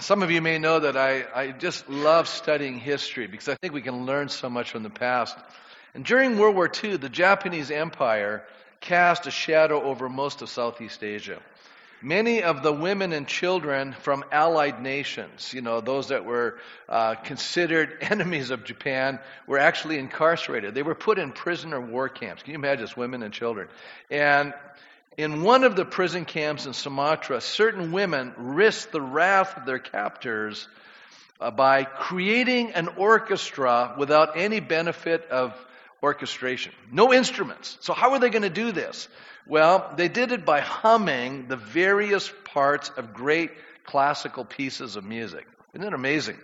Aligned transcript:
some 0.00 0.22
of 0.22 0.30
you 0.30 0.40
may 0.40 0.58
know 0.58 0.80
that 0.80 0.96
I, 0.96 1.24
I 1.34 1.50
just 1.52 1.88
love 1.88 2.28
studying 2.28 2.78
history 2.78 3.26
because 3.26 3.48
I 3.48 3.54
think 3.54 3.74
we 3.74 3.82
can 3.82 4.06
learn 4.06 4.28
so 4.28 4.48
much 4.48 4.70
from 4.70 4.82
the 4.82 4.90
past. 4.90 5.36
And 5.94 6.04
during 6.04 6.38
World 6.38 6.56
War 6.56 6.70
II, 6.82 6.96
the 6.96 7.08
Japanese 7.08 7.70
Empire 7.70 8.44
cast 8.80 9.26
a 9.26 9.30
shadow 9.30 9.82
over 9.82 10.08
most 10.08 10.42
of 10.42 10.48
Southeast 10.48 11.02
Asia. 11.02 11.40
Many 12.02 12.42
of 12.42 12.62
the 12.62 12.72
women 12.72 13.14
and 13.14 13.26
children 13.26 13.94
from 14.00 14.24
allied 14.30 14.82
nations, 14.82 15.54
you 15.54 15.62
know, 15.62 15.80
those 15.80 16.08
that 16.08 16.26
were 16.26 16.58
uh, 16.86 17.14
considered 17.14 17.96
enemies 18.02 18.50
of 18.50 18.64
Japan, 18.64 19.18
were 19.46 19.58
actually 19.58 19.98
incarcerated. 19.98 20.74
They 20.74 20.82
were 20.82 20.94
put 20.94 21.18
in 21.18 21.32
prisoner 21.32 21.80
war 21.80 22.10
camps. 22.10 22.42
Can 22.42 22.52
you 22.52 22.58
imagine 22.58 22.84
this, 22.84 22.96
women 22.96 23.22
and 23.22 23.32
children? 23.32 23.68
And 24.10 24.52
in 25.16 25.42
one 25.42 25.64
of 25.64 25.76
the 25.76 25.84
prison 25.84 26.24
camps 26.24 26.66
in 26.66 26.72
Sumatra, 26.72 27.40
certain 27.40 27.92
women 27.92 28.32
risked 28.36 28.92
the 28.92 29.00
wrath 29.00 29.56
of 29.56 29.66
their 29.66 29.78
captors 29.78 30.66
uh, 31.40 31.50
by 31.50 31.84
creating 31.84 32.72
an 32.72 32.88
orchestra 32.96 33.94
without 33.98 34.36
any 34.36 34.60
benefit 34.60 35.28
of 35.30 35.54
orchestration. 36.02 36.72
No 36.90 37.12
instruments. 37.12 37.78
So, 37.80 37.94
how 37.94 38.12
are 38.12 38.18
they 38.18 38.30
going 38.30 38.42
to 38.42 38.50
do 38.50 38.72
this? 38.72 39.08
Well, 39.46 39.92
they 39.96 40.08
did 40.08 40.32
it 40.32 40.44
by 40.44 40.60
humming 40.60 41.48
the 41.48 41.56
various 41.56 42.30
parts 42.44 42.90
of 42.96 43.14
great 43.14 43.50
classical 43.84 44.44
pieces 44.44 44.96
of 44.96 45.04
music. 45.04 45.46
Isn't 45.74 45.86
it 45.86 45.92
amazing? 45.92 46.38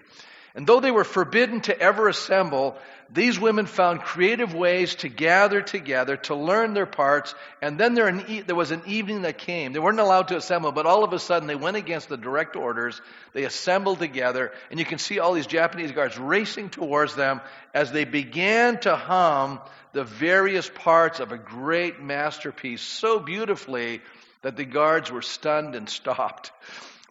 And 0.55 0.67
though 0.67 0.81
they 0.81 0.91
were 0.91 1.05
forbidden 1.05 1.61
to 1.63 1.79
ever 1.79 2.09
assemble, 2.09 2.77
these 3.09 3.39
women 3.39 3.67
found 3.67 4.01
creative 4.01 4.53
ways 4.55 4.97
to 4.97 5.09
gather 5.09 5.63
together, 5.63 6.17
to 6.17 6.35
learn 6.35 6.75
their 6.75 6.87
parts, 6.87 7.35
and 7.63 7.79
then 7.79 7.95
there, 7.95 8.09
an, 8.09 8.45
there, 8.47 8.57
was 8.57 8.73
an 8.73 8.83
evening 8.87 9.23
that 9.23 9.39
came. 9.39 9.73
They 9.73 9.79
weren't 9.79 10.01
allowed 10.01 10.29
to 10.29 10.37
assemble, 10.37 10.73
but 10.73 10.87
all 10.87 11.05
of 11.05 11.13
a 11.13 11.19
sudden 11.19 11.47
they 11.47 11.55
went 11.55 11.77
against 11.77 12.09
the 12.09 12.17
direct 12.17 12.57
orders. 12.57 13.01
They 13.33 13.45
assembled 13.45 14.01
together, 14.01 14.53
and 14.71 14.79
you 14.81 14.87
can 14.87 14.99
see 14.99 15.21
all 15.21 15.35
these 15.35 15.47
Japanese 15.47 15.93
guards 15.93 16.19
racing 16.19 16.71
towards 16.71 17.15
them 17.15 17.41
as 17.73 17.93
they 17.93 18.05
began 18.05 18.79
to 18.81 18.97
hum 18.97 19.61
the 19.93 20.05
various 20.05 20.69
parts 20.69 21.21
of 21.21 21.33
a 21.33 21.39
great 21.39 22.01
masterpiece 22.01 22.83
so 22.83 23.19
beautifully 23.19 24.01
that 24.43 24.57
the 24.57 24.65
guards 24.65 25.11
were 25.11 25.23
stunned 25.23 25.75
and 25.75 25.89
stopped. 25.89 26.53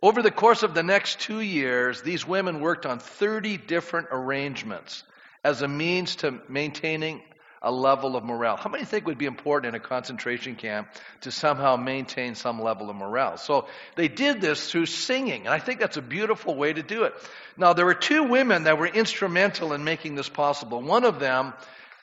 Over 0.01 0.21
the 0.21 0.31
course 0.31 0.63
of 0.63 0.73
the 0.73 0.83
next 0.83 1.19
two 1.19 1.41
years, 1.41 2.01
these 2.01 2.25
women 2.25 2.61
worked 2.61 2.85
on 2.85 2.99
30 2.99 3.57
different 3.57 4.07
arrangements 4.11 5.03
as 5.43 5.61
a 5.61 5.67
means 5.67 6.17
to 6.17 6.39
maintaining 6.47 7.21
a 7.61 7.69
level 7.69 8.15
of 8.15 8.23
morale. 8.23 8.55
How 8.55 8.69
many 8.69 8.85
think 8.85 9.05
would 9.07 9.17
be 9.17 9.25
important 9.25 9.75
in 9.75 9.81
a 9.81 9.83
concentration 9.83 10.55
camp 10.55 10.87
to 11.21 11.31
somehow 11.31 11.75
maintain 11.75 12.35
some 12.35 12.61
level 12.61 12.89
of 12.89 12.95
morale? 12.95 13.35
So 13.35 13.67
they 13.95 14.07
did 14.07 14.39
this 14.39 14.71
through 14.71 14.85
singing, 14.85 15.41
and 15.41 15.49
I 15.53 15.59
think 15.59 15.81
that's 15.81 15.97
a 15.97 16.01
beautiful 16.01 16.55
way 16.55 16.71
to 16.71 16.81
do 16.81 17.03
it. 17.03 17.13
Now, 17.57 17.73
there 17.73 17.85
were 17.85 17.93
two 17.93 18.23
women 18.23 18.63
that 18.63 18.77
were 18.77 18.87
instrumental 18.87 19.73
in 19.73 19.83
making 19.83 20.15
this 20.15 20.29
possible. 20.29 20.81
One 20.81 21.03
of 21.03 21.19
them, 21.19 21.53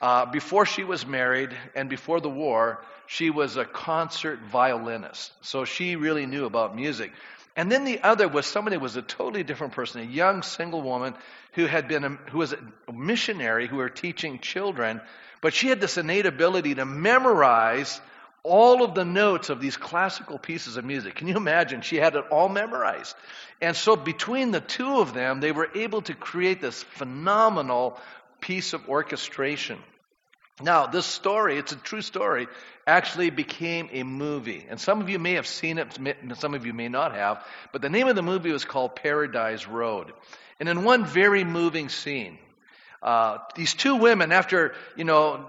uh, 0.03 0.27
before 0.27 0.67
she 0.67 0.85
was 0.85 1.07
married 1.07 1.57
and 1.75 1.89
before 1.89 2.21
the 2.21 2.29
war, 2.29 2.83
she 3.07 3.31
was 3.31 3.57
a 3.57 3.65
concert 3.65 4.41
violinist. 4.41 5.33
So 5.41 5.65
she 5.65 5.97
really 5.97 6.27
knew 6.27 6.45
about 6.45 6.77
music. 6.77 7.13
And 7.57 7.73
then 7.73 7.85
the 7.85 8.03
other 8.03 8.29
was 8.29 8.45
somebody 8.45 8.77
who 8.77 8.83
was 8.83 8.97
a 8.97 9.03
totally 9.03 9.43
different 9.43 9.73
person, 9.73 10.03
a 10.03 10.05
young 10.05 10.43
single 10.43 10.83
woman 10.83 11.15
who 11.53 11.65
had 11.65 11.89
been 11.89 12.05
a, 12.05 12.11
who 12.31 12.39
was 12.39 12.53
a 12.53 12.93
missionary 12.93 13.67
who 13.67 13.77
were 13.77 13.89
teaching 13.89 14.39
children, 14.41 15.01
but 15.41 15.55
she 15.55 15.69
had 15.69 15.81
this 15.81 15.97
innate 15.97 16.27
ability 16.27 16.75
to 16.75 16.85
memorize 16.85 17.99
all 18.43 18.85
of 18.85 18.95
the 18.95 19.05
notes 19.05 19.49
of 19.49 19.61
these 19.61 19.77
classical 19.77 20.39
pieces 20.39 20.77
of 20.77 20.85
music. 20.85 21.17
Can 21.17 21.29
you 21.29 21.37
imagine? 21.37 21.81
She 21.81 21.97
had 21.97 22.15
it 22.15 22.25
all 22.31 22.49
memorized. 22.49 23.17
And 23.61 23.75
so 23.75 23.97
between 23.97 24.51
the 24.51 24.61
two 24.61 25.01
of 25.01 25.15
them, 25.15 25.41
they 25.41 25.51
were 25.51 25.69
able 25.75 26.03
to 26.03 26.15
create 26.15 26.61
this 26.61 26.83
phenomenal 26.83 27.99
piece 28.41 28.75
of 28.75 28.89
orchestration. 28.89 29.79
Now, 30.63 30.87
this 30.87 31.05
story, 31.05 31.59
it's 31.59 31.73
a 31.73 31.77
true 31.77 32.01
story, 32.01 32.49
actually 32.87 33.29
became 33.29 33.91
a 33.93 34.05
movie. 34.05 34.65
And 34.71 34.81
some 34.81 35.03
of 35.03 35.11
you 35.11 35.19
may 35.19 35.35
have 35.35 35.47
seen 35.47 35.77
it, 35.79 35.99
some 36.39 36.55
of 36.55 36.65
you 36.65 36.73
may 36.73 36.89
not 36.89 37.15
have. 37.15 37.45
But 37.73 37.83
the 37.83 37.91
name 37.91 38.09
of 38.09 38.17
the 38.17 38.23
movie 38.23 38.51
was 38.51 38.65
called 38.65 38.97
Paradise 38.97 39.67
Road. 39.67 40.13
And 40.59 40.69
in 40.69 40.85
one 40.85 41.05
very 41.05 41.45
moving 41.45 41.91
scene, 41.91 42.39
uh, 43.03 43.39
these 43.55 43.75
two 43.75 43.97
women, 43.97 44.33
after, 44.33 44.75
you 44.97 45.05
know, 45.05 45.47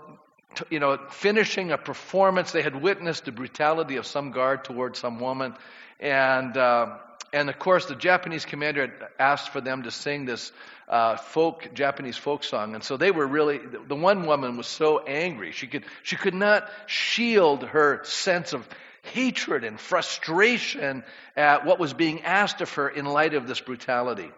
t- 0.56 0.66
you 0.72 0.80
know, 0.82 0.98
finishing 1.10 1.72
a 1.72 1.78
performance, 1.78 2.52
they 2.52 2.62
had 2.62 2.76
witnessed 2.76 3.24
the 3.24 3.32
brutality 3.32 3.96
of 3.96 4.06
some 4.06 4.32
guard 4.32 4.66
towards 4.66 5.00
some 5.00 5.22
woman. 5.22 5.56
And, 6.02 6.58
uh, 6.58 6.98
and 7.38 7.50
of 7.50 7.60
course, 7.60 7.86
the 7.86 7.96
Japanese 7.96 8.46
commander 8.46 8.92
asked 9.20 9.50
for 9.50 9.62
them 9.62 9.84
to 9.84 9.92
sing 9.92 10.26
this 10.26 10.52
uh, 10.90 11.18
folk 11.18 11.72
Japanese 11.76 12.18
folk 12.18 12.44
song, 12.44 12.74
and 12.74 12.84
so 12.84 12.98
they 12.98 13.12
were 13.12 13.28
really. 13.28 13.60
The 13.60 13.96
one 13.96 14.26
woman 14.26 14.58
was 14.58 14.66
so 14.66 15.00
angry 15.06 15.52
she 15.52 15.68
could 15.68 15.86
she 16.02 16.16
could 16.16 16.34
not 16.34 16.68
shield 16.88 17.64
her 17.64 18.04
sense 18.06 18.54
of 18.54 18.68
hatred 19.14 19.64
and 19.64 19.80
frustration 19.80 21.04
at 21.36 21.64
what 21.64 21.80
was 21.80 21.94
being 21.94 22.24
asked 22.24 22.62
of 22.62 22.74
her 22.74 22.90
in 22.90 23.06
light 23.06 23.36
of 23.36 23.48
this 23.48 23.62
brutality. 23.62 24.32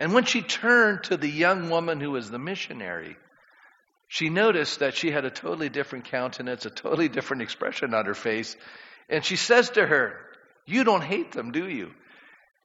And 0.00 0.12
when 0.12 0.24
she 0.24 0.42
turned 0.42 1.04
to 1.04 1.16
the 1.16 1.28
young 1.28 1.70
woman 1.70 2.00
who 2.00 2.10
was 2.10 2.30
the 2.30 2.38
missionary, 2.38 3.16
she 4.08 4.28
noticed 4.28 4.80
that 4.80 4.94
she 4.94 5.12
had 5.12 5.24
a 5.24 5.30
totally 5.30 5.68
different 5.68 6.06
countenance, 6.06 6.66
a 6.66 6.70
totally 6.70 7.08
different 7.08 7.42
expression 7.42 7.94
on 7.94 8.06
her 8.06 8.14
face, 8.14 8.56
and 9.08 9.24
she 9.24 9.36
says 9.36 9.70
to 9.70 9.86
her, 9.86 10.18
"You 10.66 10.82
don't 10.82 11.02
hate 11.02 11.30
them, 11.30 11.52
do 11.52 11.68
you?" 11.68 11.94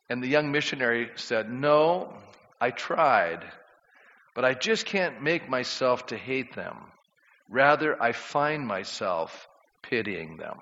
And 0.09 0.21
the 0.23 0.27
young 0.27 0.51
missionary 0.51 1.09
said, 1.15 1.51
No, 1.51 2.13
I 2.59 2.71
tried, 2.71 3.43
but 4.33 4.45
I 4.45 4.53
just 4.53 4.85
can't 4.85 5.21
make 5.21 5.49
myself 5.49 6.07
to 6.07 6.17
hate 6.17 6.55
them. 6.55 6.77
Rather, 7.49 8.01
I 8.01 8.11
find 8.11 8.65
myself 8.65 9.47
pitying 9.81 10.37
them. 10.37 10.57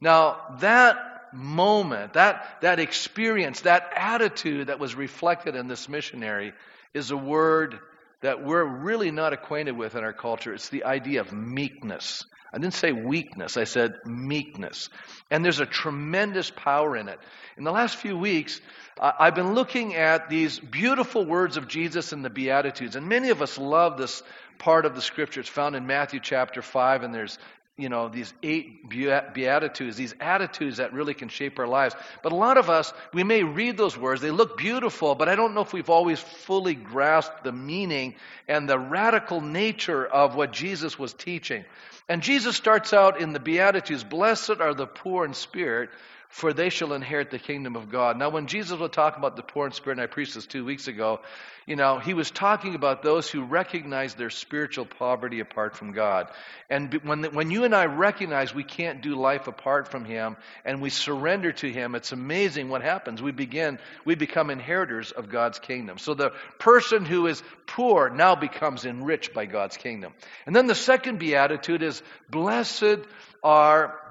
Now, 0.00 0.56
that 0.60 0.96
moment, 1.32 2.14
that, 2.14 2.58
that 2.62 2.80
experience, 2.80 3.62
that 3.62 3.92
attitude 3.94 4.68
that 4.68 4.78
was 4.78 4.94
reflected 4.94 5.54
in 5.54 5.68
this 5.68 5.88
missionary 5.88 6.52
is 6.94 7.10
a 7.10 7.16
word 7.16 7.78
that 8.20 8.44
we're 8.44 8.64
really 8.64 9.10
not 9.10 9.32
acquainted 9.32 9.76
with 9.76 9.94
in 9.94 10.02
our 10.02 10.12
culture. 10.12 10.52
It's 10.52 10.70
the 10.70 10.84
idea 10.84 11.20
of 11.20 11.32
meekness. 11.32 12.24
I 12.52 12.58
didn't 12.58 12.74
say 12.74 12.92
weakness, 12.92 13.56
I 13.56 13.64
said 13.64 13.96
meekness. 14.06 14.88
And 15.30 15.44
there's 15.44 15.60
a 15.60 15.66
tremendous 15.66 16.50
power 16.50 16.96
in 16.96 17.08
it. 17.08 17.18
In 17.56 17.64
the 17.64 17.72
last 17.72 17.96
few 17.96 18.16
weeks, 18.16 18.60
I've 19.00 19.34
been 19.34 19.54
looking 19.54 19.94
at 19.94 20.28
these 20.28 20.58
beautiful 20.58 21.24
words 21.24 21.56
of 21.56 21.68
Jesus 21.68 22.12
in 22.12 22.22
the 22.22 22.30
Beatitudes. 22.30 22.96
And 22.96 23.08
many 23.08 23.30
of 23.30 23.42
us 23.42 23.58
love 23.58 23.98
this 23.98 24.22
part 24.58 24.86
of 24.86 24.94
the 24.94 25.02
scripture. 25.02 25.40
It's 25.40 25.48
found 25.48 25.76
in 25.76 25.86
Matthew 25.86 26.20
chapter 26.20 26.62
5, 26.62 27.02
and 27.02 27.14
there's 27.14 27.38
you 27.78 27.88
know, 27.88 28.08
these 28.08 28.34
eight 28.42 28.88
beatitudes, 28.88 29.96
these 29.96 30.14
attitudes 30.20 30.78
that 30.78 30.92
really 30.92 31.14
can 31.14 31.28
shape 31.28 31.60
our 31.60 31.68
lives. 31.68 31.94
But 32.24 32.32
a 32.32 32.36
lot 32.36 32.58
of 32.58 32.68
us, 32.68 32.92
we 33.14 33.22
may 33.22 33.44
read 33.44 33.76
those 33.76 33.96
words, 33.96 34.20
they 34.20 34.32
look 34.32 34.58
beautiful, 34.58 35.14
but 35.14 35.28
I 35.28 35.36
don't 35.36 35.54
know 35.54 35.60
if 35.60 35.72
we've 35.72 35.88
always 35.88 36.18
fully 36.18 36.74
grasped 36.74 37.44
the 37.44 37.52
meaning 37.52 38.16
and 38.48 38.68
the 38.68 38.78
radical 38.78 39.40
nature 39.40 40.04
of 40.04 40.34
what 40.34 40.52
Jesus 40.52 40.98
was 40.98 41.14
teaching. 41.14 41.64
And 42.08 42.20
Jesus 42.20 42.56
starts 42.56 42.92
out 42.92 43.20
in 43.20 43.32
the 43.32 43.40
Beatitudes 43.40 44.02
Blessed 44.02 44.60
are 44.60 44.74
the 44.74 44.86
poor 44.86 45.24
in 45.24 45.32
spirit, 45.32 45.90
for 46.28 46.52
they 46.52 46.68
shall 46.68 46.92
inherit 46.92 47.30
the 47.30 47.38
kingdom 47.38 47.74
of 47.74 47.90
God. 47.90 48.18
Now, 48.18 48.28
when 48.28 48.46
Jesus 48.46 48.78
was 48.78 48.90
talking 48.90 49.18
about 49.18 49.36
the 49.36 49.42
poor 49.42 49.66
in 49.66 49.72
spirit, 49.72 49.98
and 49.98 50.02
I 50.02 50.06
preached 50.06 50.34
this 50.34 50.46
two 50.46 50.64
weeks 50.64 50.86
ago, 50.86 51.20
you 51.66 51.76
know, 51.76 51.98
he 51.98 52.14
was 52.14 52.30
talking 52.30 52.74
about 52.74 53.02
those 53.02 53.30
who 53.30 53.42
recognize 53.42 54.14
their 54.14 54.30
spiritual 54.30 54.86
poverty 54.86 55.40
apart 55.40 55.76
from 55.76 55.92
God. 55.92 56.30
And 56.70 56.94
when, 57.02 57.24
when 57.24 57.50
you 57.50 57.64
and 57.64 57.74
I 57.74 57.86
recognize 57.86 58.54
we 58.54 58.64
can't 58.64 59.02
do 59.02 59.14
life 59.14 59.48
apart 59.48 59.88
from 59.88 60.04
him 60.04 60.36
and 60.64 60.80
we 60.80 60.90
surrender 60.90 61.52
to 61.52 61.70
him, 61.70 61.94
it's 61.94 62.12
amazing 62.12 62.68
what 62.68 62.82
happens. 62.82 63.20
We 63.20 63.32
begin, 63.32 63.78
we 64.04 64.14
become 64.14 64.48
inheritors 64.48 65.12
of 65.12 65.30
God's 65.30 65.58
kingdom. 65.58 65.98
So 65.98 66.14
the 66.14 66.32
person 66.58 67.04
who 67.04 67.26
is 67.26 67.42
poor 67.66 68.10
now 68.10 68.34
becomes 68.34 68.86
enriched 68.86 69.34
by 69.34 69.44
God's 69.46 69.76
kingdom. 69.76 70.12
And 70.46 70.56
then 70.56 70.66
the 70.68 70.74
second 70.74 71.18
beatitude 71.18 71.82
is, 71.82 72.02
blessed 72.30 73.00
are 73.42 74.07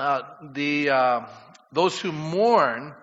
uh, 0.00 0.22
the 0.40 0.90
uh, 0.90 1.26
those 1.72 2.00
who 2.00 2.10
mourn, 2.10 2.94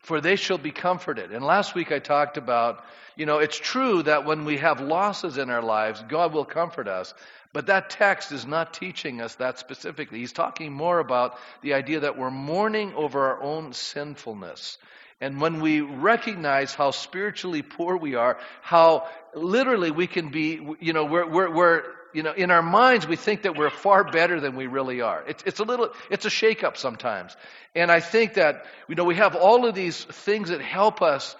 for 0.00 0.20
they 0.20 0.36
shall 0.36 0.58
be 0.58 0.72
comforted. 0.72 1.30
And 1.30 1.44
last 1.44 1.76
week 1.76 1.92
I 1.92 2.00
talked 2.00 2.36
about, 2.36 2.84
you 3.16 3.24
know, 3.24 3.38
it's 3.38 3.56
true 3.56 4.02
that 4.02 4.24
when 4.24 4.44
we 4.44 4.58
have 4.58 4.80
losses 4.80 5.38
in 5.38 5.48
our 5.48 5.62
lives, 5.62 6.02
God 6.08 6.32
will 6.32 6.44
comfort 6.44 6.88
us. 6.88 7.14
But 7.52 7.66
that 7.66 7.90
text 7.90 8.32
is 8.32 8.46
not 8.46 8.74
teaching 8.74 9.20
us 9.20 9.36
that 9.36 9.58
specifically. 9.58 10.18
He's 10.18 10.32
talking 10.32 10.72
more 10.72 10.98
about 10.98 11.38
the 11.62 11.74
idea 11.74 12.00
that 12.00 12.18
we're 12.18 12.30
mourning 12.30 12.94
over 12.94 13.28
our 13.28 13.42
own 13.42 13.72
sinfulness. 13.72 14.78
And 15.20 15.40
when 15.40 15.60
we 15.60 15.80
recognize 15.82 16.74
how 16.74 16.92
spiritually 16.92 17.62
poor 17.62 17.96
we 17.96 18.14
are, 18.14 18.38
how 18.62 19.06
literally 19.34 19.90
we 19.90 20.06
can 20.06 20.30
be, 20.30 20.60
you 20.80 20.92
know, 20.92 21.04
we're, 21.04 21.26
we're, 21.26 21.50
we're 21.54 21.82
you 22.12 22.22
know, 22.22 22.32
in 22.32 22.50
our 22.50 22.62
minds, 22.62 23.06
we 23.06 23.16
think 23.16 23.42
that 23.42 23.56
we're 23.56 23.70
far 23.70 24.04
better 24.04 24.40
than 24.40 24.56
we 24.56 24.66
really 24.66 25.00
are. 25.00 25.22
It's, 25.26 25.42
it's 25.44 25.60
a 25.60 25.64
little, 25.64 25.90
it's 26.10 26.26
a 26.26 26.30
shakeup 26.30 26.76
sometimes. 26.76 27.36
And 27.74 27.90
I 27.90 28.00
think 28.00 28.34
that, 28.34 28.64
you 28.88 28.94
know, 28.94 29.04
we 29.04 29.16
have 29.16 29.36
all 29.36 29.66
of 29.66 29.74
these 29.74 30.04
things 30.04 30.48
that 30.48 30.60
help 30.60 31.02
us 31.02 31.36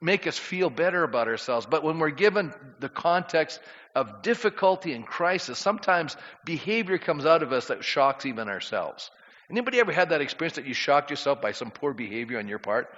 make 0.00 0.26
us 0.26 0.38
feel 0.38 0.70
better 0.70 1.04
about 1.04 1.28
ourselves. 1.28 1.66
But 1.66 1.82
when 1.82 1.98
we're 1.98 2.10
given 2.10 2.52
the 2.78 2.88
context 2.88 3.60
of 3.94 4.22
difficulty 4.22 4.92
and 4.92 5.06
crisis, 5.06 5.58
sometimes 5.58 6.16
behavior 6.44 6.98
comes 6.98 7.26
out 7.26 7.42
of 7.42 7.52
us 7.52 7.68
that 7.68 7.84
shocks 7.84 8.26
even 8.26 8.48
ourselves. 8.48 9.10
Anybody 9.50 9.80
ever 9.80 9.92
had 9.92 10.10
that 10.10 10.20
experience 10.20 10.56
that 10.56 10.66
you 10.66 10.74
shocked 10.74 11.10
yourself 11.10 11.40
by 11.40 11.52
some 11.52 11.70
poor 11.70 11.92
behavior 11.92 12.38
on 12.38 12.48
your 12.48 12.60
part? 12.60 12.94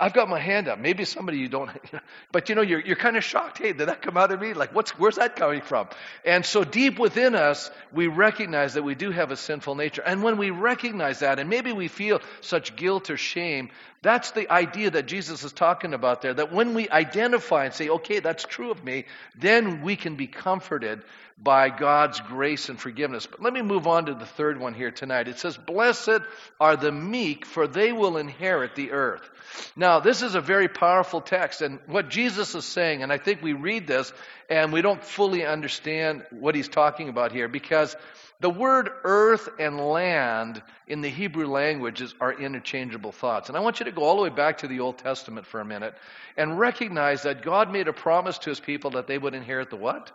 I've 0.00 0.12
got 0.12 0.28
my 0.28 0.38
hand 0.38 0.68
up. 0.68 0.78
Maybe 0.78 1.04
somebody 1.04 1.38
you 1.38 1.48
don't, 1.48 1.70
but 2.32 2.48
you 2.48 2.54
know, 2.54 2.62
you're, 2.62 2.80
you're 2.80 2.96
kind 2.96 3.16
of 3.16 3.24
shocked. 3.24 3.58
Hey, 3.58 3.72
did 3.72 3.88
that 3.88 4.02
come 4.02 4.16
out 4.16 4.30
of 4.32 4.40
me? 4.40 4.54
Like, 4.54 4.74
what's, 4.74 4.90
where's 4.98 5.16
that 5.16 5.36
coming 5.36 5.60
from? 5.60 5.88
And 6.24 6.44
so 6.44 6.64
deep 6.64 6.98
within 6.98 7.34
us, 7.34 7.70
we 7.92 8.06
recognize 8.06 8.74
that 8.74 8.82
we 8.82 8.94
do 8.94 9.10
have 9.10 9.30
a 9.30 9.36
sinful 9.36 9.74
nature. 9.74 10.02
And 10.02 10.22
when 10.22 10.38
we 10.38 10.50
recognize 10.50 11.20
that, 11.20 11.38
and 11.38 11.48
maybe 11.50 11.72
we 11.72 11.88
feel 11.88 12.20
such 12.40 12.76
guilt 12.76 13.10
or 13.10 13.16
shame, 13.16 13.70
that's 14.02 14.32
the 14.32 14.50
idea 14.50 14.90
that 14.90 15.06
Jesus 15.06 15.44
is 15.44 15.52
talking 15.52 15.94
about 15.94 16.22
there. 16.22 16.34
That 16.34 16.52
when 16.52 16.74
we 16.74 16.88
identify 16.88 17.66
and 17.66 17.74
say, 17.74 17.88
okay, 17.88 18.20
that's 18.20 18.44
true 18.44 18.70
of 18.70 18.82
me, 18.84 19.04
then 19.38 19.82
we 19.82 19.96
can 19.96 20.16
be 20.16 20.26
comforted 20.26 21.02
by 21.42 21.70
God's 21.70 22.20
grace 22.20 22.68
and 22.68 22.78
forgiveness. 22.78 23.26
But 23.26 23.42
let 23.42 23.52
me 23.52 23.62
move 23.62 23.88
on 23.88 24.06
to 24.06 24.14
the 24.14 24.26
third 24.26 24.60
one 24.60 24.74
here 24.74 24.92
tonight. 24.92 25.26
It 25.26 25.38
says, 25.38 25.56
Blessed 25.56 26.20
are 26.60 26.76
the 26.76 26.92
meek, 26.92 27.46
for 27.46 27.66
they 27.66 27.92
will 27.92 28.16
inherit 28.16 28.76
the 28.76 28.92
earth. 28.92 29.28
Now, 29.74 29.98
this 29.98 30.22
is 30.22 30.36
a 30.36 30.40
very 30.40 30.68
powerful 30.68 31.20
text, 31.20 31.60
and 31.60 31.80
what 31.86 32.08
Jesus 32.08 32.54
is 32.54 32.64
saying, 32.64 33.02
and 33.02 33.12
I 33.12 33.18
think 33.18 33.42
we 33.42 33.54
read 33.54 33.86
this 33.86 34.12
and 34.48 34.72
we 34.72 34.82
don't 34.82 35.02
fully 35.02 35.44
understand 35.44 36.24
what 36.30 36.54
he's 36.54 36.68
talking 36.68 37.08
about 37.08 37.32
here 37.32 37.48
because 37.48 37.96
the 38.40 38.50
word 38.50 38.90
earth 39.04 39.48
and 39.58 39.78
land 39.80 40.62
in 40.86 41.00
the 41.00 41.08
Hebrew 41.08 41.46
languages 41.46 42.14
are 42.20 42.32
interchangeable 42.32 43.12
thoughts. 43.12 43.48
And 43.48 43.56
I 43.56 43.60
want 43.60 43.80
you 43.80 43.86
to 43.86 43.92
go 43.92 44.02
all 44.02 44.16
the 44.16 44.22
way 44.22 44.30
back 44.30 44.58
to 44.58 44.68
the 44.68 44.80
Old 44.80 44.98
Testament 44.98 45.46
for 45.46 45.60
a 45.60 45.64
minute 45.64 45.94
and 46.36 46.58
recognize 46.58 47.22
that 47.22 47.42
God 47.42 47.72
made 47.72 47.88
a 47.88 47.92
promise 47.92 48.38
to 48.38 48.50
his 48.50 48.60
people 48.60 48.92
that 48.92 49.06
they 49.06 49.16
would 49.16 49.34
inherit 49.34 49.70
the 49.70 49.76
what? 49.76 50.12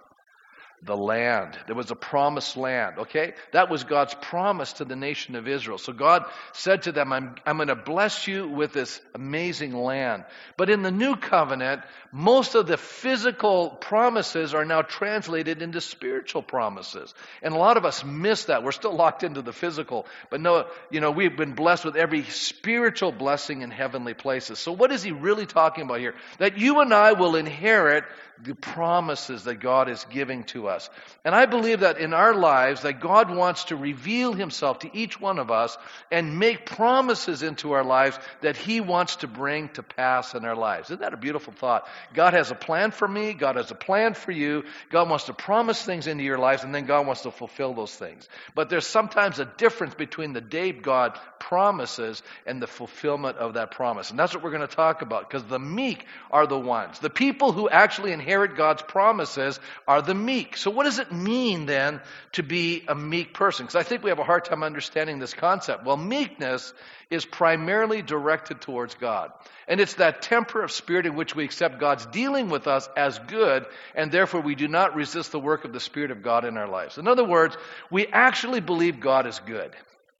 The 0.83 0.95
land. 0.95 1.57
There 1.65 1.75
was 1.75 1.89
a 1.89 1.95
promised 1.95 2.55
land, 2.55 2.99
okay? 2.99 3.33
That 3.51 3.69
was 3.69 3.83
God's 3.83 4.13
promise 4.13 4.73
to 4.73 4.85
the 4.85 4.95
nation 4.95 5.35
of 5.35 5.47
Israel. 5.47 5.79
So 5.79 5.91
God 5.91 6.25
said 6.53 6.83
to 6.83 6.91
them, 6.91 7.11
I'm, 7.11 7.35
I'm 7.47 7.57
going 7.57 7.69
to 7.69 7.75
bless 7.75 8.27
you 8.27 8.47
with 8.47 8.73
this 8.73 9.01
amazing 9.15 9.73
land. 9.73 10.23
But 10.55 10.69
in 10.69 10.83
the 10.83 10.91
new 10.91 11.15
covenant, 11.15 11.81
most 12.11 12.53
of 12.53 12.67
the 12.67 12.77
physical 12.77 13.71
promises 13.71 14.53
are 14.53 14.65
now 14.65 14.83
translated 14.83 15.63
into 15.63 15.81
spiritual 15.81 16.43
promises. 16.43 17.13
And 17.41 17.55
a 17.55 17.57
lot 17.57 17.77
of 17.77 17.85
us 17.85 18.05
miss 18.05 18.45
that. 18.45 18.63
We're 18.63 18.71
still 18.71 18.93
locked 18.95 19.23
into 19.23 19.41
the 19.41 19.53
physical. 19.53 20.05
But 20.29 20.41
no, 20.41 20.67
you 20.91 21.01
know, 21.01 21.09
we've 21.09 21.35
been 21.35 21.53
blessed 21.53 21.85
with 21.85 21.95
every 21.95 22.23
spiritual 22.23 23.11
blessing 23.11 23.63
in 23.63 23.71
heavenly 23.71 24.13
places. 24.13 24.59
So 24.59 24.73
what 24.73 24.91
is 24.91 25.01
he 25.01 25.11
really 25.11 25.47
talking 25.47 25.85
about 25.85 25.99
here? 25.99 26.13
That 26.37 26.59
you 26.59 26.81
and 26.81 26.93
I 26.93 27.13
will 27.13 27.35
inherit 27.35 28.03
the 28.43 28.55
promises 28.55 29.43
that 29.45 29.55
God 29.55 29.89
is 29.89 30.05
giving 30.09 30.43
to 30.45 30.67
us. 30.67 30.89
And 31.25 31.33
I 31.33 31.45
believe 31.45 31.81
that 31.81 31.99
in 31.99 32.13
our 32.13 32.33
lives 32.33 32.83
that 32.83 32.99
God 32.99 33.33
wants 33.33 33.65
to 33.65 33.75
reveal 33.75 34.33
himself 34.33 34.79
to 34.79 34.95
each 34.95 35.19
one 35.19 35.39
of 35.39 35.51
us 35.51 35.77
and 36.11 36.39
make 36.39 36.65
promises 36.65 37.43
into 37.43 37.71
our 37.71 37.83
lives 37.83 38.19
that 38.41 38.55
he 38.55 38.81
wants 38.81 39.17
to 39.17 39.27
bring 39.27 39.69
to 39.69 39.83
pass 39.83 40.35
in 40.35 40.45
our 40.45 40.55
lives. 40.55 40.89
Isn't 40.89 41.01
that 41.01 41.13
a 41.13 41.17
beautiful 41.17 41.53
thought? 41.53 41.87
God 42.13 42.33
has 42.33 42.51
a 42.51 42.55
plan 42.55 42.91
for 42.91 43.07
me, 43.07 43.33
God 43.33 43.55
has 43.55 43.71
a 43.71 43.75
plan 43.75 44.13
for 44.13 44.31
you. 44.31 44.63
God 44.89 45.09
wants 45.09 45.25
to 45.25 45.33
promise 45.33 45.81
things 45.81 46.07
into 46.07 46.23
your 46.23 46.37
lives 46.37 46.63
and 46.63 46.73
then 46.73 46.85
God 46.85 47.05
wants 47.05 47.21
to 47.23 47.31
fulfill 47.31 47.73
those 47.73 47.95
things. 47.95 48.27
But 48.55 48.69
there's 48.69 48.87
sometimes 48.87 49.39
a 49.39 49.45
difference 49.45 49.95
between 49.95 50.33
the 50.33 50.41
day 50.41 50.71
God 50.71 51.17
promises 51.39 52.21
and 52.45 52.61
the 52.61 52.67
fulfillment 52.67 53.37
of 53.37 53.53
that 53.53 53.71
promise. 53.71 54.09
And 54.09 54.19
that's 54.19 54.33
what 54.33 54.43
we're 54.43 54.51
going 54.51 54.67
to 54.67 54.75
talk 54.75 55.01
about 55.01 55.29
because 55.29 55.45
the 55.45 55.59
meek 55.59 56.05
are 56.31 56.45
the 56.45 56.59
ones. 56.59 56.99
The 56.99 57.09
people 57.09 57.51
who 57.51 57.69
actually 57.69 58.11
inherit 58.11 58.26
inherit 58.27 58.57
God's 58.57 58.81
promises 58.81 59.57
are 59.87 60.01
the 60.01 60.13
meek. 60.13 60.57
So, 60.57 60.69
what 60.69 60.83
does 60.83 60.99
it 60.99 61.13
mean 61.13 61.65
then 61.65 62.01
to 62.33 62.43
be 62.43 62.83
a 62.87 62.93
meek 62.93 63.33
person? 63.33 63.65
Because 63.65 63.77
I 63.77 63.83
think 63.83 64.03
we 64.03 64.09
have 64.09 64.19
a 64.19 64.25
hard 64.25 64.43
time 64.43 64.63
understanding 64.63 65.17
this 65.17 65.33
concept. 65.33 65.85
Well, 65.85 65.95
meekness 65.95 66.73
is 67.09 67.23
primarily 67.23 68.01
directed 68.01 68.59
towards 68.59 68.95
God. 68.95 69.31
And 69.65 69.79
it's 69.79 69.93
that 69.95 70.21
temper 70.21 70.61
of 70.61 70.73
spirit 70.73 71.05
in 71.05 71.15
which 71.15 71.37
we 71.37 71.45
accept 71.45 71.79
God's 71.79 72.05
dealing 72.07 72.49
with 72.49 72.67
us 72.67 72.89
as 72.97 73.17
good, 73.17 73.65
and 73.95 74.11
therefore 74.11 74.41
we 74.41 74.55
do 74.55 74.67
not 74.67 74.95
resist 74.95 75.31
the 75.31 75.39
work 75.39 75.63
of 75.63 75.71
the 75.71 75.79
Spirit 75.79 76.11
of 76.11 76.21
God 76.21 76.43
in 76.43 76.57
our 76.57 76.67
lives. 76.67 76.97
In 76.97 77.07
other 77.07 77.25
words, 77.25 77.55
we 77.89 78.07
actually 78.07 78.59
believe 78.59 78.99
God 78.99 79.25
is 79.25 79.39
good. 79.39 79.73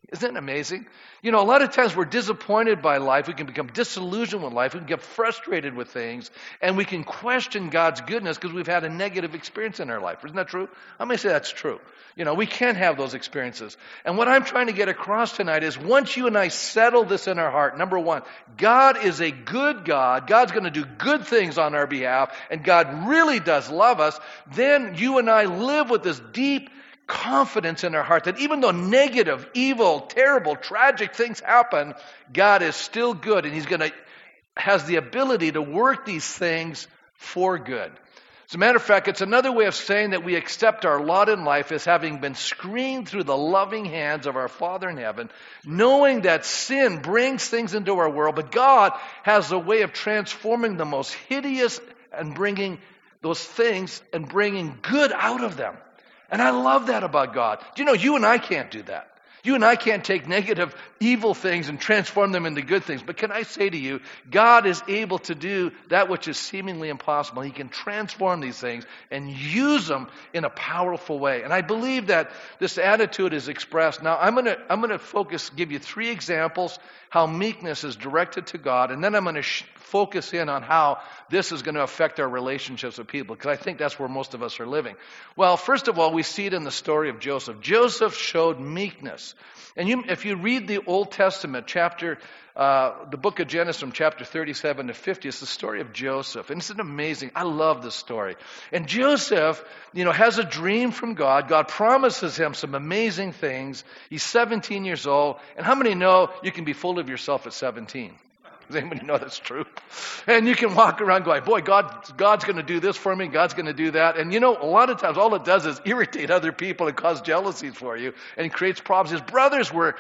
Isn't 0.10 0.38
it 0.38 0.40
amazing? 0.40 0.86
You 1.22 1.34
know, 1.34 1.42
a 1.42 1.44
lot 1.44 1.62
of 1.62 1.74
times 1.74 1.94
we're 1.94 2.06
disappointed 2.06 2.82
by 2.82 2.98
life. 2.98 3.28
We 3.28 3.34
can 3.34 3.46
become 3.46 3.68
disillusioned 3.68 4.42
with 4.42 4.54
life. 4.54 4.74
We 4.74 4.80
can 4.80 4.88
get 4.88 5.02
frustrated 5.02 5.76
with 5.76 5.90
things. 5.90 6.32
And 6.62 6.78
we 6.78 6.86
can 6.86 7.04
question 7.04 7.70
God's 7.70 8.00
goodness 8.00 8.38
because 8.38 8.54
we've 8.54 8.68
had 8.68 8.86
a 8.86 8.90
negative 8.90 9.36
experience 9.36 9.82
in 9.82 9.90
our 9.90 10.00
life. 10.00 10.24
Isn't 10.24 10.38
that 10.38 10.48
true? 10.48 10.70
I 10.98 11.04
may 11.04 11.18
say 11.18 11.28
that's 11.28 11.52
true. 11.52 11.82
You 12.16 12.24
know, 12.24 12.36
we 12.36 12.46
can 12.46 12.76
have 12.76 12.96
those 12.96 13.16
experiences. 13.16 13.76
And 14.06 14.18
what 14.18 14.30
I'm 14.30 14.46
trying 14.46 14.68
to 14.68 14.74
get 14.74 14.88
across 14.88 15.36
tonight 15.36 15.64
is 15.64 15.78
once 15.78 16.16
you 16.16 16.28
and 16.28 16.38
I 16.38 16.48
settle 16.48 17.04
this 17.04 17.28
in 17.28 17.38
our 17.38 17.52
heart, 17.52 17.78
number 17.78 18.00
one, 18.00 18.22
God 18.56 19.04
is 19.04 19.20
a 19.20 19.30
good 19.30 19.84
God. 19.84 20.26
God's 20.26 20.54
going 20.54 20.64
to 20.64 20.72
do 20.72 20.86
good 20.86 21.28
things 21.28 21.58
on 21.58 21.76
our 21.76 21.86
behalf. 21.86 22.34
And 22.50 22.64
God 22.64 23.10
really 23.10 23.42
does 23.42 23.70
love 23.70 24.00
us. 24.00 24.18
Then 24.54 24.96
you 24.96 25.18
and 25.18 25.30
I 25.30 25.46
live 25.46 25.90
with 25.90 26.04
this 26.04 26.22
deep 26.32 26.70
confidence 27.08 27.84
in 27.84 27.96
our 27.96 28.04
heart 28.04 28.26
that 28.26 28.40
even 28.40 28.60
though 28.60 28.72
negative, 28.72 29.50
evil, 29.54 30.02
terrible, 30.02 30.56
tragic 30.56 31.16
things 31.16 31.40
happen, 31.40 31.96
God 32.32 32.62
is 32.62 32.76
still 32.76 33.14
good 33.14 33.46
and 33.46 33.54
He's 33.54 33.66
going 33.66 33.80
to, 33.80 33.92
has 34.56 34.84
the 34.86 34.98
ability 34.98 35.54
to 35.54 35.62
work 35.62 36.06
these 36.06 36.28
things 36.28 36.88
for 37.14 37.58
good. 37.58 37.92
As 38.50 38.56
a 38.56 38.60
matter 38.60 38.78
of 38.78 38.84
fact, 38.84 39.10
it's 39.10 39.20
another 39.20 39.52
way 39.52 39.66
of 39.66 39.76
saying 39.76 40.12
that 40.12 40.24
we 40.24 40.36
accept 40.36 40.86
our 40.86 41.04
lot 41.04 41.28
in 41.28 41.44
life 41.44 41.74
as 41.74 41.84
having 41.84 42.20
been 42.20 42.36
screened 42.36 43.10
through 43.10 43.26
the 43.26 43.36
loving 43.36 43.84
hands 43.84 44.26
of 44.26 44.38
our 44.38 44.48
Father 44.48 44.90
in 44.90 44.96
heaven, 44.96 45.30
knowing 45.66 46.22
that 46.22 46.46
sin 46.46 47.02
brings 47.02 47.46
things 47.46 47.74
into 47.74 47.98
our 47.98 48.10
world, 48.10 48.36
but 48.36 48.54
God 48.54 48.94
has 49.24 49.52
a 49.52 49.60
way 49.60 49.82
of 49.82 49.92
transforming 49.92 50.78
the 50.78 50.86
most 50.86 51.14
hideous 51.28 51.82
and 52.14 52.36
bringing 52.36 52.80
those 53.22 53.44
things 53.44 54.02
and 54.14 54.30
bringing 54.30 54.78
good 54.82 55.12
out 55.12 55.44
of 55.44 55.58
them. 55.58 55.76
And 56.30 56.42
I 56.42 56.50
love 56.50 56.88
that 56.88 57.04
about 57.04 57.34
God. 57.34 57.60
Do 57.76 57.82
you 57.82 57.86
know, 57.86 57.94
you 57.94 58.16
and 58.16 58.26
I 58.26 58.38
can't 58.38 58.70
do 58.70 58.84
that. 58.84 59.10
You 59.44 59.56
and 59.56 59.64
I 59.64 59.78
can't 59.78 60.04
take 60.04 60.28
negative, 60.28 60.76
evil 61.00 61.34
things 61.34 61.70
and 61.70 61.80
transform 61.80 62.34
them 62.34 62.46
into 62.46 62.62
good 62.62 62.84
things. 62.84 63.02
But 63.02 63.16
can 63.16 63.32
I 63.32 63.44
say 63.44 63.70
to 63.70 63.78
you, 63.78 64.02
God 64.30 64.66
is 64.66 64.84
able 64.90 65.20
to 65.20 65.36
do 65.36 65.72
that 65.88 66.10
which 66.10 66.28
is 66.28 66.38
seemingly 66.38 66.90
impossible. 66.90 67.44
He 67.44 67.52
can 67.52 67.70
transform 67.70 68.42
these 68.42 68.60
things 68.60 68.86
and 69.10 69.30
use 69.30 69.88
them 69.88 70.10
in 70.34 70.44
a 70.44 70.50
powerful 70.50 71.18
way. 71.18 71.44
And 71.44 71.54
I 71.54 71.62
believe 71.62 72.08
that 72.08 72.32
this 72.60 72.78
attitude 72.78 73.34
is 73.34 73.48
expressed. 73.48 74.04
Now, 74.04 74.18
I'm 74.18 74.34
going 74.34 74.48
to, 74.48 74.60
I'm 74.70 74.80
going 74.80 74.90
to 74.90 75.00
focus, 75.00 75.50
give 75.52 75.72
you 75.72 75.80
three 75.80 76.10
examples 76.10 76.78
how 77.10 77.26
meekness 77.26 77.86
is 77.86 77.96
directed 77.96 78.48
to 78.48 78.58
God, 78.58 78.92
and 78.92 79.02
then 79.02 79.16
I'm 79.16 79.24
going 79.24 79.36
to 79.36 79.42
sh- 79.42 79.64
focus 79.88 80.34
in 80.34 80.50
on 80.50 80.62
how 80.62 81.00
this 81.30 81.52
is 81.52 81.62
going 81.62 81.76
to 81.76 81.84
affect 81.84 82.20
our 82.20 82.28
relationships 82.28 82.98
with 82.98 83.08
people, 83.08 83.36
because 83.36 83.50
I 83.50 83.62
think 83.62 83.78
that's 83.78 83.98
where 83.98 84.10
most 84.10 84.34
of 84.34 84.44
us 84.44 84.60
are 84.60 84.68
living. 84.68 84.96
Well, 85.36 85.58
first 85.58 85.88
of 85.88 85.98
all, 85.98 86.14
we 86.14 86.24
see 86.24 86.46
it 86.46 86.54
in 86.54 86.64
the 86.64 86.72
story 86.72 87.10
of 87.10 87.20
Joseph. 87.20 87.62
Joseph 87.62 88.16
showed 88.16 88.60
meekness. 88.60 89.34
And 89.76 89.88
you, 89.88 90.04
if 90.08 90.26
you 90.26 90.36
read 90.36 90.68
the 90.68 90.84
Old 90.86 91.12
Testament, 91.12 91.68
chapter, 91.68 92.18
uh, 92.56 93.06
the 93.12 93.18
book 93.18 93.40
of 93.40 93.48
Genesis 93.48 93.80
from 93.80 93.92
chapter 93.92 94.26
37 94.26 94.88
to 94.88 94.94
50, 94.94 95.28
it's 95.28 95.40
the 95.40 95.46
story 95.46 95.82
of 95.82 95.94
Joseph. 95.94 96.50
And 96.50 96.60
it's 96.60 96.72
an 96.72 96.80
amazing, 96.80 97.30
I 97.36 97.44
love 97.44 97.84
this 97.84 97.94
story. 97.94 98.36
And 98.72 98.88
Joseph, 98.88 99.64
you 99.94 100.04
know, 100.04 100.12
has 100.12 100.40
a 100.40 100.44
dream 100.44 100.92
from 100.92 101.14
God. 101.14 101.48
God 101.48 101.68
promises 101.68 102.36
him 102.36 102.56
some 102.56 102.74
amazing 102.74 103.34
things. 103.34 103.84
He's 104.10 104.24
17 104.24 104.84
years 104.84 105.06
old. 105.06 105.38
And 105.56 105.66
how 105.66 105.76
many 105.76 105.94
know 105.94 106.32
you 106.42 106.52
can 106.52 106.66
be 106.66 106.74
full 106.74 106.98
of 106.98 107.08
yourself 107.08 107.46
at 107.46 107.54
17? 107.54 108.16
Does 108.68 108.76
anybody 108.76 109.06
know 109.06 109.18
that's 109.18 109.40
true? 109.40 109.66
And 110.28 110.46
you 110.46 110.54
can 110.56 110.76
walk 110.76 111.00
around 111.00 111.24
going, 111.24 111.44
boy, 111.44 111.62
God, 111.62 112.06
God's 112.18 112.44
going 112.44 112.58
to 112.58 112.64
do 112.64 112.82
this 112.82 112.98
for 112.98 113.16
me. 113.16 113.28
God's 113.28 113.54
going 113.54 113.68
to 113.68 113.74
do 113.74 113.92
that. 113.92 114.18
And 114.18 114.34
you 114.34 114.42
know, 114.42 114.58
a 114.58 114.66
lot 114.66 114.90
of 114.90 115.00
times 115.00 115.18
all 115.18 115.34
it 115.36 115.46
does 115.46 115.66
is 115.66 115.80
irritate 115.86 116.30
other 116.30 116.52
people 116.52 116.88
and 116.88 116.98
cause 116.98 117.22
jealousies 117.22 117.76
for 117.76 117.96
you 117.96 118.14
and 118.36 118.52
creates 118.52 118.82
problems. 118.82 119.12
His 119.12 119.22
brothers 119.22 119.72
were 119.72 119.96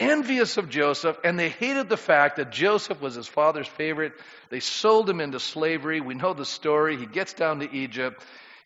envious 0.00 0.56
of 0.56 0.68
Joseph 0.68 1.16
and 1.22 1.38
they 1.38 1.48
hated 1.48 1.88
the 1.88 1.96
fact 1.96 2.36
that 2.36 2.50
Joseph 2.50 3.00
was 3.00 3.14
his 3.14 3.28
father's 3.28 3.68
favorite. 3.68 4.14
They 4.50 4.60
sold 4.60 5.08
him 5.08 5.20
into 5.20 5.38
slavery. 5.38 6.00
We 6.00 6.14
know 6.14 6.34
the 6.34 6.44
story. 6.44 6.96
He 6.96 7.06
gets 7.06 7.34
down 7.34 7.60
to 7.60 7.72
Egypt. 7.72 8.20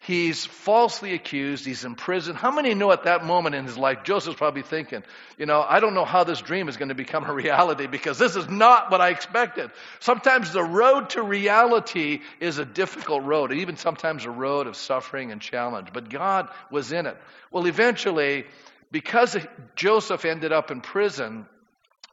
He's 0.05 0.45
falsely 0.45 1.15
accused. 1.15 1.65
He's 1.65 1.85
in 1.85 1.95
prison. 1.95 2.35
How 2.35 2.51
many 2.51 2.75
know 2.75 2.91
at 2.91 3.05
that 3.05 3.25
moment 3.25 3.55
in 3.55 3.65
his 3.65 3.79
life, 3.79 4.03
Joseph's 4.03 4.37
probably 4.37 4.63
thinking, 4.63 5.05
you 5.39 5.47
know, 5.47 5.63
I 5.63 5.79
don't 5.79 5.95
know 5.95 6.05
how 6.05 6.25
this 6.25 6.41
dream 6.41 6.69
is 6.69 6.77
going 6.77 6.89
to 6.89 6.97
become 6.97 7.25
a 7.25 7.33
reality 7.33 7.87
because 7.87 8.19
this 8.19 8.35
is 8.35 8.49
not 8.49 8.91
what 8.91 9.01
I 9.01 9.11
expected. 9.11 9.71
Sometimes 10.01 10.53
the 10.53 10.65
road 10.65 11.11
to 11.11 11.23
reality 11.23 12.19
is 12.41 12.59
a 12.59 12.65
difficult 12.65 13.23
road, 13.23 13.53
even 13.53 13.77
sometimes 13.77 14.25
a 14.25 14.31
road 14.31 14.67
of 14.67 14.75
suffering 14.75 15.31
and 15.31 15.41
challenge. 15.41 15.91
But 15.93 16.11
God 16.11 16.49
was 16.69 16.91
in 16.91 17.07
it. 17.07 17.17
Well, 17.53 17.67
eventually, 17.67 18.47
because 18.91 19.37
Joseph 19.77 20.25
ended 20.25 20.51
up 20.51 20.73
in 20.73 20.81
prison, 20.81 21.47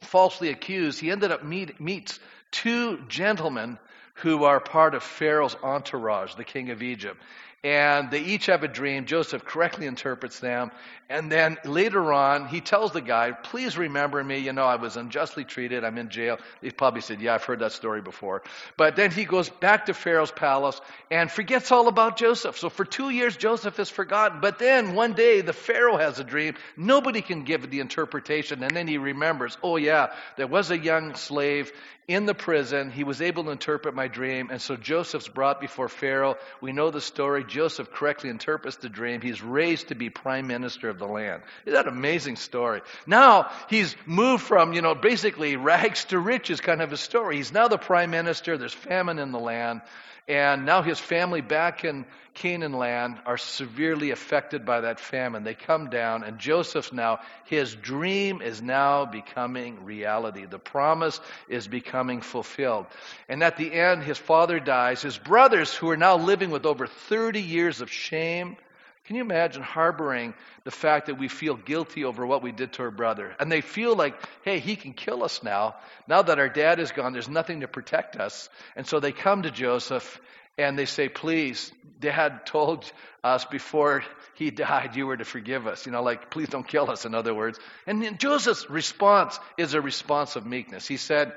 falsely 0.02 0.50
accused, 0.50 1.00
he 1.00 1.10
ended 1.10 1.32
up 1.32 1.44
meet, 1.44 1.80
meets 1.80 2.20
two 2.52 3.00
gentlemen 3.08 3.80
who 4.14 4.44
are 4.44 4.60
part 4.60 4.94
of 4.94 5.02
Pharaoh's 5.02 5.56
entourage, 5.62 6.34
the 6.34 6.44
king 6.44 6.70
of 6.70 6.82
Egypt 6.82 7.20
and 7.62 8.10
they 8.10 8.20
each 8.20 8.46
have 8.46 8.62
a 8.62 8.68
dream. 8.68 9.04
Joseph 9.04 9.44
correctly 9.44 9.86
interprets 9.86 10.40
them. 10.40 10.70
And 11.10 11.30
then 11.30 11.58
later 11.64 12.12
on, 12.12 12.46
he 12.46 12.60
tells 12.60 12.92
the 12.92 13.00
guy, 13.00 13.32
please 13.32 13.76
remember 13.76 14.22
me. 14.22 14.38
You 14.38 14.52
know, 14.52 14.64
I 14.64 14.76
was 14.76 14.96
unjustly 14.96 15.44
treated. 15.44 15.84
I'm 15.84 15.98
in 15.98 16.08
jail. 16.08 16.38
He 16.62 16.70
probably 16.70 17.00
said, 17.00 17.20
yeah, 17.20 17.34
I've 17.34 17.42
heard 17.42 17.58
that 17.58 17.72
story 17.72 18.00
before. 18.00 18.42
But 18.76 18.94
then 18.94 19.10
he 19.10 19.24
goes 19.24 19.50
back 19.50 19.86
to 19.86 19.94
Pharaoh's 19.94 20.30
palace 20.30 20.80
and 21.10 21.28
forgets 21.28 21.72
all 21.72 21.88
about 21.88 22.16
Joseph. 22.16 22.56
So 22.58 22.70
for 22.70 22.84
two 22.84 23.10
years, 23.10 23.36
Joseph 23.36 23.78
is 23.80 23.90
forgotten. 23.90 24.40
But 24.40 24.60
then 24.60 24.94
one 24.94 25.14
day, 25.14 25.40
the 25.40 25.52
Pharaoh 25.52 25.96
has 25.96 26.20
a 26.20 26.24
dream. 26.24 26.54
Nobody 26.76 27.22
can 27.22 27.42
give 27.42 27.68
the 27.68 27.80
interpretation. 27.80 28.62
And 28.62 28.74
then 28.74 28.86
he 28.86 28.96
remembers, 28.96 29.58
oh 29.64 29.76
yeah, 29.76 30.12
there 30.36 30.46
was 30.46 30.70
a 30.70 30.78
young 30.78 31.16
slave 31.16 31.72
in 32.06 32.26
the 32.26 32.34
prison. 32.34 32.90
He 32.90 33.04
was 33.04 33.20
able 33.20 33.44
to 33.44 33.50
interpret 33.50 33.94
my 33.94 34.08
dream. 34.08 34.48
And 34.50 34.60
so 34.60 34.76
Joseph's 34.76 35.28
brought 35.28 35.60
before 35.60 35.88
Pharaoh. 35.88 36.36
We 36.60 36.72
know 36.72 36.90
the 36.90 37.00
story. 37.00 37.44
Joseph 37.50 37.92
correctly 37.92 38.30
interprets 38.30 38.76
the 38.78 38.88
dream. 38.88 39.20
He's 39.20 39.42
raised 39.42 39.88
to 39.88 39.94
be 39.94 40.08
prime 40.08 40.46
minister 40.46 40.88
of 40.88 40.98
the 40.98 41.06
land. 41.06 41.42
Isn't 41.66 41.74
that 41.74 41.86
an 41.86 41.96
amazing 41.96 42.36
story? 42.36 42.80
Now 43.06 43.50
he's 43.68 43.94
moved 44.06 44.44
from, 44.44 44.72
you 44.72 44.80
know, 44.80 44.94
basically 44.94 45.56
rags 45.56 46.06
to 46.06 46.18
riches 46.18 46.60
kind 46.60 46.80
of 46.80 46.92
a 46.92 46.96
story. 46.96 47.36
He's 47.36 47.52
now 47.52 47.68
the 47.68 47.78
prime 47.78 48.10
minister. 48.10 48.56
There's 48.56 48.72
famine 48.72 49.18
in 49.18 49.32
the 49.32 49.38
land. 49.38 49.82
And 50.30 50.64
now 50.64 50.82
his 50.82 51.00
family 51.00 51.40
back 51.40 51.84
in 51.84 52.06
Canaan 52.34 52.72
land 52.72 53.18
are 53.26 53.36
severely 53.36 54.12
affected 54.12 54.64
by 54.64 54.82
that 54.82 55.00
famine. 55.00 55.42
They 55.42 55.56
come 55.56 55.90
down, 55.90 56.22
and 56.22 56.38
Joseph's 56.38 56.92
now, 56.92 57.18
his 57.46 57.74
dream 57.74 58.40
is 58.40 58.62
now 58.62 59.06
becoming 59.06 59.84
reality. 59.84 60.46
The 60.46 60.60
promise 60.60 61.20
is 61.48 61.66
becoming 61.66 62.20
fulfilled. 62.20 62.86
And 63.28 63.42
at 63.42 63.56
the 63.56 63.72
end, 63.72 64.04
his 64.04 64.18
father 64.18 64.60
dies. 64.60 65.02
His 65.02 65.18
brothers, 65.18 65.74
who 65.74 65.90
are 65.90 65.96
now 65.96 66.16
living 66.16 66.50
with 66.50 66.64
over 66.64 66.86
30 66.86 67.40
years 67.40 67.80
of 67.80 67.90
shame, 67.90 68.56
can 69.04 69.16
you 69.16 69.22
imagine 69.22 69.62
harboring 69.62 70.34
the 70.64 70.70
fact 70.70 71.06
that 71.06 71.18
we 71.18 71.28
feel 71.28 71.54
guilty 71.54 72.04
over 72.04 72.24
what 72.24 72.42
we 72.42 72.52
did 72.52 72.74
to 72.74 72.82
our 72.82 72.90
brother? 72.90 73.34
And 73.40 73.50
they 73.50 73.60
feel 73.60 73.96
like, 73.96 74.14
hey, 74.42 74.60
he 74.60 74.76
can 74.76 74.92
kill 74.92 75.24
us 75.24 75.42
now. 75.42 75.76
Now 76.06 76.22
that 76.22 76.38
our 76.38 76.48
dad 76.48 76.78
is 76.78 76.92
gone, 76.92 77.12
there's 77.12 77.28
nothing 77.28 77.60
to 77.60 77.68
protect 77.68 78.16
us. 78.16 78.48
And 78.76 78.86
so 78.86 79.00
they 79.00 79.12
come 79.12 79.42
to 79.42 79.50
Joseph 79.50 80.20
and 80.58 80.78
they 80.78 80.84
say, 80.84 81.08
please, 81.08 81.72
dad 81.98 82.44
told 82.44 82.90
us 83.24 83.44
before 83.46 84.04
he 84.34 84.50
died 84.50 84.94
you 84.94 85.06
were 85.06 85.16
to 85.16 85.24
forgive 85.24 85.66
us. 85.66 85.86
You 85.86 85.92
know, 85.92 86.02
like, 86.02 86.30
please 86.30 86.48
don't 86.48 86.66
kill 86.66 86.90
us, 86.90 87.04
in 87.04 87.14
other 87.14 87.34
words. 87.34 87.58
And 87.86 88.18
Joseph's 88.18 88.68
response 88.68 89.40
is 89.56 89.74
a 89.74 89.80
response 89.80 90.36
of 90.36 90.46
meekness. 90.46 90.86
He 90.86 90.98
said, 90.98 91.32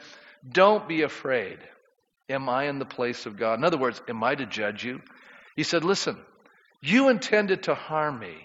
don't 0.48 0.88
be 0.88 1.04
afraid. 1.04 1.60
Am 2.30 2.50
I 2.50 2.66
in 2.66 2.80
the 2.80 2.86
place 2.86 3.26
of 3.26 3.38
God? 3.38 3.60
In 3.60 3.66
other 3.66 3.78
words, 3.78 4.02
am 4.08 4.24
I 4.24 4.36
to 4.36 4.46
judge 4.46 4.84
you? 4.84 5.02
He 5.56 5.64
said, 5.64 5.84
listen, 5.84 6.18
you 6.84 7.10
intended 7.10 7.64
to 7.64 7.76
harm 7.76 8.20
me, 8.20 8.36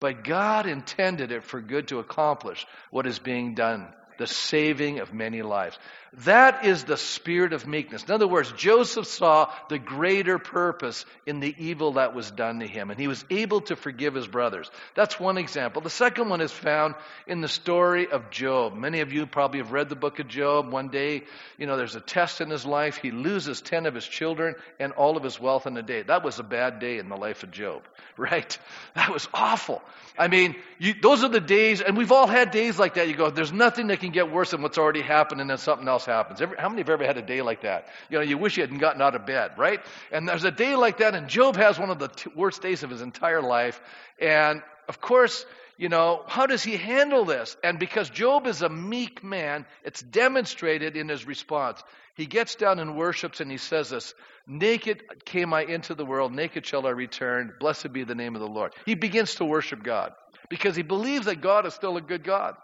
but 0.00 0.24
God 0.24 0.66
intended 0.66 1.32
it 1.32 1.44
for 1.44 1.60
good 1.60 1.88
to 1.88 2.00
accomplish 2.00 2.66
what 2.90 3.06
is 3.06 3.18
being 3.18 3.54
done 3.54 3.88
the 4.18 4.26
saving 4.26 5.00
of 5.00 5.12
many 5.12 5.42
lives. 5.42 5.78
That 6.24 6.64
is 6.64 6.84
the 6.84 6.96
spirit 6.96 7.52
of 7.52 7.66
meekness. 7.66 8.04
In 8.04 8.10
other 8.10 8.26
words, 8.26 8.50
Joseph 8.52 9.06
saw 9.06 9.52
the 9.68 9.78
greater 9.78 10.38
purpose 10.38 11.04
in 11.26 11.40
the 11.40 11.54
evil 11.58 11.94
that 11.94 12.14
was 12.14 12.30
done 12.30 12.60
to 12.60 12.66
him, 12.66 12.90
and 12.90 12.98
he 12.98 13.06
was 13.06 13.22
able 13.28 13.60
to 13.62 13.76
forgive 13.76 14.14
his 14.14 14.26
brothers. 14.26 14.70
That's 14.94 15.20
one 15.20 15.36
example. 15.36 15.82
The 15.82 15.90
second 15.90 16.30
one 16.30 16.40
is 16.40 16.52
found 16.52 16.94
in 17.26 17.42
the 17.42 17.48
story 17.48 18.08
of 18.08 18.30
Job. 18.30 18.74
Many 18.74 19.00
of 19.00 19.12
you 19.12 19.26
probably 19.26 19.58
have 19.58 19.72
read 19.72 19.90
the 19.90 19.96
book 19.96 20.18
of 20.18 20.28
Job. 20.28 20.72
One 20.72 20.88
day, 20.88 21.24
you 21.58 21.66
know, 21.66 21.76
there's 21.76 21.96
a 21.96 22.00
test 22.00 22.40
in 22.40 22.48
his 22.48 22.64
life. 22.64 22.96
He 22.96 23.10
loses 23.10 23.60
10 23.60 23.84
of 23.84 23.94
his 23.94 24.06
children 24.06 24.54
and 24.80 24.92
all 24.92 25.18
of 25.18 25.22
his 25.22 25.38
wealth 25.38 25.66
in 25.66 25.76
a 25.76 25.82
day. 25.82 26.00
That 26.00 26.24
was 26.24 26.38
a 26.38 26.44
bad 26.44 26.78
day 26.78 26.96
in 26.96 27.10
the 27.10 27.16
life 27.16 27.42
of 27.42 27.50
Job, 27.50 27.82
right? 28.16 28.58
That 28.94 29.12
was 29.12 29.28
awful. 29.34 29.82
I 30.18 30.28
mean, 30.28 30.56
you, 30.78 30.94
those 30.94 31.24
are 31.24 31.28
the 31.28 31.40
days, 31.40 31.82
and 31.82 31.94
we've 31.94 32.12
all 32.12 32.26
had 32.26 32.52
days 32.52 32.78
like 32.78 32.94
that. 32.94 33.06
You 33.06 33.14
go, 33.14 33.28
there's 33.28 33.52
nothing 33.52 33.88
that 33.88 34.00
can 34.00 34.05
get 34.12 34.30
worse 34.30 34.50
than 34.50 34.62
what's 34.62 34.78
already 34.78 35.02
happened, 35.02 35.40
and 35.40 35.48
then 35.48 35.58
something 35.58 35.88
else 35.88 36.04
happens. 36.04 36.40
Every, 36.40 36.56
how 36.56 36.68
many 36.68 36.80
have 36.80 36.90
ever 36.90 37.04
had 37.04 37.16
a 37.16 37.22
day 37.22 37.42
like 37.42 37.62
that? 37.62 37.88
You 38.10 38.18
know, 38.18 38.24
you 38.24 38.38
wish 38.38 38.56
you 38.56 38.62
hadn't 38.62 38.78
gotten 38.78 39.02
out 39.02 39.14
of 39.14 39.26
bed, 39.26 39.52
right? 39.56 39.80
And 40.12 40.28
there's 40.28 40.44
a 40.44 40.50
day 40.50 40.76
like 40.76 40.98
that, 40.98 41.14
and 41.14 41.28
Job 41.28 41.56
has 41.56 41.78
one 41.78 41.90
of 41.90 41.98
the 41.98 42.08
t- 42.08 42.30
worst 42.34 42.62
days 42.62 42.82
of 42.82 42.90
his 42.90 43.02
entire 43.02 43.42
life. 43.42 43.80
And 44.20 44.62
of 44.88 45.00
course, 45.00 45.44
you 45.78 45.88
know, 45.88 46.22
how 46.26 46.46
does 46.46 46.62
he 46.62 46.76
handle 46.76 47.24
this? 47.24 47.56
And 47.62 47.78
because 47.78 48.08
Job 48.08 48.46
is 48.46 48.62
a 48.62 48.68
meek 48.68 49.22
man, 49.22 49.66
it's 49.84 50.00
demonstrated 50.00 50.96
in 50.96 51.08
his 51.08 51.26
response. 51.26 51.82
He 52.14 52.24
gets 52.24 52.54
down 52.54 52.78
and 52.78 52.96
worships 52.96 53.40
and 53.40 53.50
he 53.50 53.58
says 53.58 53.90
this 53.90 54.14
Naked 54.46 55.02
came 55.24 55.52
I 55.52 55.64
into 55.64 55.94
the 55.94 56.06
world, 56.06 56.32
naked 56.32 56.64
shall 56.64 56.86
I 56.86 56.90
return. 56.90 57.52
Blessed 57.60 57.92
be 57.92 58.04
the 58.04 58.14
name 58.14 58.34
of 58.34 58.40
the 58.40 58.48
Lord. 58.48 58.72
He 58.86 58.94
begins 58.94 59.34
to 59.36 59.44
worship 59.44 59.82
God 59.82 60.14
because 60.48 60.76
he 60.76 60.82
believes 60.82 61.26
that 61.26 61.40
God 61.40 61.66
is 61.66 61.74
still 61.74 61.96
a 61.96 62.00
good 62.00 62.24
God. 62.24 62.56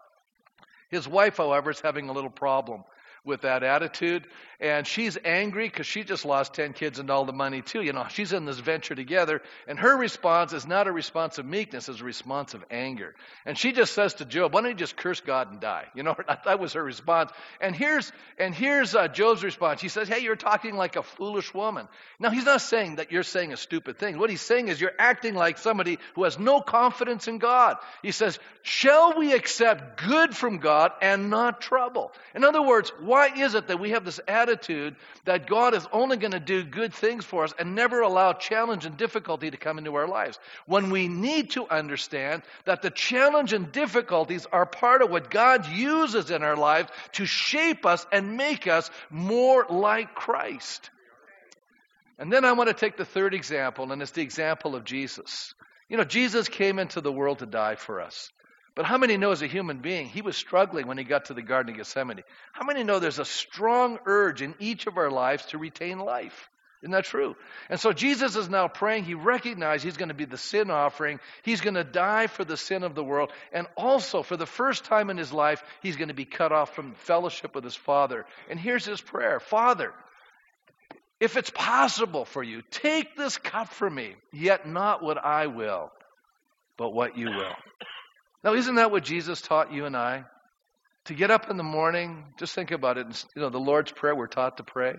His 0.93 1.09
wife, 1.09 1.39
however, 1.39 1.71
is 1.71 1.81
having 1.81 2.11
a 2.11 2.13
little 2.13 2.31
problem 2.31 2.85
with 3.25 3.43
that 3.43 3.63
attitude. 3.63 4.27
And 4.59 4.87
she's 4.87 5.19
angry 5.25 5.69
because 5.69 5.87
she 5.87 6.05
just 6.05 6.25
lost 6.25 6.55
10 6.55 6.73
kids 6.73 7.01
and 7.01 7.11
all 7.11 7.25
the 7.25 7.33
money, 7.33 7.63
too. 7.63 7.83
You 7.83 7.93
know, 7.93 8.07
she's 8.09 8.33
in 8.33 8.45
this 8.45 8.61
venture 8.61 8.95
together. 8.95 9.43
And 9.67 9.77
her 9.77 9.97
response 9.97 10.53
is 10.53 10.69
not 10.69 10.87
a 10.87 10.93
response 10.93 11.39
of 11.39 11.47
meekness, 11.47 11.89
it's 11.89 12.01
a 12.01 12.05
response 12.05 12.55
of 12.55 12.65
anger. 12.71 13.17
And 13.45 13.59
she 13.59 13.73
just 13.73 13.93
says 13.93 14.15
to 14.15 14.25
Job, 14.25 14.55
Why 14.55 14.61
don't 14.61 14.71
you 14.71 14.77
just 14.77 14.97
curse 14.97 15.21
God 15.21 15.51
and 15.51 15.61
die? 15.61 15.87
You 15.97 16.05
know, 16.05 16.17
that 16.45 16.61
was 16.61 16.75
her 16.75 16.83
response. 16.83 17.33
And 17.61 17.75
here's, 17.75 18.13
and 18.39 18.55
here's 18.55 18.95
uh, 18.95 19.09
Job's 19.09 19.43
response. 19.43 19.81
He 19.81 19.89
says, 19.89 20.07
Hey, 20.07 20.21
you're 20.21 20.37
talking 20.37 20.77
like 20.77 20.95
a 20.95 21.03
foolish 21.03 21.53
woman. 21.53 21.89
Now, 22.21 22.31
he's 22.31 22.45
not 22.45 22.61
saying 22.61 22.97
that 22.97 23.11
you're 23.11 23.25
saying 23.25 23.53
a 23.53 23.57
stupid 23.57 23.99
thing. 23.99 24.17
What 24.17 24.31
he's 24.31 24.43
saying 24.43 24.69
is 24.69 24.81
you're 24.81 24.93
acting 24.97 25.35
like 25.35 25.59
somebody 25.59 25.99
who 26.15 26.23
has 26.23 26.39
no 26.39 26.61
confidence 26.61 27.27
in 27.27 27.39
God. 27.39 27.79
He 28.03 28.13
says, 28.13 28.39
Shall 28.63 29.19
we 29.19 29.33
accept 29.33 30.01
good 30.07 30.37
from 30.37 30.59
God 30.59 30.93
and 31.01 31.31
not 31.31 31.61
trouble? 31.61 32.13
In 32.33 32.45
other 32.45 32.63
words, 32.63 32.93
why 33.13 33.27
is 33.27 33.55
it 33.55 33.67
that 33.67 33.79
we 33.79 33.91
have 33.91 34.07
this 34.07 34.21
attitude 34.27 34.97
that 35.27 35.47
God 35.47 35.75
is 35.75 35.87
only 35.93 36.17
going 36.17 36.33
to 36.33 36.41
do 36.41 36.65
good 36.65 36.95
things 36.95 37.27
for 37.27 37.45
us 37.45 37.53
and 37.59 37.75
never 37.75 38.01
allow 38.01 38.33
challenge 38.33 38.87
and 38.87 38.97
difficulty 38.97 39.51
to 39.51 39.59
come 39.59 39.77
into 39.77 39.95
our 39.97 40.09
lives? 40.09 40.39
When 40.65 40.89
we 40.89 41.09
need 41.09 41.51
to 41.51 41.69
understand 41.69 42.41
that 42.65 42.81
the 42.81 42.89
challenge 42.89 43.53
and 43.53 43.71
difficulties 43.71 44.47
are 44.51 44.65
part 44.65 45.03
of 45.03 45.11
what 45.11 45.29
God 45.29 45.67
uses 45.67 46.31
in 46.31 46.43
our 46.43 46.57
lives 46.57 46.89
to 47.13 47.27
shape 47.27 47.85
us 47.85 48.07
and 48.11 48.39
make 48.39 48.67
us 48.67 48.91
more 49.11 49.67
like 49.69 50.15
Christ. 50.15 50.89
And 52.19 52.33
then 52.33 52.47
I 52.47 52.53
want 52.53 52.69
to 52.69 52.75
take 52.75 52.97
the 52.97 53.05
third 53.05 53.35
example, 53.35 53.93
and 53.93 54.01
it's 54.01 54.13
the 54.13 54.23
example 54.23 54.75
of 54.75 54.85
Jesus. 54.85 55.53
You 55.91 55.99
know, 55.99 56.05
Jesus 56.05 56.49
came 56.49 56.79
into 56.79 57.03
the 57.03 57.13
world 57.13 57.41
to 57.41 57.47
die 57.47 57.75
for 57.75 58.01
us. 58.01 58.33
But 58.75 58.87
how 58.87 58.97
many 58.97 59.17
know 59.17 59.33
as 59.33 59.43
a 59.43 59.47
human 59.47 59.79
being, 59.79 60.07
he 60.07 60.23
was 60.23 60.37
struggling 60.37 60.87
when 60.87 60.97
he 60.99 61.05
got 61.05 61.27
to 61.27 61.35
the 61.35 61.43
Garden 61.43 61.73
of 61.73 61.79
Gethsemane? 61.79 62.23
How 62.53 62.65
many 62.65 62.85
know 62.85 62.99
there's 62.99 63.19
a 63.19 63.25
strong 63.25 63.99
urge 64.07 64.41
in 64.41 64.55
each 64.59 64.87
of 64.87 64.97
our 64.97 65.11
lives 65.11 65.47
to 65.47 65.59
retain 65.59 65.99
life? 65.99 66.49
Isn't 66.83 66.93
that 66.93 67.05
true? 67.05 67.37
And 67.69 67.79
so 67.79 67.93
Jesus 67.93 68.35
is 68.35 68.49
now 68.49 68.67
praying. 68.67 69.05
He 69.05 69.15
recognizes 69.15 69.85
he's 69.85 69.97
going 69.97 70.09
to 70.09 70.15
be 70.15 70.25
the 70.25 70.39
sin 70.39 70.69
offering. 70.69 71.21
He's 71.45 71.61
going 71.61 71.75
to 71.75 71.85
die 71.85 72.27
for 72.27 72.45
the 72.45 72.57
sin 72.57 72.83
of 72.83 72.97
the 72.97 73.05
world. 73.05 73.31
And 73.53 73.69
also, 73.77 74.25
for 74.25 74.37
the 74.37 74.47
first 74.47 74.85
time 74.85 75.09
in 75.09 75.17
his 75.17 75.33
life, 75.33 75.63
he's 75.81 75.95
going 75.95 76.09
to 76.09 76.15
be 76.15 76.25
cut 76.25 76.51
off 76.51 76.75
from 76.75 76.95
fellowship 76.95 77.55
with 77.55 77.63
his 77.63 77.77
Father. 77.77 78.27
And 78.51 78.59
here's 78.59 78.85
his 78.85 79.01
prayer 79.01 79.39
Father, 79.39 79.93
if 81.21 81.37
it's 81.37 81.51
possible 81.51 82.25
for 82.25 82.43
you, 82.43 82.63
take 82.71 83.17
this 83.17 83.39
cup 83.39 83.69
from 83.69 83.95
me, 83.95 84.17
yet 84.33 84.67
not 84.67 85.05
what 85.05 85.25
I 85.25 85.47
will, 85.47 85.93
but 86.77 86.93
what 86.93 87.17
you 87.17 87.27
will. 87.27 87.55
Now, 88.45 88.55
isn't 88.55 88.75
that 88.75 88.91
what 88.91 89.05
Jesus 89.05 89.41
taught 89.41 89.73
you 89.73 89.85
and 89.85 89.97
I? 89.97 90.25
To 91.07 91.15
get 91.15 91.31
up 91.31 91.51
in 91.51 91.57
the 91.57 91.63
morning, 91.63 92.25
just 92.39 92.55
think 92.55 92.71
about 92.71 92.99
it. 92.99 93.07
You 93.35 93.43
know, 93.43 93.51
the 93.51 93.59
Lord's 93.59 93.93
Prayer, 93.93 94.15
we're 94.15 94.27
taught 94.27 94.57
to 94.59 94.63
pray. 94.63 94.95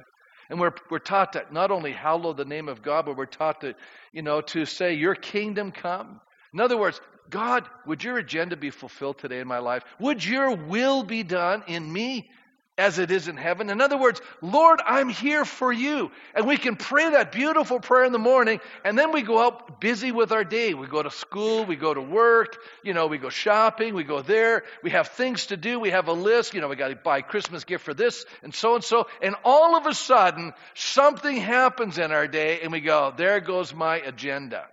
And 0.49 0.59
we're, 0.59 0.73
we're 0.89 0.99
taught 0.99 1.33
to 1.33 1.45
not 1.51 1.71
only 1.71 1.93
hallow 1.93 2.33
the 2.33 2.45
name 2.45 2.67
of 2.67 2.81
God, 2.81 3.05
but 3.05 3.15
we're 3.15 3.25
taught 3.25 3.61
to, 3.61 3.75
you 4.11 4.21
know, 4.21 4.41
to 4.41 4.65
say, 4.65 4.93
Your 4.93 5.15
kingdom 5.15 5.71
come. 5.71 6.19
In 6.53 6.59
other 6.59 6.77
words, 6.77 6.99
God, 7.29 7.67
would 7.87 8.03
your 8.03 8.17
agenda 8.17 8.57
be 8.57 8.69
fulfilled 8.69 9.19
today 9.19 9.39
in 9.39 9.47
my 9.47 9.59
life? 9.59 9.83
Would 9.99 10.23
your 10.23 10.55
will 10.55 11.03
be 11.03 11.23
done 11.23 11.63
in 11.67 11.91
me 11.91 12.29
as 12.77 12.97
it 12.97 13.11
is 13.11 13.27
in 13.27 13.37
heaven. 13.37 13.69
In 13.69 13.81
other 13.81 13.97
words, 13.97 14.19
Lord, 14.41 14.81
I'm 14.83 15.09
here 15.09 15.45
for 15.45 15.71
you. 15.71 16.09
And 16.33 16.47
we 16.47 16.57
can 16.57 16.75
pray 16.75 17.11
that 17.11 17.31
beautiful 17.31 17.79
prayer 17.79 18.03
in 18.03 18.11
the 18.11 18.19
morning, 18.19 18.59
and 18.83 18.97
then 18.97 19.11
we 19.11 19.21
go 19.21 19.39
out 19.45 19.79
busy 19.79 20.11
with 20.11 20.31
our 20.31 20.43
day. 20.43 20.73
We 20.73 20.87
go 20.87 21.03
to 21.03 21.11
school, 21.11 21.65
we 21.65 21.75
go 21.75 21.93
to 21.93 22.01
work, 22.01 22.57
you 22.83 22.95
know, 22.95 23.05
we 23.05 23.19
go 23.19 23.29
shopping, 23.29 23.93
we 23.93 24.03
go 24.03 24.21
there, 24.21 24.63
we 24.81 24.89
have 24.89 25.09
things 25.09 25.47
to 25.47 25.57
do, 25.57 25.79
we 25.79 25.91
have 25.91 26.07
a 26.07 26.13
list, 26.13 26.55
you 26.55 26.61
know, 26.61 26.67
we 26.67 26.75
got 26.75 26.87
to 26.87 26.95
buy 26.95 27.21
Christmas 27.21 27.63
gift 27.63 27.85
for 27.85 27.93
this, 27.93 28.25
and 28.41 28.55
so 28.55 28.73
and 28.73 28.83
so. 28.83 29.07
And 29.21 29.35
all 29.43 29.75
of 29.75 29.85
a 29.85 29.93
sudden, 29.93 30.53
something 30.73 31.37
happens 31.37 31.99
in 31.99 32.11
our 32.11 32.27
day, 32.27 32.61
and 32.61 32.71
we 32.71 32.81
go, 32.81 33.13
there 33.15 33.39
goes 33.39 33.73
my 33.73 33.97
agenda. 33.97 34.65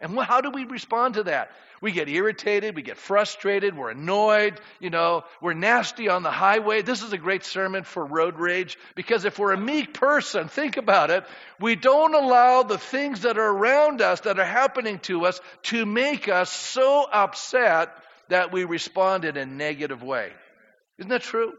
And 0.00 0.16
how 0.20 0.42
do 0.42 0.50
we 0.50 0.64
respond 0.64 1.14
to 1.14 1.24
that? 1.24 1.50
We 1.86 1.92
get 1.92 2.08
irritated, 2.08 2.74
we 2.74 2.82
get 2.82 2.96
frustrated, 2.96 3.78
we're 3.78 3.90
annoyed, 3.90 4.60
you 4.80 4.90
know, 4.90 5.22
we're 5.40 5.54
nasty 5.54 6.08
on 6.08 6.24
the 6.24 6.32
highway. 6.32 6.82
This 6.82 7.00
is 7.00 7.12
a 7.12 7.16
great 7.16 7.44
sermon 7.44 7.84
for 7.84 8.04
road 8.04 8.40
rage 8.40 8.76
because 8.96 9.24
if 9.24 9.38
we're 9.38 9.52
a 9.52 9.56
meek 9.56 9.94
person, 9.94 10.48
think 10.48 10.78
about 10.78 11.10
it, 11.10 11.22
we 11.60 11.76
don't 11.76 12.12
allow 12.12 12.64
the 12.64 12.76
things 12.76 13.20
that 13.20 13.38
are 13.38 13.48
around 13.48 14.02
us 14.02 14.22
that 14.22 14.40
are 14.40 14.44
happening 14.44 14.98
to 15.04 15.26
us 15.26 15.40
to 15.62 15.86
make 15.86 16.28
us 16.28 16.50
so 16.50 17.04
upset 17.04 17.92
that 18.30 18.50
we 18.50 18.64
respond 18.64 19.24
in 19.24 19.36
a 19.36 19.46
negative 19.46 20.02
way. 20.02 20.32
Isn't 20.98 21.10
that 21.10 21.22
true? 21.22 21.52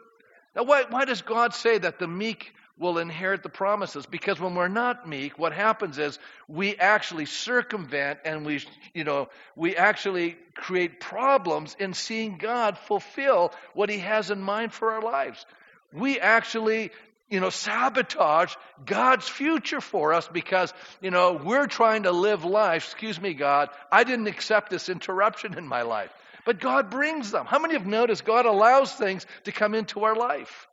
Now, 0.58 0.64
why, 0.64 0.84
why 0.90 1.06
does 1.06 1.22
God 1.22 1.54
say 1.54 1.78
that 1.78 2.00
the 2.00 2.08
meek 2.10 2.52
will 2.78 2.98
inherit 2.98 3.44
the 3.44 3.50
promises. 3.50 4.06
Because 4.06 4.40
when 4.40 4.56
we're 4.56 4.68
not 4.68 5.08
meek, 5.08 5.40
what 5.40 5.54
happens 5.54 5.98
is 5.98 6.20
we 6.48 6.76
actually 6.76 7.26
circumvent 7.26 8.20
and 8.26 8.46
we, 8.46 8.64
you 8.94 9.04
know, 9.04 9.30
we 9.56 9.76
actually 9.76 10.38
create 10.54 11.00
problems 11.00 11.76
in 11.80 11.94
seeing 11.94 12.38
God 12.38 12.78
fulfill 12.78 13.54
what 13.74 13.90
He 13.90 14.00
has 14.00 14.32
in 14.32 14.42
mind 14.42 14.74
for 14.74 14.94
our 14.94 15.02
lives. 15.02 15.46
We 15.92 16.20
actually, 16.20 16.92
you 17.30 17.40
know, 17.40 17.50
sabotage 17.50 18.54
God's 18.86 19.28
future 19.28 19.82
for 19.82 20.14
us 20.14 20.28
because, 20.28 20.74
you 21.02 21.12
know, 21.12 21.34
we're 21.34 21.68
trying 21.68 22.04
to 22.04 22.12
live 22.12 22.46
life. 22.46 22.86
Excuse 22.86 23.20
me, 23.20 23.34
God, 23.34 23.70
I 23.92 24.04
didn't 24.04 24.28
accept 24.28 24.70
this 24.70 24.90
interruption 24.90 25.58
in 25.58 25.68
my 25.68 25.82
life. 25.82 26.12
But 26.46 26.62
God 26.62 26.90
brings 26.90 27.32
them. 27.32 27.46
How 27.46 27.60
many 27.60 27.74
have 27.74 27.86
noticed 27.86 28.24
God 28.24 28.46
allows 28.46 28.94
things 28.94 29.26
to 29.44 29.52
come 29.52 29.76
into 29.76 30.06
our 30.06 30.16
life? 30.16 30.68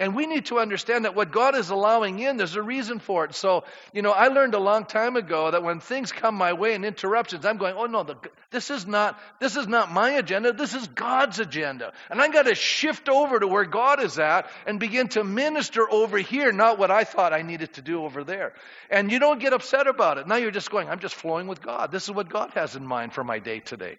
And 0.00 0.16
we 0.16 0.26
need 0.26 0.46
to 0.46 0.58
understand 0.58 1.04
that 1.04 1.14
what 1.14 1.30
God 1.30 1.54
is 1.54 1.70
allowing 1.70 2.18
in, 2.18 2.36
there's 2.36 2.56
a 2.56 2.62
reason 2.62 2.98
for 2.98 3.24
it. 3.24 3.34
So, 3.36 3.62
you 3.92 4.02
know, 4.02 4.10
I 4.10 4.26
learned 4.26 4.54
a 4.54 4.58
long 4.58 4.86
time 4.86 5.14
ago 5.14 5.52
that 5.52 5.62
when 5.62 5.78
things 5.78 6.10
come 6.10 6.34
my 6.34 6.52
way 6.52 6.74
and 6.74 6.84
interruptions, 6.84 7.46
I'm 7.46 7.58
going, 7.58 7.76
oh 7.78 7.86
no, 7.86 8.02
the, 8.02 8.16
this 8.50 8.70
is 8.70 8.88
not 8.88 9.20
this 9.40 9.54
is 9.54 9.68
not 9.68 9.92
my 9.92 10.10
agenda. 10.10 10.52
This 10.52 10.74
is 10.74 10.88
God's 10.88 11.38
agenda, 11.38 11.92
and 12.10 12.20
I 12.20 12.26
got 12.28 12.46
to 12.46 12.56
shift 12.56 13.08
over 13.08 13.38
to 13.38 13.46
where 13.46 13.64
God 13.64 14.02
is 14.02 14.18
at 14.18 14.50
and 14.66 14.80
begin 14.80 15.08
to 15.10 15.22
minister 15.22 15.88
over 15.88 16.18
here, 16.18 16.50
not 16.50 16.76
what 16.76 16.90
I 16.90 17.04
thought 17.04 17.32
I 17.32 17.42
needed 17.42 17.74
to 17.74 17.82
do 17.82 18.04
over 18.04 18.24
there. 18.24 18.54
And 18.90 19.12
you 19.12 19.20
don't 19.20 19.38
get 19.38 19.52
upset 19.52 19.86
about 19.86 20.18
it. 20.18 20.26
Now 20.26 20.36
you're 20.36 20.50
just 20.50 20.72
going, 20.72 20.88
I'm 20.88 20.98
just 20.98 21.14
flowing 21.14 21.46
with 21.46 21.62
God. 21.62 21.92
This 21.92 22.02
is 22.02 22.10
what 22.10 22.28
God 22.28 22.50
has 22.54 22.74
in 22.74 22.84
mind 22.84 23.12
for 23.12 23.22
my 23.22 23.38
day 23.38 23.60
today. 23.60 23.98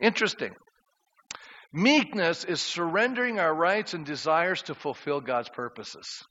Interesting. 0.00 0.56
Meekness 1.72 2.44
is 2.44 2.60
surrendering 2.60 3.38
our 3.38 3.54
rights 3.54 3.94
and 3.94 4.04
desires 4.04 4.62
to 4.62 4.74
fulfill 4.74 5.20
God's 5.20 5.48
purposes. 5.48 6.24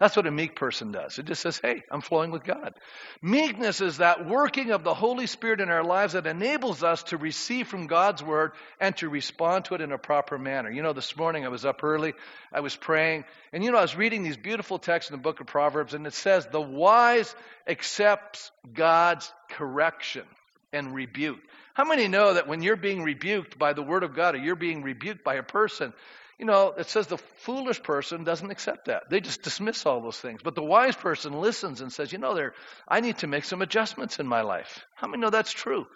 That's 0.00 0.16
what 0.16 0.26
a 0.26 0.30
meek 0.30 0.56
person 0.56 0.90
does. 0.90 1.18
It 1.18 1.26
just 1.26 1.40
says, 1.40 1.60
hey, 1.62 1.82
I'm 1.90 2.00
flowing 2.00 2.32
with 2.32 2.42
God. 2.42 2.74
Meekness 3.22 3.80
is 3.80 3.98
that 3.98 4.26
working 4.26 4.72
of 4.72 4.82
the 4.82 4.92
Holy 4.92 5.26
Spirit 5.26 5.60
in 5.60 5.68
our 5.68 5.84
lives 5.84 6.14
that 6.14 6.26
enables 6.26 6.82
us 6.82 7.04
to 7.04 7.16
receive 7.16 7.68
from 7.68 7.86
God's 7.86 8.22
word 8.22 8.52
and 8.80 8.96
to 8.96 9.08
respond 9.08 9.66
to 9.66 9.74
it 9.74 9.80
in 9.80 9.92
a 9.92 9.98
proper 9.98 10.36
manner. 10.36 10.70
You 10.70 10.82
know, 10.82 10.92
this 10.92 11.16
morning 11.16 11.44
I 11.44 11.48
was 11.48 11.64
up 11.64 11.84
early, 11.84 12.14
I 12.52 12.60
was 12.60 12.74
praying, 12.74 13.24
and 13.52 13.62
you 13.62 13.70
know, 13.70 13.78
I 13.78 13.82
was 13.82 13.96
reading 13.96 14.24
these 14.24 14.36
beautiful 14.36 14.78
texts 14.78 15.10
in 15.10 15.16
the 15.16 15.22
book 15.22 15.40
of 15.40 15.46
Proverbs, 15.46 15.94
and 15.94 16.06
it 16.06 16.14
says, 16.14 16.46
the 16.50 16.60
wise 16.60 17.34
accepts 17.66 18.50
God's 18.72 19.32
correction 19.48 20.24
and 20.74 20.94
rebuke. 20.94 21.38
How 21.74 21.84
many 21.84 22.08
know 22.08 22.34
that 22.34 22.46
when 22.46 22.62
you're 22.62 22.76
being 22.76 23.02
rebuked 23.02 23.58
by 23.58 23.72
the 23.72 23.82
Word 23.82 24.02
of 24.02 24.14
God 24.14 24.34
or 24.34 24.38
you're 24.38 24.56
being 24.56 24.82
rebuked 24.82 25.24
by 25.24 25.34
a 25.34 25.42
person, 25.42 25.92
you 26.38 26.46
know, 26.46 26.74
it 26.76 26.88
says 26.88 27.06
the 27.06 27.18
foolish 27.18 27.82
person 27.82 28.24
doesn't 28.24 28.50
accept 28.50 28.86
that. 28.86 29.08
They 29.08 29.20
just 29.20 29.42
dismiss 29.42 29.86
all 29.86 30.00
those 30.00 30.18
things. 30.18 30.40
But 30.42 30.54
the 30.54 30.62
wise 30.62 30.96
person 30.96 31.40
listens 31.40 31.80
and 31.80 31.92
says, 31.92 32.12
you 32.12 32.18
know, 32.18 32.34
there, 32.34 32.54
I 32.88 33.00
need 33.00 33.18
to 33.18 33.26
make 33.26 33.44
some 33.44 33.62
adjustments 33.62 34.18
in 34.18 34.26
my 34.26 34.42
life. 34.42 34.84
How 34.94 35.06
many 35.06 35.20
know 35.20 35.30
that's 35.30 35.52
true? 35.52 35.86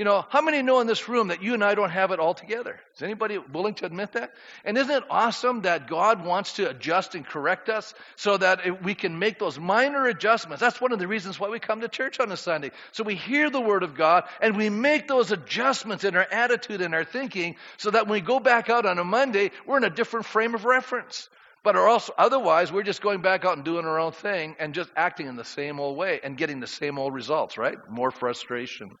You 0.00 0.04
know, 0.04 0.24
how 0.30 0.40
many 0.40 0.62
know 0.62 0.80
in 0.80 0.86
this 0.86 1.10
room 1.10 1.28
that 1.28 1.42
you 1.42 1.52
and 1.52 1.62
I 1.62 1.74
don't 1.74 1.90
have 1.90 2.10
it 2.10 2.18
all 2.18 2.32
together? 2.32 2.80
Is 2.96 3.02
anybody 3.02 3.36
willing 3.36 3.74
to 3.74 3.84
admit 3.84 4.12
that? 4.12 4.32
And 4.64 4.78
isn't 4.78 4.90
it 4.90 5.02
awesome 5.10 5.60
that 5.60 5.88
God 5.88 6.24
wants 6.24 6.54
to 6.54 6.70
adjust 6.70 7.14
and 7.14 7.26
correct 7.26 7.68
us 7.68 7.92
so 8.16 8.38
that 8.38 8.82
we 8.82 8.94
can 8.94 9.18
make 9.18 9.38
those 9.38 9.58
minor 9.58 10.06
adjustments? 10.06 10.62
That's 10.62 10.80
one 10.80 10.92
of 10.92 11.00
the 11.00 11.06
reasons 11.06 11.38
why 11.38 11.50
we 11.50 11.58
come 11.58 11.82
to 11.82 11.88
church 11.88 12.18
on 12.18 12.32
a 12.32 12.38
Sunday. 12.38 12.70
So 12.92 13.04
we 13.04 13.14
hear 13.14 13.50
the 13.50 13.60
Word 13.60 13.82
of 13.82 13.94
God 13.94 14.24
and 14.40 14.56
we 14.56 14.70
make 14.70 15.06
those 15.06 15.32
adjustments 15.32 16.02
in 16.02 16.16
our 16.16 16.26
attitude 16.32 16.80
and 16.80 16.94
our 16.94 17.04
thinking 17.04 17.56
so 17.76 17.90
that 17.90 18.06
when 18.06 18.12
we 18.12 18.20
go 18.22 18.40
back 18.40 18.70
out 18.70 18.86
on 18.86 18.98
a 18.98 19.04
Monday, 19.04 19.50
we're 19.66 19.76
in 19.76 19.84
a 19.84 19.90
different 19.90 20.24
frame 20.24 20.54
of 20.54 20.64
reference. 20.64 21.28
But 21.62 21.76
are 21.76 21.86
also, 21.86 22.14
otherwise, 22.16 22.72
we're 22.72 22.84
just 22.84 23.02
going 23.02 23.20
back 23.20 23.44
out 23.44 23.56
and 23.56 23.66
doing 23.66 23.84
our 23.84 24.00
own 24.00 24.12
thing 24.12 24.56
and 24.58 24.72
just 24.72 24.88
acting 24.96 25.26
in 25.26 25.36
the 25.36 25.44
same 25.44 25.78
old 25.78 25.98
way 25.98 26.20
and 26.24 26.38
getting 26.38 26.60
the 26.60 26.66
same 26.66 26.98
old 26.98 27.12
results, 27.12 27.58
right? 27.58 27.76
More 27.90 28.10
frustration. 28.10 28.96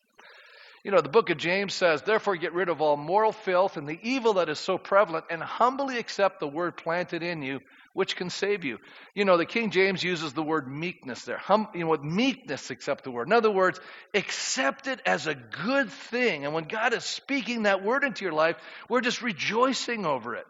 You 0.82 0.90
know, 0.90 1.02
the 1.02 1.10
book 1.10 1.28
of 1.28 1.36
James 1.36 1.74
says, 1.74 2.02
Therefore, 2.02 2.36
get 2.36 2.54
rid 2.54 2.70
of 2.70 2.80
all 2.80 2.96
moral 2.96 3.32
filth 3.32 3.76
and 3.76 3.86
the 3.86 3.98
evil 4.02 4.34
that 4.34 4.48
is 4.48 4.58
so 4.58 4.78
prevalent, 4.78 5.26
and 5.28 5.42
humbly 5.42 5.98
accept 5.98 6.40
the 6.40 6.48
word 6.48 6.76
planted 6.76 7.22
in 7.22 7.42
you, 7.42 7.60
which 7.92 8.16
can 8.16 8.30
save 8.30 8.64
you. 8.64 8.78
You 9.14 9.26
know, 9.26 9.36
the 9.36 9.44
King 9.44 9.70
James 9.70 10.02
uses 10.02 10.32
the 10.32 10.42
word 10.42 10.66
meekness 10.68 11.24
there. 11.24 11.36
Hum, 11.36 11.68
you 11.74 11.80
know, 11.80 11.88
with 11.88 12.02
meekness, 12.02 12.70
accept 12.70 13.04
the 13.04 13.10
word. 13.10 13.26
In 13.26 13.34
other 13.34 13.50
words, 13.50 13.78
accept 14.14 14.86
it 14.86 15.00
as 15.04 15.26
a 15.26 15.34
good 15.34 15.90
thing. 15.90 16.46
And 16.46 16.54
when 16.54 16.64
God 16.64 16.94
is 16.94 17.04
speaking 17.04 17.64
that 17.64 17.84
word 17.84 18.02
into 18.02 18.24
your 18.24 18.32
life, 18.32 18.56
we're 18.88 19.02
just 19.02 19.20
rejoicing 19.20 20.06
over 20.06 20.34
it. 20.34 20.46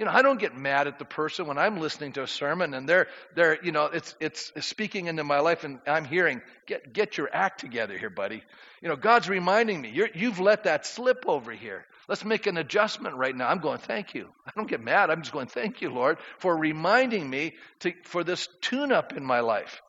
You 0.00 0.06
know, 0.06 0.12
I 0.12 0.22
don't 0.22 0.40
get 0.40 0.56
mad 0.56 0.86
at 0.86 0.98
the 0.98 1.04
person 1.04 1.46
when 1.46 1.58
I'm 1.58 1.78
listening 1.78 2.12
to 2.12 2.22
a 2.22 2.26
sermon 2.26 2.72
and 2.72 2.88
they're, 2.88 3.06
they're 3.34 3.62
you 3.62 3.70
know, 3.70 3.84
it's, 3.84 4.16
it's 4.18 4.50
speaking 4.64 5.08
into 5.08 5.24
my 5.24 5.40
life 5.40 5.62
and 5.62 5.78
I'm 5.86 6.06
hearing, 6.06 6.40
get, 6.66 6.94
get 6.94 7.18
your 7.18 7.28
act 7.30 7.60
together 7.60 7.98
here, 7.98 8.08
buddy. 8.08 8.42
You 8.80 8.88
know, 8.88 8.96
God's 8.96 9.28
reminding 9.28 9.82
me, 9.82 9.90
you 9.90 10.30
have 10.30 10.40
let 10.40 10.64
that 10.64 10.86
slip 10.86 11.26
over 11.26 11.52
here. 11.52 11.84
Let's 12.08 12.24
make 12.24 12.46
an 12.46 12.56
adjustment 12.56 13.16
right 13.16 13.36
now. 13.36 13.46
I'm 13.46 13.58
going, 13.58 13.76
thank 13.76 14.14
you. 14.14 14.30
I 14.46 14.52
don't 14.56 14.70
get 14.70 14.80
mad. 14.80 15.10
I'm 15.10 15.20
just 15.20 15.34
going, 15.34 15.48
thank 15.48 15.82
you, 15.82 15.90
Lord, 15.90 16.16
for 16.38 16.56
reminding 16.56 17.28
me 17.28 17.52
to, 17.80 17.92
for 18.04 18.24
this 18.24 18.48
tune 18.62 18.92
up 18.92 19.14
in 19.14 19.22
my 19.22 19.40
life. 19.40 19.82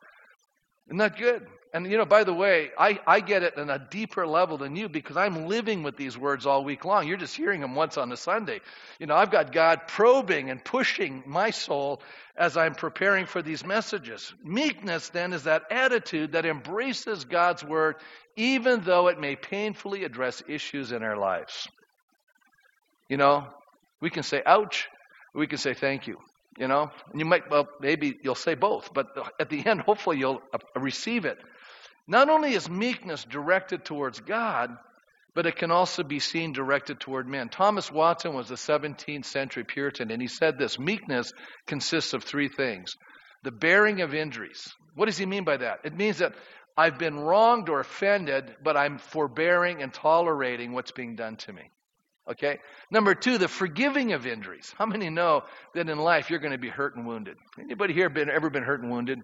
Isn't 0.88 0.98
that 0.98 1.16
good? 1.16 1.46
And 1.74 1.90
you 1.90 1.96
know, 1.96 2.04
by 2.04 2.24
the 2.24 2.34
way, 2.34 2.70
I, 2.78 3.00
I 3.06 3.20
get 3.20 3.42
it 3.42 3.56
on 3.56 3.70
a 3.70 3.78
deeper 3.78 4.26
level 4.26 4.58
than 4.58 4.76
you 4.76 4.90
because 4.90 5.16
I'm 5.16 5.46
living 5.46 5.82
with 5.82 5.96
these 5.96 6.18
words 6.18 6.44
all 6.44 6.64
week 6.64 6.84
long. 6.84 7.08
You're 7.08 7.16
just 7.16 7.34
hearing 7.34 7.62
them 7.62 7.74
once 7.74 7.96
on 7.96 8.12
a 8.12 8.16
Sunday. 8.16 8.60
You 8.98 9.06
know, 9.06 9.16
I've 9.16 9.30
got 9.30 9.52
God 9.52 9.86
probing 9.88 10.50
and 10.50 10.62
pushing 10.62 11.22
my 11.24 11.48
soul 11.50 12.02
as 12.36 12.58
I'm 12.58 12.74
preparing 12.74 13.24
for 13.24 13.40
these 13.40 13.64
messages. 13.64 14.34
Meekness 14.44 15.08
then 15.10 15.32
is 15.32 15.44
that 15.44 15.62
attitude 15.70 16.32
that 16.32 16.44
embraces 16.44 17.24
God's 17.24 17.64
word 17.64 17.96
even 18.36 18.82
though 18.82 19.08
it 19.08 19.18
may 19.18 19.36
painfully 19.36 20.04
address 20.04 20.42
issues 20.48 20.92
in 20.92 21.02
our 21.02 21.16
lives. 21.16 21.68
You 23.08 23.16
know, 23.16 23.46
we 24.00 24.10
can 24.10 24.22
say 24.22 24.42
ouch, 24.44 24.88
we 25.34 25.46
can 25.46 25.58
say 25.58 25.74
thank 25.74 26.06
you. 26.06 26.18
You 26.58 26.68
know, 26.68 26.90
and 27.10 27.18
you 27.18 27.24
might, 27.24 27.50
well, 27.50 27.66
maybe 27.80 28.18
you'll 28.22 28.34
say 28.34 28.54
both, 28.54 28.92
but 28.92 29.06
at 29.40 29.48
the 29.48 29.64
end, 29.64 29.80
hopefully 29.80 30.18
you'll 30.18 30.42
receive 30.76 31.24
it. 31.24 31.38
Not 32.06 32.28
only 32.28 32.54
is 32.54 32.68
meekness 32.68 33.24
directed 33.24 33.84
towards 33.84 34.20
God, 34.20 34.70
but 35.34 35.46
it 35.46 35.56
can 35.56 35.70
also 35.70 36.02
be 36.02 36.18
seen 36.18 36.52
directed 36.52 37.00
toward 37.00 37.26
men. 37.26 37.48
Thomas 37.48 37.90
Watson 37.90 38.34
was 38.34 38.50
a 38.50 38.54
17th 38.54 39.24
century 39.24 39.64
Puritan, 39.64 40.10
and 40.10 40.20
he 40.20 40.28
said 40.28 40.58
this 40.58 40.78
meekness 40.78 41.32
consists 41.66 42.12
of 42.12 42.24
three 42.24 42.48
things 42.48 42.96
the 43.42 43.50
bearing 43.50 44.02
of 44.02 44.14
injuries. 44.14 44.72
What 44.94 45.06
does 45.06 45.18
he 45.18 45.26
mean 45.26 45.44
by 45.44 45.56
that? 45.56 45.80
It 45.84 45.96
means 45.96 46.18
that 46.18 46.34
I've 46.76 46.98
been 46.98 47.18
wronged 47.18 47.68
or 47.68 47.80
offended, 47.80 48.54
but 48.62 48.76
I'm 48.76 48.98
forbearing 48.98 49.82
and 49.82 49.92
tolerating 49.92 50.72
what's 50.72 50.92
being 50.92 51.16
done 51.16 51.36
to 51.38 51.52
me. 51.52 51.70
Okay? 52.30 52.58
Number 52.90 53.14
two, 53.14 53.38
the 53.38 53.48
forgiving 53.48 54.12
of 54.12 54.26
injuries. 54.26 54.72
How 54.78 54.86
many 54.86 55.10
know 55.10 55.42
that 55.74 55.88
in 55.88 55.98
life 55.98 56.30
you're 56.30 56.38
going 56.38 56.52
to 56.52 56.58
be 56.58 56.68
hurt 56.68 56.94
and 56.94 57.06
wounded? 57.06 57.36
Anybody 57.58 57.94
here 57.94 58.08
been 58.08 58.30
ever 58.30 58.48
been 58.48 58.62
hurt 58.62 58.80
and 58.80 58.92
wounded? 58.92 59.18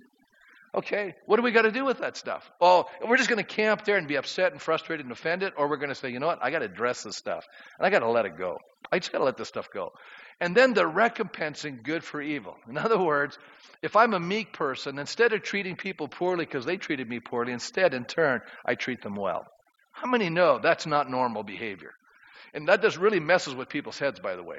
Okay, 0.74 1.14
what 1.24 1.37
do 1.37 1.42
we 1.42 1.50
got 1.50 1.62
to 1.62 1.72
do 1.72 1.85
with 1.85 2.00
that 2.00 2.16
stuff? 2.16 2.50
Oh, 2.61 2.85
we're 3.07 3.16
just 3.16 3.31
going 3.31 3.42
to 3.42 3.54
camp 3.54 3.85
there 3.85 3.96
and 3.96 4.07
be 4.07 4.16
upset 4.16 4.52
and 4.52 4.61
frustrated 4.61 5.07
and 5.07 5.12
offended, 5.12 5.54
or 5.57 5.68
we're 5.68 5.78
going 5.78 5.88
to 5.88 5.94
say, 5.94 6.11
you 6.11 6.20
know 6.20 6.26
what, 6.26 6.40
I 6.42 6.50
got 6.50 6.59
to 6.59 6.66
address 6.66 7.02
this 7.02 7.16
stuff 7.16 7.46
and 7.78 7.87
I 7.87 7.90
got 7.90 8.00
to 8.00 8.11
let 8.11 8.26
it 8.26 8.37
go. 8.37 8.59
I 8.92 8.98
just 8.98 9.11
got 9.11 9.18
to 9.18 9.24
let 9.24 9.38
this 9.38 9.48
stuff 9.48 9.68
go. 9.72 9.92
And 10.40 10.54
then 10.54 10.74
the 10.74 10.85
recompensing 10.85 11.83
good 11.83 12.04
for 12.04 12.20
evil. 12.20 12.57
In 12.68 12.76
other 12.76 12.98
words, 12.98 13.38
if 13.83 13.96
I'm 13.96 14.12
a 14.12 14.20
meek 14.20 14.52
person, 14.52 14.98
instead 14.98 15.33
of 15.33 15.42
treating 15.42 15.76
people 15.76 16.07
poorly 16.07 16.44
because 16.44 16.64
they 16.64 16.76
treated 16.76 17.09
me 17.09 17.20
poorly, 17.20 17.52
instead, 17.52 17.94
in 17.94 18.04
turn, 18.04 18.40
I 18.64 18.74
treat 18.74 19.02
them 19.02 19.16
well. 19.16 19.46
How 19.92 20.09
many 20.09 20.28
know 20.28 20.61
that's 20.62 20.87
not 20.87 21.11
normal 21.11 21.42
behavior? 21.42 21.92
And 22.54 22.68
that 22.68 22.83
just 22.83 22.98
really 22.98 23.20
messes 23.20 23.54
with 23.54 23.68
people's 23.68 23.98
heads, 23.98 24.20
by 24.20 24.37
the 24.37 24.42
way. 24.42 24.59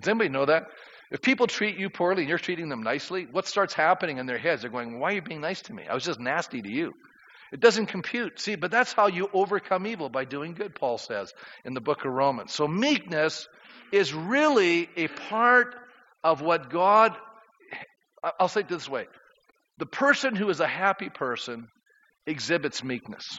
Does 0.00 0.08
anybody 0.08 0.30
know 0.30 0.46
that? 0.46 0.64
If 1.10 1.22
people 1.22 1.46
treat 1.46 1.78
you 1.78 1.88
poorly 1.88 2.22
and 2.22 2.28
you're 2.28 2.38
treating 2.38 2.68
them 2.68 2.82
nicely, 2.82 3.26
what 3.30 3.46
starts 3.46 3.72
happening 3.72 4.18
in 4.18 4.26
their 4.26 4.38
heads? 4.38 4.62
They're 4.62 4.70
going, 4.70 4.98
Why 4.98 5.12
are 5.12 5.14
you 5.14 5.22
being 5.22 5.40
nice 5.40 5.62
to 5.62 5.72
me? 5.72 5.84
I 5.88 5.94
was 5.94 6.04
just 6.04 6.20
nasty 6.20 6.60
to 6.60 6.70
you. 6.70 6.92
It 7.52 7.60
doesn't 7.60 7.86
compute. 7.86 8.38
See, 8.40 8.56
but 8.56 8.70
that's 8.70 8.92
how 8.92 9.06
you 9.06 9.28
overcome 9.32 9.86
evil 9.86 10.10
by 10.10 10.24
doing 10.24 10.54
good, 10.54 10.74
Paul 10.74 10.98
says 10.98 11.32
in 11.64 11.72
the 11.72 11.80
book 11.80 12.04
of 12.04 12.12
Romans. 12.12 12.52
So 12.52 12.68
meekness 12.68 13.48
is 13.90 14.12
really 14.12 14.88
a 14.96 15.08
part 15.08 15.74
of 16.22 16.42
what 16.42 16.68
God, 16.68 17.16
I'll 18.38 18.48
say 18.48 18.60
it 18.60 18.68
this 18.68 18.88
way 18.88 19.06
the 19.78 19.86
person 19.86 20.34
who 20.34 20.50
is 20.50 20.60
a 20.60 20.66
happy 20.66 21.08
person 21.08 21.68
exhibits 22.26 22.84
meekness. 22.84 23.38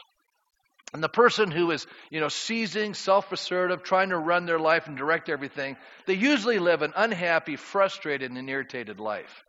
And 0.92 1.02
the 1.02 1.08
person 1.08 1.50
who 1.50 1.70
is, 1.70 1.86
you 2.10 2.20
know, 2.20 2.28
seizing, 2.28 2.94
self-assertive, 2.94 3.82
trying 3.82 4.08
to 4.10 4.18
run 4.18 4.46
their 4.46 4.58
life 4.58 4.88
and 4.88 4.96
direct 4.96 5.28
everything, 5.28 5.76
they 6.06 6.14
usually 6.14 6.58
live 6.58 6.82
an 6.82 6.92
unhappy, 6.96 7.56
frustrated, 7.56 8.30
and 8.30 8.50
irritated 8.50 8.98
life. 8.98 9.44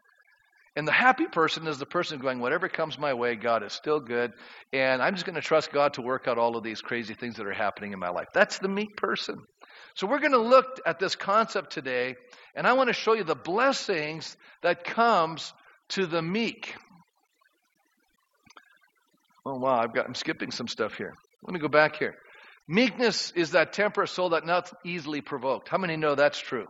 And 0.75 0.88
the 0.88 0.93
happy 0.93 1.25
person 1.25 1.67
is 1.67 1.80
the 1.80 1.86
person 1.86 2.19
going, 2.19 2.39
whatever 2.39 2.69
comes 2.69 2.97
my 2.97 3.13
way, 3.13 3.36
God 3.36 3.63
is 3.63 3.73
still 3.73 3.99
good. 3.99 4.32
And 4.71 5.01
I'm 5.01 5.15
just 5.15 5.25
going 5.25 5.36
to 5.36 5.41
trust 5.41 5.71
God 5.71 5.95
to 5.95 6.01
work 6.01 6.27
out 6.27 6.38
all 6.38 6.56
of 6.56 6.63
these 6.63 6.82
crazy 6.82 7.13
things 7.13 7.36
that 7.38 7.47
are 7.47 7.54
happening 7.54 7.91
in 7.91 7.99
my 7.99 8.10
life. 8.10 8.27
That's 8.34 8.60
the 8.60 8.69
meek 8.69 8.95
person. 8.95 9.41
So 9.95 10.08
we're 10.08 10.19
going 10.19 10.32
to 10.32 10.38
look 10.38 10.80
at 10.86 10.99
this 10.99 11.15
concept 11.15 11.73
today, 11.73 12.15
and 12.56 12.65
I 12.65 12.73
want 12.73 12.88
to 12.88 12.93
show 12.93 13.13
you 13.13 13.25
the 13.25 13.36
blessings 13.36 14.38
that 14.62 14.86
comes 14.86 15.54
to 15.89 16.06
the 16.06 16.21
meek. 16.21 16.73
Oh 19.45 19.58
wow, 19.58 19.80
I've 19.82 19.93
got 19.93 20.06
I'm 20.06 20.15
skipping 20.15 20.51
some 20.51 20.67
stuff 20.67 20.93
here. 20.93 21.13
Let 21.43 21.54
me 21.54 21.60
go 21.60 21.67
back 21.67 21.97
here. 21.97 22.15
Meekness 22.67 23.32
is 23.36 23.51
that 23.51 23.73
temperate 23.73 24.10
soul 24.10 24.30
that 24.30 24.45
not 24.45 24.71
easily 24.86 25.21
provoked. 25.21 25.67
How 25.67 25.77
many 25.77 25.97
know 25.97 26.15
that's 26.15 26.39
true? 26.39 26.67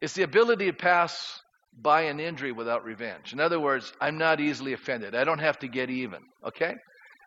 It's 0.00 0.12
the 0.12 0.22
ability 0.22 0.66
to 0.66 0.72
pass 0.72 1.40
by 1.80 2.02
an 2.02 2.20
injury 2.20 2.52
without 2.52 2.84
revenge. 2.84 3.32
In 3.32 3.40
other 3.40 3.58
words, 3.58 3.92
I'm 4.00 4.18
not 4.18 4.40
easily 4.40 4.72
offended. 4.72 5.14
I 5.14 5.24
don't 5.24 5.40
have 5.40 5.58
to 5.60 5.68
get 5.68 5.90
even. 5.90 6.20
Okay? 6.46 6.74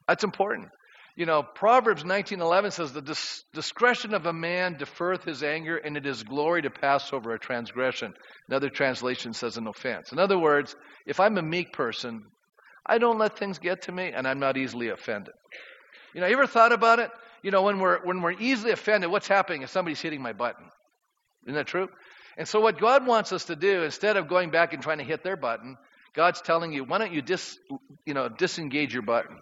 That's 0.07 0.23
important. 0.23 0.69
You 1.15 1.25
know, 1.25 1.43
Proverbs 1.43 2.03
19:11 2.03 2.71
says 2.71 2.93
the 2.93 3.01
dis- 3.01 3.43
discretion 3.53 4.13
of 4.13 4.25
a 4.25 4.33
man 4.33 4.75
deferreth 4.75 5.23
his 5.23 5.43
anger 5.43 5.77
and 5.77 5.97
it 5.97 6.05
is 6.05 6.23
glory 6.23 6.61
to 6.61 6.69
pass 6.69 7.11
over 7.11 7.33
a 7.33 7.39
transgression. 7.39 8.13
Another 8.47 8.69
translation 8.69 9.33
says 9.33 9.57
an 9.57 9.67
offense. 9.67 10.11
In 10.11 10.19
other 10.19 10.37
words, 10.37 10.75
if 11.05 11.19
I'm 11.19 11.37
a 11.37 11.41
meek 11.41 11.73
person, 11.73 12.23
I 12.85 12.97
don't 12.97 13.19
let 13.19 13.37
things 13.37 13.59
get 13.59 13.83
to 13.83 13.91
me 13.91 14.11
and 14.13 14.25
I'm 14.27 14.39
not 14.39 14.57
easily 14.57 14.89
offended. 14.89 15.33
You 16.13 16.21
know, 16.21 16.27
you 16.27 16.33
ever 16.33 16.47
thought 16.47 16.71
about 16.71 16.99
it? 16.99 17.11
You 17.41 17.51
know, 17.51 17.63
when 17.63 17.79
we're 17.79 18.03
when 18.03 18.21
we're 18.21 18.33
easily 18.33 18.71
offended, 18.71 19.09
what's 19.09 19.27
happening 19.27 19.63
is 19.63 19.71
somebody's 19.71 20.01
hitting 20.01 20.21
my 20.21 20.33
button. 20.33 20.65
Isn't 21.45 21.55
that 21.55 21.67
true? 21.67 21.89
And 22.37 22.47
so 22.47 22.59
what 22.59 22.79
God 22.79 23.05
wants 23.05 23.31
us 23.33 23.45
to 23.45 23.55
do, 23.55 23.83
instead 23.83 24.17
of 24.17 24.27
going 24.27 24.51
back 24.51 24.73
and 24.73 24.81
trying 24.81 24.99
to 24.99 25.03
hit 25.03 25.23
their 25.23 25.35
button, 25.35 25.77
God's 26.13 26.41
telling 26.41 26.71
you, 26.73 26.83
why 26.83 26.97
don't 26.97 27.13
you 27.13 27.21
dis 27.21 27.57
you 28.05 28.13
know, 28.13 28.29
disengage 28.29 28.93
your 28.93 29.03
button? 29.03 29.37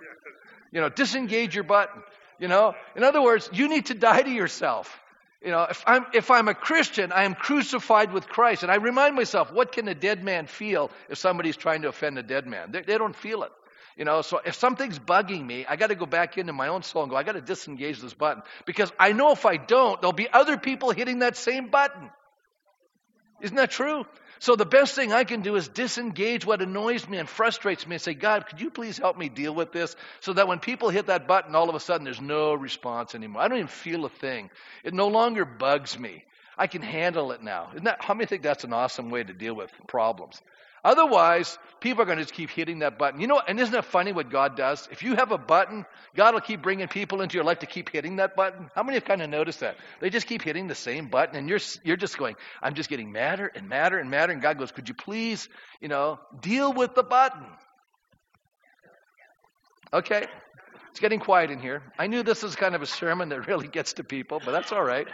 You 0.71 0.81
know, 0.81 0.89
disengage 0.89 1.55
your 1.55 1.63
button. 1.63 2.01
You 2.39 2.47
know, 2.47 2.73
in 2.95 3.03
other 3.03 3.21
words, 3.21 3.49
you 3.51 3.67
need 3.67 3.87
to 3.87 3.93
die 3.93 4.21
to 4.21 4.29
yourself. 4.29 4.97
You 5.43 5.51
know, 5.51 5.63
if 5.69 5.83
I'm, 5.87 6.05
if 6.13 6.31
I'm 6.31 6.47
a 6.47 6.53
Christian, 6.53 7.11
I 7.11 7.23
am 7.23 7.33
crucified 7.33 8.11
with 8.11 8.27
Christ. 8.27 8.63
And 8.63 8.71
I 8.71 8.75
remind 8.75 9.15
myself, 9.15 9.53
what 9.53 9.71
can 9.71 9.87
a 9.87 9.95
dead 9.95 10.23
man 10.23 10.47
feel 10.47 10.91
if 11.09 11.17
somebody's 11.17 11.55
trying 11.55 11.83
to 11.83 11.87
offend 11.87 12.17
a 12.17 12.23
dead 12.23 12.45
man? 12.45 12.71
They, 12.71 12.81
they 12.81 12.97
don't 12.97 13.15
feel 13.15 13.43
it. 13.43 13.51
You 13.99 14.05
know, 14.05 14.21
so 14.21 14.39
if 14.45 14.55
something's 14.55 14.97
bugging 14.97 15.45
me, 15.45 15.65
I 15.67 15.75
got 15.75 15.87
to 15.87 15.95
go 15.95 16.05
back 16.05 16.37
into 16.37 16.53
my 16.53 16.69
own 16.69 16.83
soul 16.83 17.03
and 17.03 17.11
go, 17.11 17.17
I 17.17 17.23
got 17.23 17.33
to 17.33 17.41
disengage 17.41 17.99
this 17.99 18.13
button. 18.13 18.43
Because 18.65 18.89
I 18.97 19.11
know 19.11 19.33
if 19.33 19.45
I 19.45 19.57
don't, 19.57 20.01
there'll 20.01 20.13
be 20.13 20.29
other 20.31 20.57
people 20.57 20.91
hitting 20.91 21.19
that 21.19 21.35
same 21.35 21.67
button. 21.67 22.09
Isn't 23.41 23.57
that 23.57 23.71
true? 23.71 24.05
So 24.39 24.55
the 24.55 24.65
best 24.65 24.95
thing 24.95 25.11
I 25.11 25.25
can 25.25 25.41
do 25.41 25.57
is 25.57 25.67
disengage 25.67 26.45
what 26.45 26.61
annoys 26.61 27.09
me 27.09 27.17
and 27.17 27.27
frustrates 27.27 27.85
me 27.85 27.95
and 27.95 28.01
say, 28.01 28.13
God, 28.13 28.47
could 28.47 28.61
you 28.61 28.69
please 28.69 28.97
help 28.97 29.17
me 29.17 29.27
deal 29.27 29.53
with 29.53 29.73
this? 29.73 29.97
So 30.21 30.31
that 30.31 30.47
when 30.47 30.59
people 30.59 30.89
hit 30.89 31.07
that 31.07 31.27
button, 31.27 31.53
all 31.53 31.67
of 31.67 31.75
a 31.75 31.79
sudden 31.81 32.05
there's 32.05 32.21
no 32.21 32.53
response 32.53 33.15
anymore. 33.15 33.41
I 33.41 33.49
don't 33.49 33.57
even 33.57 33.67
feel 33.67 34.05
a 34.05 34.09
thing. 34.09 34.49
It 34.85 34.93
no 34.93 35.09
longer 35.09 35.43
bugs 35.43 35.99
me. 35.99 36.23
I 36.57 36.67
can 36.67 36.81
handle 36.81 37.33
it 37.33 37.43
now. 37.43 37.71
Isn't 37.73 37.83
that, 37.83 38.01
how 38.01 38.13
many 38.13 38.27
think 38.27 38.43
that's 38.43 38.63
an 38.63 38.71
awesome 38.71 39.09
way 39.09 39.25
to 39.25 39.33
deal 39.33 39.55
with 39.55 39.71
problems? 39.87 40.41
Otherwise, 40.83 41.57
people 41.79 42.01
are 42.01 42.05
going 42.05 42.17
to 42.17 42.23
just 42.23 42.33
keep 42.33 42.49
hitting 42.49 42.79
that 42.79 42.97
button. 42.97 43.19
You 43.19 43.27
know, 43.27 43.41
and 43.45 43.59
isn't 43.59 43.73
it 43.73 43.85
funny 43.85 44.11
what 44.11 44.29
God 44.29 44.55
does? 44.55 44.87
If 44.91 45.03
you 45.03 45.15
have 45.15 45.31
a 45.31 45.37
button, 45.37 45.85
God 46.15 46.33
will 46.33 46.41
keep 46.41 46.61
bringing 46.61 46.87
people 46.87 47.21
into 47.21 47.35
your 47.35 47.43
life 47.43 47.59
to 47.59 47.65
keep 47.65 47.89
hitting 47.89 48.17
that 48.17 48.35
button. 48.35 48.69
How 48.75 48.83
many 48.83 48.95
have 48.95 49.05
kind 49.05 49.21
of 49.21 49.29
noticed 49.29 49.59
that? 49.61 49.77
They 49.99 50.09
just 50.09 50.27
keep 50.27 50.41
hitting 50.41 50.67
the 50.67 50.75
same 50.75 51.09
button, 51.09 51.35
and 51.35 51.49
you're 51.49 51.59
you're 51.83 51.97
just 51.97 52.17
going, 52.17 52.35
I'm 52.61 52.75
just 52.75 52.89
getting 52.89 53.11
madder 53.11 53.51
and 53.53 53.67
madder 53.67 53.99
and 53.99 54.09
madder. 54.09 54.33
And 54.33 54.41
God 54.41 54.57
goes, 54.57 54.71
Could 54.71 54.89
you 54.89 54.95
please, 54.95 55.49
you 55.81 55.87
know, 55.87 56.19
deal 56.39 56.73
with 56.73 56.95
the 56.95 57.03
button? 57.03 57.45
Okay, 59.91 60.27
it's 60.91 60.99
getting 60.99 61.19
quiet 61.19 61.51
in 61.51 61.59
here. 61.59 61.81
I 61.97 62.07
knew 62.07 62.23
this 62.23 62.43
is 62.43 62.55
kind 62.55 62.75
of 62.75 62.81
a 62.81 62.85
sermon 62.85 63.29
that 63.29 63.47
really 63.47 63.67
gets 63.67 63.93
to 63.93 64.03
people, 64.03 64.41
but 64.43 64.51
that's 64.51 64.71
all 64.71 64.83
right. 64.83 65.07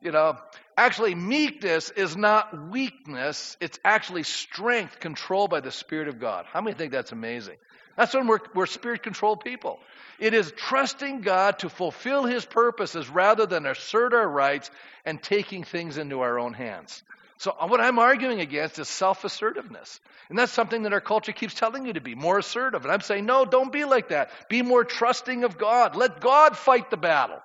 You 0.00 0.12
know, 0.12 0.38
actually, 0.76 1.14
meekness 1.14 1.90
is 1.90 2.16
not 2.16 2.70
weakness, 2.70 3.56
it's 3.60 3.78
actually 3.84 4.22
strength 4.22 5.00
controlled 5.00 5.50
by 5.50 5.60
the 5.60 5.72
Spirit 5.72 6.08
of 6.08 6.20
God. 6.20 6.46
How 6.46 6.60
many 6.60 6.76
think 6.76 6.92
that's 6.92 7.12
amazing? 7.12 7.56
That's 7.96 8.14
when 8.14 8.26
we're, 8.26 8.40
we're 8.54 8.66
spirit 8.66 9.02
controlled 9.02 9.42
people. 9.42 9.78
It 10.18 10.34
is 10.34 10.52
trusting 10.54 11.22
God 11.22 11.60
to 11.60 11.70
fulfill 11.70 12.24
His 12.24 12.44
purposes 12.44 13.08
rather 13.08 13.46
than 13.46 13.66
assert 13.66 14.12
our 14.12 14.28
rights 14.28 14.70
and 15.04 15.22
taking 15.22 15.64
things 15.64 15.96
into 15.96 16.20
our 16.20 16.38
own 16.38 16.52
hands. 16.52 17.02
So, 17.38 17.54
uh, 17.58 17.66
what 17.66 17.80
I'm 17.80 17.98
arguing 17.98 18.40
against 18.40 18.78
is 18.78 18.88
self 18.88 19.24
assertiveness. 19.24 20.00
And 20.28 20.38
that's 20.38 20.52
something 20.52 20.82
that 20.82 20.92
our 20.92 21.00
culture 21.00 21.32
keeps 21.32 21.54
telling 21.54 21.86
you 21.86 21.92
to 21.92 22.00
be 22.00 22.14
more 22.14 22.38
assertive. 22.38 22.82
And 22.84 22.92
I'm 22.92 23.00
saying, 23.00 23.26
no, 23.26 23.44
don't 23.44 23.72
be 23.72 23.84
like 23.84 24.08
that. 24.08 24.30
Be 24.48 24.62
more 24.62 24.84
trusting 24.84 25.44
of 25.44 25.58
God. 25.58 25.96
Let 25.96 26.20
God 26.20 26.56
fight 26.56 26.90
the 26.90 26.96
battle 26.96 27.38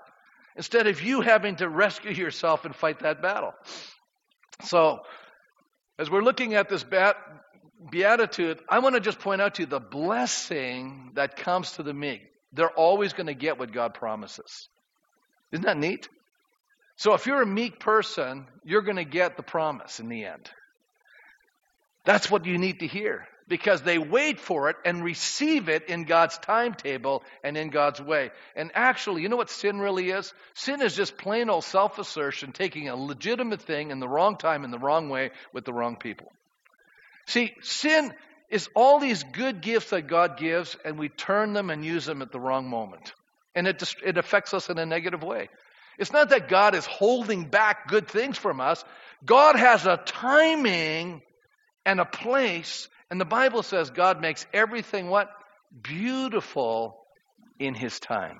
instead 0.55 0.87
of 0.87 1.01
you 1.01 1.21
having 1.21 1.57
to 1.57 1.69
rescue 1.69 2.11
yourself 2.11 2.65
and 2.65 2.75
fight 2.75 2.99
that 2.99 3.21
battle. 3.21 3.53
So, 4.63 4.99
as 5.99 6.09
we're 6.09 6.23
looking 6.23 6.53
at 6.55 6.69
this 6.69 6.83
bat, 6.83 7.17
beatitude, 7.89 8.59
I 8.69 8.79
want 8.79 8.95
to 8.95 9.01
just 9.01 9.19
point 9.19 9.41
out 9.41 9.55
to 9.55 9.63
you 9.63 9.65
the 9.65 9.79
blessing 9.79 11.11
that 11.15 11.35
comes 11.35 11.73
to 11.73 11.83
the 11.83 11.93
meek. 11.93 12.21
They're 12.53 12.69
always 12.69 13.13
going 13.13 13.27
to 13.27 13.33
get 13.33 13.59
what 13.59 13.71
God 13.71 13.93
promises. 13.93 14.69
Isn't 15.51 15.65
that 15.65 15.77
neat? 15.77 16.07
So 17.01 17.15
if 17.15 17.25
you're 17.25 17.41
a 17.41 17.47
meek 17.47 17.79
person, 17.79 18.45
you're 18.63 18.83
going 18.83 18.97
to 18.97 19.03
get 19.03 19.35
the 19.35 19.41
promise 19.41 19.99
in 19.99 20.07
the 20.07 20.23
end. 20.23 20.47
That's 22.05 22.29
what 22.29 22.45
you 22.45 22.59
need 22.59 22.81
to 22.81 22.87
hear 22.87 23.27
because 23.47 23.81
they 23.81 23.97
wait 23.97 24.39
for 24.39 24.69
it 24.69 24.75
and 24.85 25.03
receive 25.03 25.67
it 25.67 25.89
in 25.89 26.03
God's 26.03 26.37
timetable 26.37 27.23
and 27.43 27.57
in 27.57 27.71
God's 27.71 27.99
way. 27.99 28.29
And 28.55 28.69
actually, 28.75 29.23
you 29.23 29.29
know 29.29 29.35
what 29.35 29.49
sin 29.49 29.79
really 29.79 30.11
is? 30.11 30.31
Sin 30.53 30.79
is 30.83 30.95
just 30.95 31.17
plain 31.17 31.49
old 31.49 31.63
self 31.63 31.97
assertion, 31.97 32.51
taking 32.51 32.87
a 32.87 32.95
legitimate 32.95 33.63
thing 33.63 33.89
in 33.89 33.99
the 33.99 34.07
wrong 34.07 34.37
time, 34.37 34.63
in 34.63 34.69
the 34.69 34.77
wrong 34.77 35.09
way, 35.09 35.31
with 35.53 35.65
the 35.65 35.73
wrong 35.73 35.95
people. 35.95 36.31
See, 37.25 37.55
sin 37.63 38.13
is 38.51 38.69
all 38.75 38.99
these 38.99 39.23
good 39.23 39.61
gifts 39.61 39.89
that 39.89 40.05
God 40.05 40.37
gives, 40.37 40.77
and 40.85 40.99
we 40.99 41.09
turn 41.09 41.53
them 41.53 41.71
and 41.71 41.83
use 41.83 42.05
them 42.05 42.21
at 42.21 42.31
the 42.31 42.39
wrong 42.39 42.69
moment. 42.69 43.11
And 43.55 43.65
it, 43.65 43.79
just, 43.79 43.95
it 44.05 44.19
affects 44.19 44.53
us 44.53 44.69
in 44.69 44.77
a 44.77 44.85
negative 44.85 45.23
way. 45.23 45.49
It's 45.97 46.13
not 46.13 46.29
that 46.29 46.49
God 46.49 46.75
is 46.75 46.85
holding 46.85 47.45
back 47.45 47.87
good 47.87 48.07
things 48.07 48.37
from 48.37 48.59
us. 48.59 48.83
God 49.25 49.55
has 49.55 49.85
a 49.85 49.97
timing 49.97 51.21
and 51.85 51.99
a 51.99 52.05
place, 52.05 52.87
and 53.09 53.19
the 53.19 53.25
Bible 53.25 53.63
says 53.63 53.89
God 53.89 54.21
makes 54.21 54.45
everything 54.53 55.09
what? 55.09 55.29
Beautiful 55.81 57.05
in 57.59 57.73
his 57.75 57.99
time. 57.99 58.39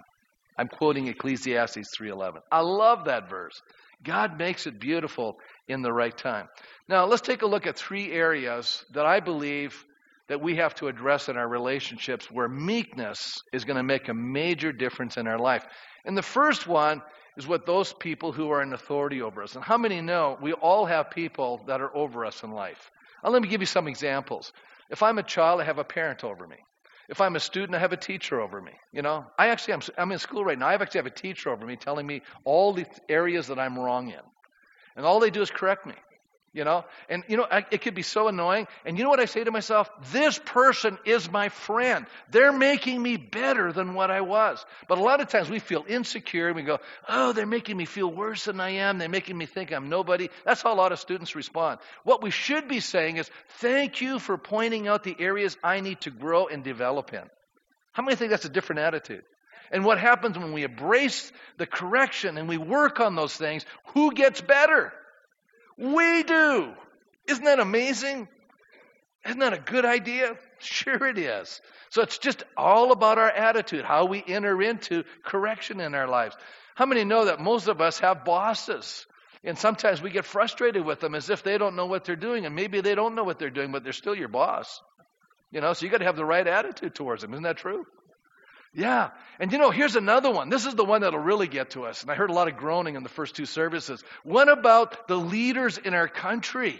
I'm 0.58 0.68
quoting 0.68 1.08
Ecclesiastes 1.08 1.96
3:11. 1.96 2.42
I 2.52 2.62
love 2.62 3.06
that 3.06 3.30
verse. 3.30 3.62
God 4.04 4.38
makes 4.38 4.66
it 4.66 4.80
beautiful 4.80 5.40
in 5.68 5.82
the 5.82 5.94
right 5.94 6.16
time. 6.16 6.48
Now, 6.88 7.06
let's 7.06 7.22
take 7.22 7.44
a 7.44 7.48
look 7.48 7.68
at 7.68 7.78
three 7.78 8.12
areas 8.12 8.84
that 8.94 9.06
I 9.06 9.20
believe 9.20 9.86
that 10.28 10.42
we 10.42 10.56
have 10.56 10.74
to 10.76 10.88
address 10.88 11.30
in 11.30 11.38
our 11.38 11.48
relationships 11.48 12.30
where 12.32 12.48
meekness 12.48 13.42
is 13.54 13.66
going 13.66 13.78
to 13.78 13.84
make 13.84 14.08
a 14.08 14.14
major 14.14 14.72
difference 14.72 15.18
in 15.18 15.28
our 15.28 15.38
life. 15.38 15.66
And 16.06 16.18
the 16.18 16.24
first 16.24 16.66
one 16.66 17.02
is 17.38 17.48
what 17.48 17.66
those 17.66 17.94
people 17.94 18.32
who 18.32 18.52
are 18.52 18.62
in 18.62 18.74
authority 18.74 19.22
over 19.22 19.44
us. 19.44 19.56
And 19.56 19.64
how 19.64 19.78
many 19.78 20.02
know 20.02 20.38
we 20.42 20.54
all 20.54 20.86
have 20.86 21.12
people 21.12 21.62
that 21.68 21.82
are 21.82 21.96
over 21.96 22.26
us 22.26 22.44
in 22.44 22.52
life? 22.52 22.92
Now, 23.24 23.30
let 23.30 23.42
me 23.42 23.48
give 23.48 23.62
you 23.62 23.68
some 23.68 23.88
examples. 23.88 24.52
If 24.90 25.04
I'm 25.04 25.18
a 25.18 25.24
child, 25.24 25.62
I 25.62 25.64
have 25.64 25.78
a 25.78 25.84
parent 25.84 26.24
over 26.24 26.46
me. 26.46 26.58
If 27.10 27.22
I'm 27.22 27.36
a 27.36 27.40
student, 27.40 27.76
I 27.76 27.80
have 27.80 27.94
a 27.94 27.98
teacher 27.98 28.42
over 28.42 28.62
me. 28.62 28.72
You 28.92 29.02
know, 29.02 29.26
I 29.38 29.48
actually, 29.48 29.76
I'm, 29.76 29.82
I'm 29.98 30.12
in 30.12 30.20
school 30.20 30.46
right 30.46 30.58
now. 30.58 30.68
I 30.68 30.74
actually 30.74 31.00
have 31.00 31.06
a 31.08 31.10
teacher 31.10 31.50
over 31.50 31.66
me 31.66 31.76
telling 31.76 32.08
me 32.08 32.22
all 32.44 32.74
the 32.74 32.86
areas 33.10 33.48
that 33.48 33.60
I'm 33.60 33.78
wrong 33.78 34.10
in. 34.10 34.20
And 34.96 35.06
all 35.06 35.20
they 35.20 35.30
do 35.30 35.42
is 35.42 35.52
correct 35.52 35.86
me. 35.86 35.96
You 36.54 36.66
know, 36.66 36.84
and 37.08 37.24
you 37.30 37.38
know, 37.38 37.48
I, 37.50 37.66
it 37.72 37.82
could 37.82 37.96
be 37.96 38.02
so 38.02 38.28
annoying. 38.28 38.68
And 38.86 38.98
you 38.98 39.06
know 39.06 39.10
what 39.10 39.22
I 39.22 39.26
say 39.26 39.42
to 39.42 39.52
myself? 39.52 39.90
This 40.12 40.38
person 40.38 40.98
is 41.06 41.32
my 41.32 41.48
friend. 41.48 42.06
They're 42.30 42.52
making 42.52 43.02
me 43.02 43.16
better 43.16 43.72
than 43.72 43.94
what 43.94 44.12
I 44.12 44.20
was. 44.20 44.66
But 44.90 44.98
a 44.98 45.02
lot 45.02 45.22
of 45.22 45.30
times 45.30 45.50
we 45.50 45.60
feel 45.60 45.86
insecure 45.88 46.48
and 46.48 46.58
we 46.58 46.64
go, 46.64 46.80
oh, 47.08 47.32
they're 47.32 47.46
making 47.46 47.78
me 47.78 47.86
feel 47.86 48.12
worse 48.12 48.46
than 48.46 48.60
I 48.60 48.72
am. 48.72 48.98
They're 48.98 49.08
making 49.08 49.38
me 49.38 49.46
think 49.46 49.72
I'm 49.72 49.88
nobody. 49.88 50.28
That's 50.44 50.62
how 50.62 50.74
a 50.74 50.76
lot 50.76 50.92
of 50.92 51.00
students 51.00 51.36
respond. 51.36 51.80
What 52.04 52.22
we 52.22 52.32
should 52.32 52.68
be 52.68 52.82
saying 52.82 53.16
is, 53.16 53.32
thank 53.60 54.02
you 54.02 54.20
for 54.20 54.38
pointing 54.38 54.90
out 54.90 55.06
the 55.06 55.16
areas 55.18 55.56
I 55.64 55.80
need 55.80 56.02
to 56.02 56.12
grow 56.12 56.48
and 56.48 56.66
develop 56.66 57.14
in. 57.14 57.24
How 57.94 58.04
many 58.04 58.18
think 58.18 58.30
that's 58.30 58.46
a 58.46 58.50
different 58.50 58.82
attitude? 58.82 59.24
And 59.72 59.86
what 59.86 60.00
happens 60.00 60.38
when 60.38 60.52
we 60.52 60.64
embrace 60.64 61.32
the 61.58 61.66
correction 61.66 62.38
and 62.38 62.50
we 62.50 62.58
work 62.58 63.00
on 63.00 63.16
those 63.16 63.34
things? 63.34 63.66
Who 63.94 64.12
gets 64.12 64.42
better? 64.42 64.92
We 65.82 66.24
do. 66.24 66.74
Isn't 67.28 67.44
that 67.46 67.60
amazing? 67.60 68.28
Isn't 69.26 69.40
that 69.40 69.54
a 69.54 69.60
good 69.60 69.84
idea? 69.84 70.36
Sure, 70.60 71.08
it 71.08 71.18
is. 71.18 71.60
So 71.90 72.04
it's 72.04 72.20
just 72.20 72.44
all 72.56 72.92
about 72.92 73.18
our 73.18 73.30
attitude, 73.30 73.84
how 73.84 74.06
we 74.06 74.24
enter 74.26 74.62
into 74.62 75.04
correction 75.26 75.80
in 75.80 75.96
our 75.96 76.08
lives. 76.08 76.36
How 76.76 76.86
many 76.86 77.04
know 77.04 77.26
that 77.26 77.40
most 77.40 77.68
of 77.68 77.82
us 77.82 78.00
have 78.00 78.26
bosses? 78.26 79.06
And 79.44 79.58
sometimes 79.58 80.02
we 80.02 80.12
get 80.12 80.26
frustrated 80.26 80.86
with 80.86 81.00
them 81.00 81.16
as 81.16 81.32
if 81.32 81.42
they 81.42 81.58
don't 81.58 81.76
know 81.76 81.88
what 81.88 82.06
they're 82.06 82.16
doing, 82.16 82.46
and 82.46 82.56
maybe 82.56 82.82
they 82.82 82.94
don't 82.94 83.16
know 83.16 83.24
what 83.24 83.40
they're 83.40 83.50
doing, 83.50 83.72
but 83.72 83.84
they're 83.84 83.92
still 83.92 84.16
your 84.16 84.28
boss. 84.28 84.82
You 85.52 85.62
know, 85.62 85.74
so 85.74 85.86
you 85.86 85.92
got 85.92 85.98
to 85.98 86.06
have 86.06 86.16
the 86.16 86.26
right 86.26 86.46
attitude 86.46 86.94
towards 86.94 87.24
them. 87.24 87.34
Isn't 87.34 87.44
that 87.44 87.58
true? 87.58 87.86
Yeah. 88.74 89.10
And 89.40 89.52
you 89.52 89.58
know, 89.58 89.70
here's 89.70 89.96
another 89.96 90.32
one. 90.32 90.50
This 90.50 90.66
is 90.66 90.76
the 90.76 90.86
one 90.86 91.02
that'll 91.02 91.20
really 91.20 91.48
get 91.48 91.72
to 91.72 91.84
us. 91.86 92.02
And 92.02 92.12
I 92.12 92.16
heard 92.16 92.30
a 92.30 92.34
lot 92.34 92.48
of 92.48 92.58
groaning 92.58 92.96
in 92.96 93.04
the 93.04 93.10
first 93.10 93.36
two 93.36 93.46
services. 93.46 94.04
What 94.24 94.48
about 94.50 95.08
the 95.08 95.18
leaders 95.18 95.78
in 95.78 95.94
our 95.94 96.08
country? 96.08 96.80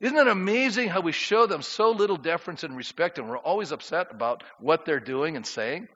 Isn't 0.00 0.16
it 0.16 0.28
amazing 0.28 0.88
how 0.88 1.00
we 1.00 1.10
show 1.10 1.46
them 1.46 1.62
so 1.62 1.90
little 1.90 2.16
deference 2.16 2.62
and 2.62 2.76
respect 2.76 3.18
and 3.18 3.28
we're 3.28 3.38
always 3.38 3.72
upset 3.72 4.08
about 4.12 4.44
what 4.60 4.84
they're 4.84 5.00
doing 5.00 5.34
and 5.34 5.44
saying? 5.44 5.88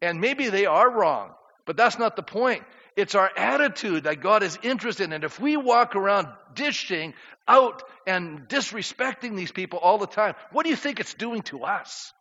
And 0.00 0.20
maybe 0.20 0.48
they 0.48 0.66
are 0.66 0.88
wrong, 0.88 1.32
but 1.66 1.76
that's 1.76 1.98
not 1.98 2.14
the 2.14 2.22
point. 2.22 2.62
It's 2.94 3.16
our 3.16 3.30
attitude 3.36 4.04
that 4.04 4.20
God 4.20 4.44
is 4.44 4.56
interested 4.62 5.04
in. 5.04 5.12
And 5.12 5.24
if 5.24 5.40
we 5.40 5.56
walk 5.56 5.96
around 5.96 6.28
dishing 6.54 7.14
out 7.48 7.82
and 8.06 8.48
disrespecting 8.48 9.36
these 9.36 9.50
people 9.50 9.80
all 9.80 9.98
the 9.98 10.06
time, 10.06 10.34
what 10.52 10.62
do 10.62 10.70
you 10.70 10.76
think 10.76 11.00
it's 11.00 11.14
doing 11.14 11.42
to 11.42 11.64
us? 11.64 12.12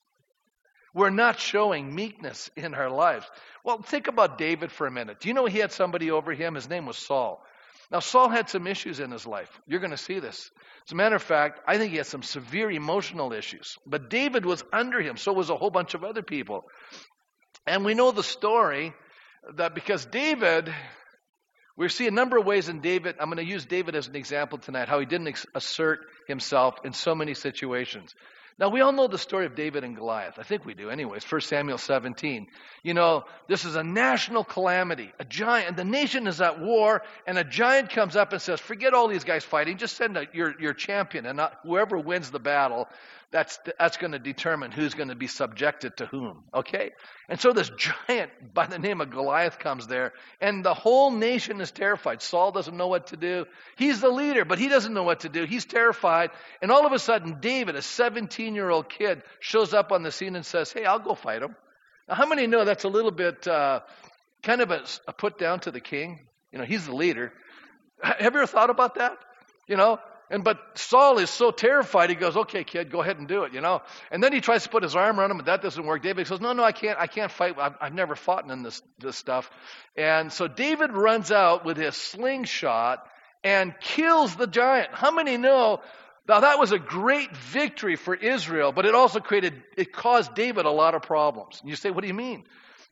We're 0.97 1.12
not 1.12 1.39
showing 1.39 1.93
meekness 1.93 2.49
in 2.55 2.73
our 2.73 2.89
lives. 2.89 3.27
Well, 3.63 3.83
think 3.83 4.07
about 4.07 4.39
David 4.39 4.71
for 4.71 4.88
a 4.88 4.91
minute. 4.91 5.19
Do 5.19 5.27
you 5.27 5.36
know 5.36 5.45
he 5.45 5.60
had 5.60 5.71
somebody 5.71 6.10
over 6.10 6.33
him? 6.33 6.55
His 6.55 6.67
name 6.67 6.88
was 6.88 6.97
Saul. 6.97 7.43
Now, 7.91 7.99
Saul 7.99 8.29
had 8.29 8.49
some 8.49 8.65
issues 8.65 8.99
in 8.99 9.12
his 9.12 9.27
life. 9.27 9.49
You're 9.67 9.79
going 9.79 9.91
to 9.91 9.97
see 9.97 10.19
this. 10.19 10.49
As 10.88 10.91
a 10.91 10.95
matter 10.95 11.15
of 11.15 11.21
fact, 11.21 11.60
I 11.67 11.77
think 11.77 11.91
he 11.91 11.97
had 11.97 12.07
some 12.07 12.23
severe 12.23 12.71
emotional 12.71 13.31
issues. 13.31 13.77
But 13.86 14.10
David 14.10 14.43
was 14.43 14.63
under 14.73 14.99
him, 14.99 15.17
so 15.17 15.33
was 15.33 15.51
a 15.51 15.55
whole 15.55 15.69
bunch 15.69 15.93
of 15.93 16.03
other 16.03 16.23
people. 16.23 16.63
And 17.67 17.86
we 17.86 17.93
know 17.93 18.10
the 18.10 18.23
story 18.23 18.91
that 19.57 19.75
because 19.75 20.03
David, 20.03 20.73
we 21.77 21.89
see 21.89 22.07
a 22.07 22.12
number 22.12 22.38
of 22.38 22.45
ways 22.47 22.69
in 22.69 22.81
David. 22.81 23.17
I'm 23.19 23.29
going 23.29 23.45
to 23.45 23.49
use 23.49 23.67
David 23.67 23.95
as 23.95 24.07
an 24.07 24.15
example 24.15 24.57
tonight, 24.57 24.89
how 24.89 24.99
he 24.99 25.05
didn't 25.05 25.45
assert 25.53 25.99
himself 26.27 26.73
in 26.83 26.93
so 26.93 27.13
many 27.13 27.36
situations. 27.36 28.15
Now, 28.59 28.69
we 28.69 28.81
all 28.81 28.91
know 28.91 29.07
the 29.07 29.19
story 29.19 29.45
of 29.45 29.53
David 29.53 29.83
and 29.83 29.95
Goliath. 29.95 30.39
I 30.39 30.43
think 30.43 30.65
we 30.65 30.73
do, 30.73 30.89
anyways. 30.89 31.23
1 31.31 31.41
Samuel 31.41 31.77
17. 31.77 32.47
You 32.81 32.95
know, 32.95 33.25
this 33.47 33.65
is 33.65 33.75
a 33.75 33.83
national 33.83 34.43
calamity. 34.43 35.13
A 35.19 35.25
giant, 35.25 35.77
the 35.77 35.85
nation 35.85 36.25
is 36.25 36.41
at 36.41 36.59
war, 36.59 37.03
and 37.27 37.37
a 37.37 37.43
giant 37.43 37.91
comes 37.91 38.15
up 38.15 38.33
and 38.33 38.41
says, 38.41 38.59
Forget 38.59 38.95
all 38.95 39.07
these 39.09 39.23
guys 39.23 39.43
fighting. 39.43 39.77
Just 39.77 39.95
send 39.95 40.17
a, 40.17 40.25
your, 40.33 40.59
your 40.59 40.73
champion, 40.73 41.27
and 41.27 41.37
not, 41.37 41.59
whoever 41.61 41.99
wins 41.99 42.31
the 42.31 42.39
battle, 42.39 42.87
that's, 43.29 43.59
that's 43.77 43.97
going 43.97 44.13
to 44.13 44.19
determine 44.19 44.71
who's 44.71 44.93
going 44.93 45.09
to 45.09 45.15
be 45.15 45.27
subjected 45.27 45.97
to 45.97 46.05
whom. 46.05 46.45
Okay? 46.53 46.91
And 47.27 47.39
so 47.39 47.51
this 47.51 47.69
giant 48.07 48.31
by 48.53 48.67
the 48.67 48.79
name 48.79 49.01
of 49.01 49.09
Goliath 49.09 49.59
comes 49.59 49.87
there, 49.87 50.13
and 50.39 50.63
the 50.63 50.73
whole 50.73 51.11
nation 51.11 51.59
is 51.59 51.71
terrified. 51.71 52.21
Saul 52.21 52.51
doesn't 52.51 52.75
know 52.75 52.87
what 52.87 53.07
to 53.07 53.17
do. 53.17 53.45
He's 53.75 53.99
the 53.99 54.09
leader, 54.09 54.45
but 54.45 54.59
he 54.59 54.69
doesn't 54.69 54.93
know 54.93 55.03
what 55.03 55.21
to 55.21 55.29
do. 55.29 55.43
He's 55.45 55.65
terrified. 55.65 56.31
And 56.61 56.71
all 56.71 56.85
of 56.85 56.93
a 56.93 56.99
sudden, 56.99 57.39
David, 57.41 57.75
a 57.75 57.81
17 57.81 58.55
year 58.55 58.69
old 58.69 58.89
kid, 58.89 59.23
shows 59.39 59.73
up 59.73 59.91
on 59.91 60.03
the 60.03 60.11
scene 60.11 60.35
and 60.35 60.45
says, 60.45 60.71
Hey, 60.71 60.85
I'll 60.85 60.99
go 60.99 61.13
fight 61.13 61.41
him. 61.41 61.55
Now, 62.07 62.15
how 62.15 62.25
many 62.25 62.47
know 62.47 62.63
that's 62.63 62.85
a 62.85 62.89
little 62.89 63.11
bit 63.11 63.45
uh, 63.47 63.81
kind 64.41 64.61
of 64.61 64.71
a, 64.71 64.83
a 65.07 65.13
put 65.13 65.37
down 65.37 65.59
to 65.61 65.71
the 65.71 65.81
king? 65.81 66.27
You 66.53 66.59
know, 66.59 66.65
he's 66.65 66.85
the 66.85 66.95
leader. 66.95 67.33
Have 68.01 68.21
you 68.21 68.25
ever 68.27 68.45
thought 68.47 68.69
about 68.69 68.95
that? 68.95 69.17
You 69.67 69.75
know, 69.75 69.99
and 70.29 70.43
but 70.43 70.59
Saul 70.77 71.19
is 71.19 71.29
so 71.29 71.51
terrified, 71.51 72.09
he 72.09 72.15
goes, 72.15 72.35
"Okay, 72.35 72.63
kid, 72.63 72.91
go 72.91 73.01
ahead 73.01 73.17
and 73.17 73.27
do 73.27 73.43
it," 73.43 73.53
you 73.53 73.61
know. 73.61 73.81
And 74.11 74.21
then 74.21 74.33
he 74.33 74.41
tries 74.41 74.63
to 74.63 74.69
put 74.69 74.83
his 74.83 74.95
arm 74.95 75.19
around 75.19 75.31
him, 75.31 75.39
and 75.39 75.47
that 75.47 75.61
doesn't 75.61 75.85
work. 75.85 76.01
David 76.01 76.27
says, 76.27 76.41
"No, 76.41 76.53
no, 76.53 76.63
I 76.63 76.71
can't. 76.71 76.99
I 76.99 77.07
can't 77.07 77.31
fight. 77.31 77.57
I've, 77.57 77.75
I've 77.79 77.93
never 77.93 78.15
fought 78.15 78.49
in 78.49 78.63
this 78.63 78.81
this 78.99 79.15
stuff." 79.15 79.49
And 79.95 80.31
so 80.31 80.47
David 80.47 80.91
runs 80.91 81.31
out 81.31 81.63
with 81.63 81.77
his 81.77 81.95
slingshot 81.95 83.07
and 83.43 83.73
kills 83.79 84.35
the 84.35 84.47
giant. 84.47 84.89
How 84.93 85.11
many 85.11 85.37
know? 85.37 85.81
Now 86.27 86.41
that 86.41 86.59
was 86.59 86.73
a 86.73 86.79
great 86.79 87.35
victory 87.35 87.95
for 87.95 88.13
Israel, 88.13 88.73
but 88.73 88.85
it 88.85 88.95
also 88.95 89.19
created 89.21 89.63
it 89.77 89.93
caused 89.93 90.35
David 90.35 90.65
a 90.65 90.71
lot 90.71 90.93
of 90.93 91.03
problems. 91.03 91.61
And 91.61 91.69
you 91.69 91.75
say, 91.75 91.89
"What 91.89 92.01
do 92.01 92.07
you 92.07 92.13
mean?" 92.13 92.43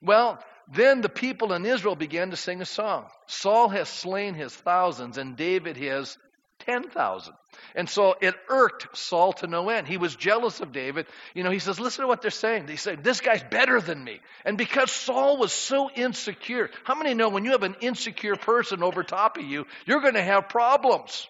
Well, 0.02 0.40
then 0.68 1.02
the 1.02 1.10
people 1.10 1.54
in 1.54 1.66
Israel 1.66 1.96
began 1.96 2.32
to 2.32 2.38
sing 2.38 2.62
a 2.62 2.66
song. 2.66 3.10
Saul 3.28 3.70
has 3.70 3.90
slain 3.90 4.34
his 4.34 4.56
thousands, 4.56 5.18
and 5.18 5.36
David 5.36 5.78
his 5.78 6.18
10,000. 6.66 7.34
And 7.76 7.90
so 7.90 8.16
it 8.20 8.36
irked 8.50 8.98
Saul 8.98 9.34
to 9.34 9.48
no 9.48 9.70
end. 9.70 9.88
He 9.88 9.98
was 9.98 10.16
jealous 10.16 10.60
of 10.62 10.72
David. 10.72 11.06
You 11.34 11.44
know, 11.44 11.52
he 11.52 11.60
says, 11.60 11.80
listen 11.80 12.04
to 12.04 12.08
what 12.08 12.22
they're 12.22 12.32
saying. 12.32 12.66
They 12.66 12.76
say, 12.76 12.96
this 12.96 13.22
guy's 13.22 13.44
better 13.44 13.80
than 13.80 14.04
me. 14.04 14.20
And 14.44 14.58
because 14.58 14.92
Saul 14.92 15.38
was 15.38 15.54
so 15.54 15.90
insecure, 15.90 16.70
how 16.84 16.96
many 16.96 17.14
know 17.14 17.30
when 17.30 17.46
you 17.46 17.52
have 17.52 17.64
an 17.64 17.76
insecure 17.82 18.36
person 18.36 18.84
over 18.84 19.04
top 19.04 19.38
of 19.38 19.46
you, 19.46 19.66
you're 19.86 20.02
going 20.02 20.16
to 20.16 20.24
have 20.24 20.50
problems, 20.50 21.28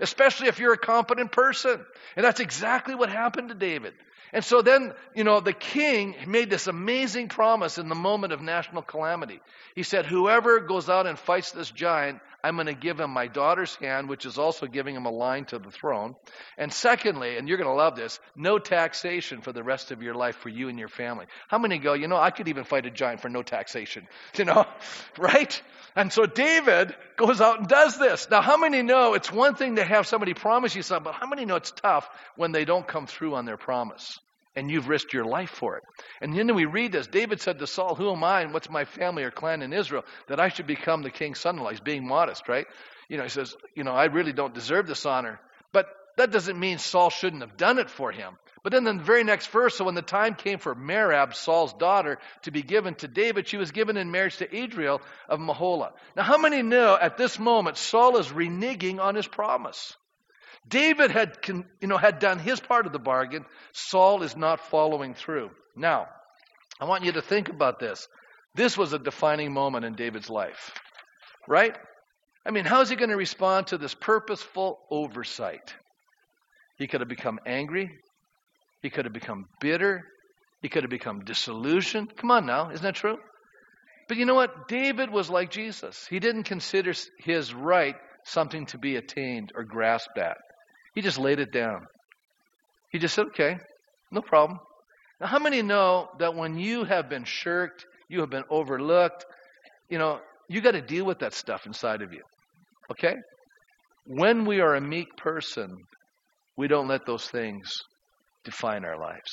especially 0.00 0.48
if 0.48 0.58
you're 0.58 0.72
a 0.72 0.78
competent 0.78 1.32
person. 1.32 1.80
And 2.16 2.24
that's 2.24 2.40
exactly 2.40 2.94
what 2.94 3.10
happened 3.10 3.50
to 3.50 3.54
David. 3.54 3.94
And 4.32 4.44
so 4.44 4.62
then, 4.62 4.94
you 5.14 5.24
know, 5.24 5.40
the 5.40 5.52
king 5.52 6.14
made 6.26 6.50
this 6.50 6.68
amazing 6.68 7.28
promise 7.28 7.78
in 7.78 7.88
the 7.88 7.96
moment 7.96 8.32
of 8.32 8.40
national 8.40 8.82
calamity. 8.82 9.40
He 9.74 9.82
said, 9.82 10.06
Whoever 10.06 10.60
goes 10.60 10.88
out 10.88 11.08
and 11.08 11.18
fights 11.18 11.50
this 11.50 11.70
giant, 11.70 12.20
I'm 12.42 12.56
going 12.56 12.66
to 12.66 12.74
give 12.74 13.00
him 13.00 13.10
my 13.10 13.26
daughter's 13.26 13.74
hand, 13.76 14.08
which 14.08 14.26
is 14.26 14.38
also 14.38 14.66
giving 14.66 14.94
him 14.94 15.06
a 15.06 15.10
line 15.10 15.44
to 15.46 15.58
the 15.58 15.70
throne. 15.70 16.14
And 16.56 16.72
secondly, 16.72 17.36
and 17.36 17.48
you're 17.48 17.58
going 17.58 17.68
to 17.68 17.74
love 17.74 17.96
this, 17.96 18.18
no 18.36 18.58
taxation 18.58 19.40
for 19.40 19.52
the 19.52 19.62
rest 19.62 19.90
of 19.90 20.02
your 20.02 20.14
life 20.14 20.36
for 20.36 20.48
you 20.48 20.68
and 20.68 20.78
your 20.78 20.88
family. 20.88 21.26
How 21.48 21.58
many 21.58 21.78
go, 21.78 21.94
you 21.94 22.08
know, 22.08 22.16
I 22.16 22.30
could 22.30 22.48
even 22.48 22.64
fight 22.64 22.86
a 22.86 22.90
giant 22.90 23.20
for 23.20 23.28
no 23.28 23.42
taxation? 23.42 24.06
You 24.40 24.46
know, 24.46 24.64
right? 25.18 25.60
And 25.94 26.10
so 26.10 26.24
David 26.24 26.94
goes 27.16 27.42
out 27.42 27.58
and 27.58 27.68
does 27.68 27.98
this. 27.98 28.28
Now, 28.30 28.40
how 28.40 28.56
many 28.56 28.80
know 28.80 29.12
it's 29.12 29.30
one 29.30 29.54
thing 29.54 29.76
to 29.76 29.84
have 29.84 30.06
somebody 30.06 30.32
promise 30.32 30.74
you 30.74 30.82
something, 30.82 31.04
but 31.04 31.14
how 31.14 31.26
many 31.26 31.44
know 31.44 31.56
it's 31.56 31.72
tough 31.72 32.08
when 32.36 32.52
they 32.52 32.64
don't 32.64 32.86
come 32.86 33.06
through 33.06 33.34
on 33.34 33.44
their 33.44 33.58
promise? 33.58 34.18
And 34.60 34.70
you've 34.70 34.88
risked 34.88 35.14
your 35.14 35.24
life 35.24 35.48
for 35.48 35.78
it. 35.78 35.84
And 36.20 36.36
then 36.36 36.54
we 36.54 36.66
read 36.66 36.92
this. 36.92 37.06
David 37.06 37.40
said 37.40 37.58
to 37.58 37.66
Saul, 37.66 37.94
Who 37.94 38.12
am 38.12 38.22
I 38.22 38.42
and 38.42 38.52
what's 38.52 38.68
my 38.68 38.84
family 38.84 39.22
or 39.22 39.30
clan 39.30 39.62
in 39.62 39.72
Israel 39.72 40.04
that 40.28 40.38
I 40.38 40.50
should 40.50 40.66
become 40.66 41.00
the 41.00 41.08
king's 41.08 41.40
son 41.40 41.56
in 41.56 41.62
law? 41.62 41.70
He's 41.70 41.80
being 41.80 42.06
modest, 42.06 42.46
right? 42.46 42.66
You 43.08 43.16
know, 43.16 43.22
he 43.22 43.30
says, 43.30 43.56
You 43.74 43.84
know, 43.84 43.92
I 43.92 44.04
really 44.04 44.34
don't 44.34 44.52
deserve 44.52 44.86
this 44.86 45.06
honor. 45.06 45.40
But 45.72 45.86
that 46.18 46.30
doesn't 46.30 46.60
mean 46.60 46.76
Saul 46.76 47.08
shouldn't 47.08 47.40
have 47.40 47.56
done 47.56 47.78
it 47.78 47.88
for 47.88 48.12
him. 48.12 48.36
But 48.62 48.72
then 48.72 48.84
the 48.84 48.92
very 48.92 49.24
next 49.24 49.46
verse, 49.46 49.78
so 49.78 49.86
when 49.86 49.94
the 49.94 50.02
time 50.02 50.34
came 50.34 50.58
for 50.58 50.74
Merab, 50.74 51.34
Saul's 51.34 51.72
daughter, 51.72 52.18
to 52.42 52.50
be 52.50 52.60
given 52.60 52.94
to 52.96 53.08
David, 53.08 53.48
she 53.48 53.56
was 53.56 53.70
given 53.70 53.96
in 53.96 54.10
marriage 54.10 54.36
to 54.36 54.54
Adriel 54.54 55.00
of 55.30 55.40
Meholah. 55.40 55.92
Now, 56.16 56.24
how 56.24 56.36
many 56.36 56.60
know 56.60 56.98
at 57.00 57.16
this 57.16 57.38
moment 57.38 57.78
Saul 57.78 58.18
is 58.18 58.28
reneging 58.28 59.00
on 59.00 59.14
his 59.14 59.26
promise? 59.26 59.96
David 60.68 61.10
had, 61.10 61.36
you 61.48 61.88
know, 61.88 61.96
had 61.96 62.18
done 62.18 62.38
his 62.38 62.60
part 62.60 62.86
of 62.86 62.92
the 62.92 62.98
bargain. 62.98 63.44
Saul 63.72 64.22
is 64.22 64.36
not 64.36 64.60
following 64.70 65.14
through. 65.14 65.50
Now, 65.76 66.06
I 66.80 66.84
want 66.84 67.04
you 67.04 67.12
to 67.12 67.22
think 67.22 67.48
about 67.48 67.78
this. 67.78 68.06
This 68.54 68.76
was 68.76 68.92
a 68.92 68.98
defining 68.98 69.52
moment 69.52 69.84
in 69.84 69.94
David's 69.94 70.30
life, 70.30 70.72
right? 71.48 71.76
I 72.44 72.50
mean, 72.50 72.64
how 72.64 72.80
is 72.80 72.88
he 72.88 72.96
going 72.96 73.10
to 73.10 73.16
respond 73.16 73.68
to 73.68 73.78
this 73.78 73.94
purposeful 73.94 74.78
oversight? 74.90 75.74
He 76.78 76.86
could 76.86 77.00
have 77.00 77.08
become 77.08 77.38
angry. 77.46 77.90
He 78.82 78.90
could 78.90 79.04
have 79.04 79.14
become 79.14 79.46
bitter. 79.60 80.04
He 80.62 80.68
could 80.68 80.82
have 80.82 80.90
become 80.90 81.24
disillusioned. 81.24 82.16
Come 82.16 82.30
on 82.30 82.46
now, 82.46 82.70
isn't 82.70 82.82
that 82.82 82.94
true? 82.94 83.18
But 84.08 84.16
you 84.16 84.26
know 84.26 84.34
what? 84.34 84.68
David 84.68 85.10
was 85.10 85.30
like 85.30 85.50
Jesus. 85.50 86.06
He 86.08 86.18
didn't 86.18 86.44
consider 86.44 86.92
his 87.18 87.54
right 87.54 87.94
something 88.24 88.66
to 88.66 88.78
be 88.78 88.96
attained 88.96 89.52
or 89.54 89.64
grasped 89.64 90.18
at. 90.18 90.38
He 90.94 91.02
just 91.02 91.18
laid 91.18 91.40
it 91.40 91.52
down. 91.52 91.86
He 92.90 92.98
just 92.98 93.14
said, 93.14 93.26
okay, 93.26 93.56
no 94.10 94.20
problem. 94.20 94.58
Now, 95.20 95.28
how 95.28 95.38
many 95.38 95.62
know 95.62 96.08
that 96.18 96.34
when 96.34 96.58
you 96.58 96.84
have 96.84 97.08
been 97.08 97.24
shirked, 97.24 97.84
you 98.08 98.20
have 98.20 98.30
been 98.30 98.44
overlooked, 98.50 99.24
you 99.88 99.98
know, 99.98 100.20
you 100.48 100.60
got 100.60 100.72
to 100.72 100.80
deal 100.80 101.04
with 101.04 101.20
that 101.20 101.32
stuff 101.32 101.66
inside 101.66 102.02
of 102.02 102.12
you. 102.12 102.22
Okay? 102.90 103.14
when 104.06 104.44
we 104.44 104.60
are 104.60 104.74
a 104.74 104.80
meek 104.80 105.16
person, 105.16 105.76
we 106.56 106.66
don't 106.66 106.88
let 106.88 107.06
those 107.06 107.28
things 107.28 107.70
define 108.44 108.84
our 108.84 108.98
lives. 108.98 109.30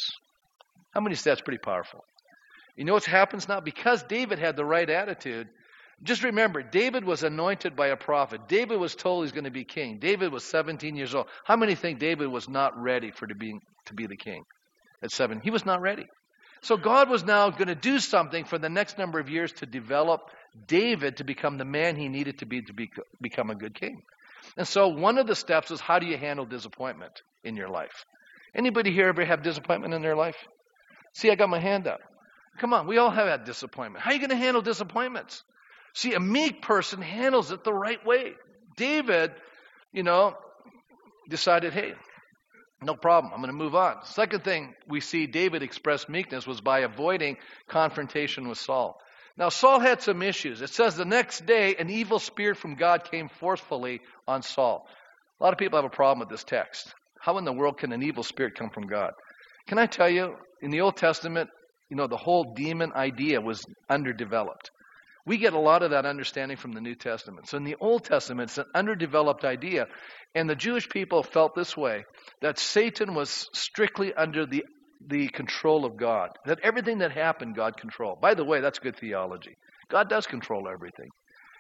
How 0.94 1.02
many 1.02 1.16
say 1.16 1.32
that's 1.32 1.42
pretty 1.42 1.60
powerful? 1.64 2.02
You 2.76 2.86
know 2.86 2.94
what 2.94 3.06
happens 3.06 3.48
now? 3.48 3.60
Because 3.60 4.04
David 4.04 4.38
had 4.38 4.56
the 4.56 4.66
right 4.66 4.90
attitude, 4.90 5.48
just 6.04 6.24
remember, 6.24 6.62
David 6.62 7.04
was 7.04 7.24
anointed 7.24 7.76
by 7.76 7.88
a 7.88 7.98
prophet. 7.98 8.48
David 8.48 8.80
was 8.80 8.96
told 8.96 9.24
he's 9.24 9.32
going 9.32 9.46
to 9.46 9.52
be 9.52 9.64
king. 9.64 9.98
David 10.00 10.32
was 10.32 10.44
17 10.44 10.96
years 10.96 11.16
old. 11.16 11.28
How 11.44 11.56
many 11.56 11.74
think 11.76 12.00
David 12.00 12.28
was 12.28 12.48
not 12.48 12.80
ready 12.80 13.12
for 13.12 13.26
to 13.26 13.36
be, 13.36 13.56
to 13.86 13.94
be 13.94 14.06
the 14.06 14.16
king 14.16 14.44
at 15.02 15.12
seven? 15.12 15.42
He 15.42 15.50
was 15.50 15.66
not 15.66 15.82
ready. 15.82 16.06
So 16.62 16.78
God 16.78 17.10
was 17.10 17.24
now 17.24 17.50
going 17.50 17.68
to 17.68 17.76
do 17.76 18.00
something 18.00 18.46
for 18.46 18.58
the 18.58 18.70
next 18.70 18.98
number 18.98 19.20
of 19.20 19.30
years 19.30 19.52
to 19.54 19.66
develop 19.66 20.22
David 20.68 21.18
to 21.18 21.24
become 21.24 21.58
the 21.58 21.66
man 21.66 21.96
he 21.96 22.10
needed 22.10 22.40
to 22.40 22.46
be 22.46 22.62
to 22.62 22.74
be, 22.74 22.90
become 23.22 23.50
a 23.50 23.56
good 23.56 23.76
king. 23.76 24.02
And 24.56 24.68
so 24.68 24.88
one 24.88 25.18
of 25.18 25.28
the 25.28 25.36
steps 25.36 25.72
is 25.72 25.82
how 25.82 26.00
do 26.00 26.06
you 26.06 26.18
handle 26.18 26.46
disappointment 26.46 27.22
in 27.44 27.56
your 27.56 27.70
life? 27.70 28.06
Anybody 28.56 28.92
here 28.92 29.08
ever 29.08 29.26
have 29.26 29.44
disappointment 29.44 29.94
in 29.94 30.02
their 30.02 30.16
life? 30.16 30.38
See, 31.14 31.30
I 31.32 31.36
got 31.36 31.50
my 31.50 31.60
hand 31.60 31.88
up. 31.88 32.00
Come 32.60 32.74
on, 32.74 32.88
we 32.88 32.98
all 32.98 33.12
have 33.12 33.28
had 33.28 33.44
disappointment. 33.46 34.04
How 34.04 34.12
are 34.12 34.14
you 34.14 34.20
going 34.20 34.32
to 34.32 34.36
handle 34.36 34.62
disappointments? 34.62 35.44
See, 35.98 36.14
a 36.14 36.20
meek 36.20 36.62
person 36.62 37.02
handles 37.02 37.52
it 37.52 37.64
the 37.64 37.74
right 37.74 38.06
way. 38.06 38.34
David, 38.76 39.32
you 39.92 40.04
know, 40.04 40.36
decided, 41.28 41.74
hey, 41.74 41.96
no 42.84 42.94
problem. 42.94 43.34
I'm 43.34 43.42
going 43.42 43.52
to 43.52 43.58
move 43.58 43.74
on. 43.74 44.06
Second 44.06 44.44
thing 44.44 44.76
we 44.88 45.02
see 45.02 45.26
David 45.26 45.64
express 45.64 46.08
meekness 46.08 46.46
was 46.46 46.62
by 46.62 46.82
avoiding 46.82 47.38
confrontation 47.68 48.48
with 48.48 48.60
Saul. 48.60 49.02
Now, 49.38 49.50
Saul 49.50 49.80
had 49.80 50.04
some 50.04 50.22
issues. 50.22 50.62
It 50.62 50.70
says 50.70 50.96
the 50.96 51.04
next 51.04 51.48
day, 51.48 51.76
an 51.80 51.90
evil 51.90 52.20
spirit 52.20 52.58
from 52.58 52.76
God 52.76 53.10
came 53.10 53.28
forcefully 53.40 54.02
on 54.28 54.44
Saul. 54.44 54.88
A 55.40 55.44
lot 55.44 55.54
of 55.54 55.58
people 55.58 55.80
have 55.80 55.92
a 55.92 55.96
problem 55.96 56.20
with 56.20 56.30
this 56.30 56.44
text. 56.44 56.94
How 57.20 57.40
in 57.40 57.44
the 57.46 57.52
world 57.52 57.80
can 57.80 57.92
an 57.92 58.04
evil 58.04 58.22
spirit 58.22 58.54
come 58.54 58.70
from 58.70 58.86
God? 58.86 59.14
Can 59.68 59.80
I 59.80 59.88
tell 59.88 60.10
you, 60.10 60.36
in 60.62 60.70
the 60.70 60.82
Old 60.82 60.96
Testament, 60.96 61.50
you 61.90 61.98
know, 61.98 62.06
the 62.06 62.18
whole 62.18 62.54
demon 62.56 62.94
idea 62.94 63.42
was 63.42 63.66
underdeveloped. 63.90 64.70
We 65.28 65.38
get 65.38 65.52
a 65.52 65.60
lot 65.60 65.84
of 65.84 65.92
that 65.92 66.06
understanding 66.06 66.56
from 66.56 66.72
the 66.72 66.80
New 66.80 66.96
Testament. 66.96 67.50
So 67.50 67.58
in 67.58 67.66
the 67.66 67.76
Old 67.82 68.06
Testament, 68.06 68.50
it's 68.50 68.58
an 68.60 68.66
underdeveloped 68.74 69.44
idea. 69.44 69.88
And 70.34 70.50
the 70.50 70.56
Jewish 70.56 70.88
people 70.88 71.22
felt 71.22 71.54
this 71.54 71.76
way 71.76 72.06
that 72.42 72.58
Satan 72.58 73.14
was 73.14 73.50
strictly 73.54 74.14
under 74.14 74.46
the, 74.46 74.64
the 75.06 75.28
control 75.28 75.84
of 75.84 75.98
God, 75.98 76.30
that 76.46 76.62
everything 76.64 77.00
that 77.00 77.12
happened, 77.12 77.58
God 77.58 77.76
controlled. 77.76 78.22
By 78.22 78.36
the 78.36 78.46
way, 78.46 78.62
that's 78.62 78.80
good 78.80 78.98
theology. 78.98 79.58
God 79.90 80.08
does 80.08 80.26
control 80.26 80.70
everything. 80.70 81.10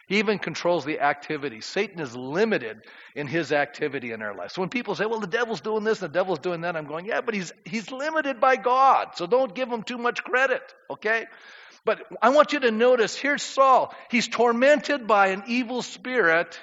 He 0.07 0.19
even 0.19 0.39
controls 0.39 0.85
the 0.85 1.01
activity. 1.01 1.59
Satan 1.59 1.99
is 1.99 2.15
limited 2.15 2.77
in 3.15 3.27
his 3.27 3.51
activity 3.51 4.13
in 4.13 4.21
our 4.21 4.33
lives. 4.33 4.53
So 4.53 4.61
when 4.61 4.69
people 4.69 4.95
say, 4.95 5.05
well, 5.05 5.19
the 5.19 5.27
devil's 5.27 5.59
doing 5.59 5.83
this, 5.83 5.99
the 5.99 6.07
devil's 6.07 6.39
doing 6.39 6.61
that, 6.61 6.77
I'm 6.77 6.87
going, 6.87 7.05
yeah, 7.05 7.19
but 7.19 7.35
he's, 7.35 7.51
he's 7.65 7.91
limited 7.91 8.39
by 8.39 8.55
God. 8.55 9.09
So 9.15 9.27
don't 9.27 9.53
give 9.53 9.67
him 9.67 9.83
too 9.83 9.97
much 9.97 10.23
credit, 10.23 10.61
okay? 10.89 11.25
But 11.87 12.03
I 12.21 12.29
want 12.29 12.53
you 12.53 12.59
to 12.59 12.69
notice 12.69 13.15
here's 13.15 13.41
Saul. 13.41 13.95
He's 14.11 14.27
tormented 14.27 15.07
by 15.07 15.29
an 15.29 15.43
evil 15.47 15.81
spirit 15.81 16.59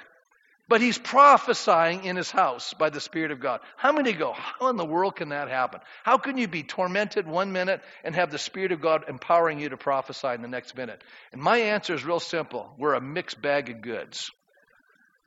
but 0.67 0.81
he's 0.81 0.97
prophesying 0.97 2.05
in 2.05 2.15
his 2.15 2.31
house 2.31 2.73
by 2.73 2.89
the 2.89 2.99
Spirit 2.99 3.31
of 3.31 3.39
God. 3.39 3.59
How 3.77 3.91
many 3.91 4.13
go, 4.13 4.33
how 4.33 4.69
in 4.69 4.77
the 4.77 4.85
world 4.85 5.15
can 5.15 5.29
that 5.29 5.47
happen? 5.47 5.79
How 6.03 6.17
can 6.17 6.37
you 6.37 6.47
be 6.47 6.63
tormented 6.63 7.27
one 7.27 7.51
minute 7.51 7.81
and 8.03 8.15
have 8.15 8.31
the 8.31 8.39
Spirit 8.39 8.71
of 8.71 8.81
God 8.81 9.05
empowering 9.07 9.59
you 9.59 9.69
to 9.69 9.77
prophesy 9.77 10.29
in 10.29 10.41
the 10.41 10.47
next 10.47 10.75
minute? 10.75 11.03
And 11.31 11.41
my 11.41 11.57
answer 11.57 11.93
is 11.93 12.03
real 12.03 12.19
simple. 12.19 12.73
We're 12.79 12.95
a 12.95 13.01
mixed 13.01 13.39
bag 13.41 13.69
of 13.69 13.81
goods. 13.81 14.31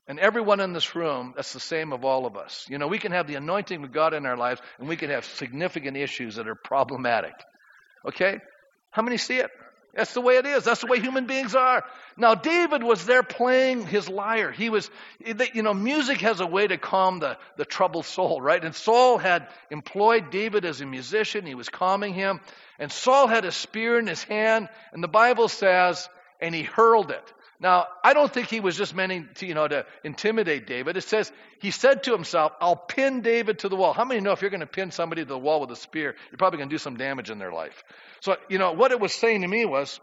And 0.08 0.18
everyone 0.18 0.58
in 0.58 0.72
this 0.72 0.96
room, 0.96 1.34
that's 1.37 1.52
the 1.52 1.61
same 1.61 1.92
of 1.92 2.04
all 2.04 2.26
of 2.26 2.37
us. 2.37 2.66
You 2.68 2.78
know, 2.78 2.88
we 2.88 2.98
can 2.98 3.12
have 3.12 3.28
the 3.28 3.37
anointing 3.37 3.84
of 3.84 3.92
God 3.92 4.14
in 4.14 4.26
our 4.26 4.37
lives 4.37 4.61
and 4.80 4.88
we 4.88 4.96
can 4.96 5.11
have 5.11 5.24
significant 5.24 5.96
issues 5.96 6.37
that 6.37 6.48
are 6.48 6.56
problematic. 6.56 7.34
Okay? 8.06 8.38
How 8.90 9.02
many 9.02 9.18
see 9.18 9.37
it? 9.37 9.50
That's 9.94 10.12
the 10.14 10.20
way 10.20 10.37
it 10.37 10.46
is. 10.46 10.64
That's 10.64 10.83
the 10.83 10.87
way 10.87 11.01
human 11.01 11.27
beings 11.27 11.55
are. 11.55 11.85
Now, 12.16 12.35
David 12.35 12.83
was 12.83 13.05
there 13.07 13.22
playing 13.22 13.87
his 13.87 14.09
lyre. 14.09 14.53
He 14.53 14.70
was, 14.70 14.90
you 15.55 15.62
know, 15.62 15.74
music 15.74 16.20
has 16.20 16.40
a 16.40 16.46
way 16.46 16.66
to 16.66 16.77
calm 16.77 17.20
the, 17.20 17.38
the 17.57 17.64
troubled 17.64 18.07
soul, 18.07 18.40
right? 18.40 18.62
And 18.62 18.74
Saul 18.74 19.18
had 19.18 19.48
employed 19.70 20.31
David 20.31 20.64
as 20.64 20.81
a 20.81 20.87
musician. 20.87 21.46
He 21.46 21.55
was 21.55 21.68
calming 21.68 22.14
him. 22.14 22.40
And 22.79 22.92
Saul 22.92 23.27
had 23.27 23.44
a 23.44 23.53
spear 23.53 23.98
in 23.98 24.07
his 24.07 24.22
hand. 24.22 24.68
And 24.92 25.03
the 25.03 25.09
Bible 25.09 25.48
says, 25.48 26.09
and 26.40 26.55
he 26.55 26.62
hurled 26.62 27.11
it. 27.11 27.33
Now, 27.61 27.87
I 28.05 28.14
don't 28.14 28.33
think 28.33 28.49
he 28.49 28.61
was 28.61 28.77
just 28.77 28.94
meaning 28.94 29.29
to, 29.37 29.47
you 29.47 29.55
know, 29.55 29.66
to 29.66 29.85
intimidate 30.05 30.66
David. 30.66 30.97
It 30.97 31.03
says 31.03 31.33
he 31.61 31.73
said 31.73 32.05
to 32.05 32.12
himself, 32.12 32.53
I'll 32.61 32.77
pin 32.77 33.21
David 33.21 33.61
to 33.61 33.68
the 33.68 33.75
wall. 33.75 33.92
How 33.92 34.05
many 34.05 34.21
know 34.21 34.31
if 34.31 34.42
you're 34.42 34.51
going 34.51 34.61
to 34.61 34.66
pin 34.66 34.92
somebody 34.92 35.23
to 35.23 35.29
the 35.29 35.38
wall 35.38 35.61
with 35.61 35.71
a 35.73 35.77
spear, 35.77 36.14
you're 36.31 36.38
probably 36.38 36.59
going 36.59 36.68
to 36.68 36.75
do 36.75 36.79
some 36.79 36.97
damage 36.97 37.31
in 37.31 37.38
their 37.38 37.53
life? 37.53 37.83
So, 38.21 38.37
you 38.49 38.59
know, 38.59 38.73
what 38.73 38.92
it 38.92 39.01
was 39.01 39.12
saying 39.12 39.42
to 39.42 39.49
me 39.49 39.64
was 39.64 39.99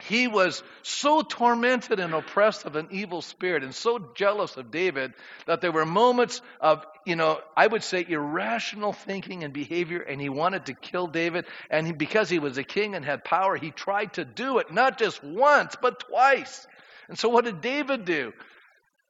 he 0.00 0.28
was 0.28 0.62
so 0.82 1.22
tormented 1.22 2.00
and 2.00 2.14
oppressed 2.14 2.64
of 2.64 2.74
an 2.74 2.88
evil 2.90 3.22
spirit 3.22 3.62
and 3.62 3.74
so 3.74 3.98
jealous 4.14 4.56
of 4.56 4.70
David 4.70 5.12
that 5.46 5.60
there 5.60 5.72
were 5.72 5.84
moments 5.84 6.40
of, 6.60 6.84
you 7.04 7.16
know, 7.16 7.40
I 7.56 7.66
would 7.66 7.84
say 7.84 8.04
irrational 8.08 8.92
thinking 8.92 9.44
and 9.44 9.52
behavior, 9.52 10.00
and 10.00 10.20
he 10.20 10.28
wanted 10.28 10.66
to 10.66 10.74
kill 10.74 11.06
David. 11.06 11.44
And 11.70 11.86
he, 11.86 11.92
because 11.92 12.30
he 12.30 12.38
was 12.38 12.56
a 12.58 12.64
king 12.64 12.94
and 12.94 13.04
had 13.04 13.24
power, 13.24 13.56
he 13.56 13.70
tried 13.70 14.14
to 14.14 14.24
do 14.24 14.58
it 14.58 14.72
not 14.72 14.98
just 14.98 15.22
once, 15.22 15.76
but 15.80 16.00
twice. 16.00 16.66
And 17.10 17.18
so 17.18 17.28
what 17.28 17.44
did 17.44 17.60
David 17.60 18.04
do? 18.04 18.32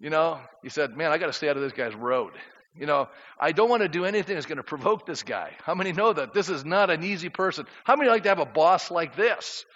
You 0.01 0.09
know, 0.09 0.41
he 0.63 0.71
said, 0.71 0.97
Man, 0.97 1.13
I 1.13 1.19
got 1.19 1.27
to 1.27 1.35
stay 1.35 1.51
out 1.51 1.57
of 1.57 1.63
this 1.63 1.75
guy's 1.75 1.95
road. 1.95 2.33
You 2.75 2.87
know, 2.87 3.09
I 3.39 3.53
don't 3.53 3.69
want 3.69 3.83
to 3.83 3.89
do 3.89 4.07
anything 4.07 4.37
that's 4.37 4.47
going 4.47 4.57
to 4.57 4.63
provoke 4.63 5.05
this 5.05 5.23
guy. 5.23 5.53
How 5.65 5.75
many 5.75 5.93
know 5.93 6.13
that 6.13 6.33
this 6.33 6.49
is 6.49 6.65
not 6.65 6.89
an 6.89 7.05
easy 7.05 7.29
person? 7.29 7.67
How 7.85 7.97
many 7.97 8.09
like 8.09 8.23
to 8.23 8.31
have 8.31 8.39
a 8.39 8.47
boss 8.47 8.91
like 8.91 9.17
this? 9.17 9.67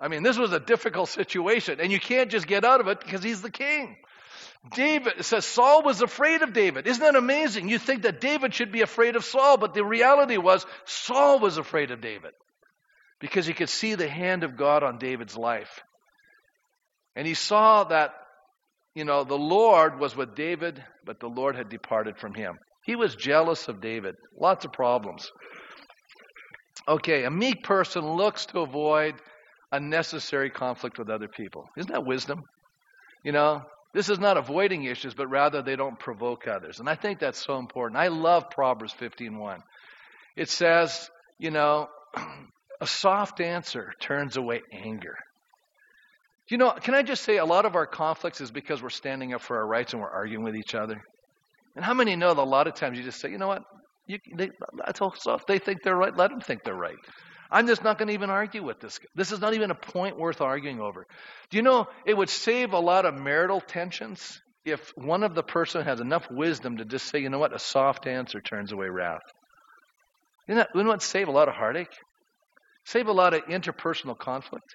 I 0.00 0.08
mean, 0.08 0.24
this 0.24 0.36
was 0.36 0.52
a 0.52 0.58
difficult 0.58 1.08
situation, 1.08 1.78
and 1.80 1.92
you 1.92 2.00
can't 2.00 2.30
just 2.30 2.46
get 2.46 2.64
out 2.64 2.80
of 2.80 2.88
it 2.88 3.00
because 3.00 3.22
he's 3.22 3.42
the 3.42 3.50
king. 3.50 3.96
David 4.74 5.24
says 5.24 5.44
Saul 5.44 5.82
was 5.82 6.02
afraid 6.02 6.42
of 6.42 6.52
David. 6.52 6.86
Isn't 6.88 7.02
that 7.02 7.14
amazing? 7.16 7.68
You 7.68 7.78
think 7.78 8.02
that 8.02 8.20
David 8.20 8.54
should 8.54 8.72
be 8.72 8.80
afraid 8.80 9.14
of 9.14 9.24
Saul, 9.24 9.56
but 9.56 9.74
the 9.74 9.84
reality 9.84 10.36
was 10.36 10.66
Saul 10.84 11.38
was 11.38 11.58
afraid 11.58 11.92
of 11.92 12.00
David 12.00 12.32
because 13.20 13.46
he 13.46 13.54
could 13.54 13.68
see 13.68 13.94
the 13.94 14.08
hand 14.08 14.42
of 14.42 14.56
God 14.56 14.82
on 14.82 14.98
David's 14.98 15.36
life. 15.36 15.82
And 17.18 17.26
he 17.26 17.34
saw 17.34 17.82
that, 17.82 18.14
you 18.94 19.04
know, 19.04 19.24
the 19.24 19.34
Lord 19.34 19.98
was 19.98 20.14
with 20.14 20.36
David, 20.36 20.80
but 21.04 21.18
the 21.18 21.26
Lord 21.26 21.56
had 21.56 21.68
departed 21.68 22.16
from 22.16 22.32
him. 22.32 22.56
He 22.84 22.94
was 22.94 23.16
jealous 23.16 23.66
of 23.66 23.80
David. 23.80 24.14
Lots 24.40 24.64
of 24.64 24.72
problems. 24.72 25.28
Okay, 26.86 27.24
a 27.24 27.30
meek 27.30 27.64
person 27.64 28.08
looks 28.08 28.46
to 28.46 28.60
avoid 28.60 29.16
unnecessary 29.72 30.48
conflict 30.48 30.96
with 30.96 31.10
other 31.10 31.26
people. 31.26 31.64
Isn't 31.76 31.90
that 31.90 32.06
wisdom? 32.06 32.40
You 33.24 33.32
know, 33.32 33.62
this 33.94 34.08
is 34.08 34.20
not 34.20 34.36
avoiding 34.36 34.84
issues, 34.84 35.14
but 35.14 35.26
rather 35.26 35.60
they 35.60 35.74
don't 35.74 35.98
provoke 35.98 36.46
others. 36.46 36.78
And 36.78 36.88
I 36.88 36.94
think 36.94 37.18
that's 37.18 37.44
so 37.44 37.58
important. 37.58 37.98
I 37.98 38.08
love 38.08 38.48
Proverbs 38.48 38.94
15:1. 38.94 39.58
It 40.36 40.50
says, 40.50 41.10
you 41.40 41.50
know, 41.50 41.88
a 42.80 42.86
soft 42.86 43.40
answer 43.40 43.92
turns 44.00 44.36
away 44.36 44.62
anger. 44.72 45.16
You 46.50 46.56
know, 46.56 46.70
can 46.70 46.94
I 46.94 47.02
just 47.02 47.24
say 47.24 47.36
a 47.36 47.44
lot 47.44 47.66
of 47.66 47.74
our 47.76 47.86
conflicts 47.86 48.40
is 48.40 48.50
because 48.50 48.82
we're 48.82 48.88
standing 48.88 49.34
up 49.34 49.42
for 49.42 49.58
our 49.58 49.66
rights 49.66 49.92
and 49.92 50.00
we're 50.00 50.10
arguing 50.10 50.44
with 50.44 50.56
each 50.56 50.74
other? 50.74 51.02
And 51.76 51.84
how 51.84 51.94
many 51.94 52.16
know 52.16 52.32
that 52.32 52.40
a 52.40 52.42
lot 52.42 52.66
of 52.66 52.74
times 52.74 52.98
you 52.98 53.04
just 53.04 53.20
say, 53.20 53.30
you 53.30 53.38
know 53.38 53.48
what? 53.48 53.62
You, 54.06 54.18
they, 54.36 54.50
that's 54.84 55.00
all 55.02 55.14
soft. 55.14 55.46
They 55.46 55.58
think 55.58 55.82
they're 55.82 55.96
right. 55.96 56.16
Let 56.16 56.30
them 56.30 56.40
think 56.40 56.64
they're 56.64 56.74
right. 56.74 56.96
I'm 57.50 57.66
just 57.66 57.84
not 57.84 57.98
going 57.98 58.08
to 58.08 58.14
even 58.14 58.30
argue 58.30 58.64
with 58.64 58.80
this. 58.80 58.98
This 59.14 59.32
is 59.32 59.40
not 59.40 59.54
even 59.54 59.70
a 59.70 59.74
point 59.74 60.18
worth 60.18 60.40
arguing 60.40 60.80
over. 60.80 61.06
Do 61.50 61.56
you 61.56 61.62
know 61.62 61.86
it 62.06 62.16
would 62.16 62.28
save 62.30 62.72
a 62.72 62.78
lot 62.78 63.04
of 63.06 63.14
marital 63.14 63.60
tensions 63.60 64.40
if 64.64 64.92
one 64.96 65.22
of 65.22 65.34
the 65.34 65.42
person 65.42 65.84
has 65.84 66.00
enough 66.00 66.30
wisdom 66.30 66.78
to 66.78 66.84
just 66.84 67.06
say, 67.06 67.20
you 67.20 67.30
know 67.30 67.38
what, 67.38 67.54
a 67.54 67.58
soft 67.58 68.06
answer 68.06 68.40
turns 68.40 68.72
away 68.72 68.88
wrath. 68.88 69.22
You 70.48 70.56
know, 70.56 70.66
wouldn't 70.74 70.92
that 70.92 71.02
save 71.02 71.28
a 71.28 71.32
lot 71.32 71.48
of 71.48 71.54
heartache? 71.54 71.94
Save 72.84 73.08
a 73.08 73.12
lot 73.12 73.34
of 73.34 73.42
interpersonal 73.44 74.18
conflict? 74.18 74.74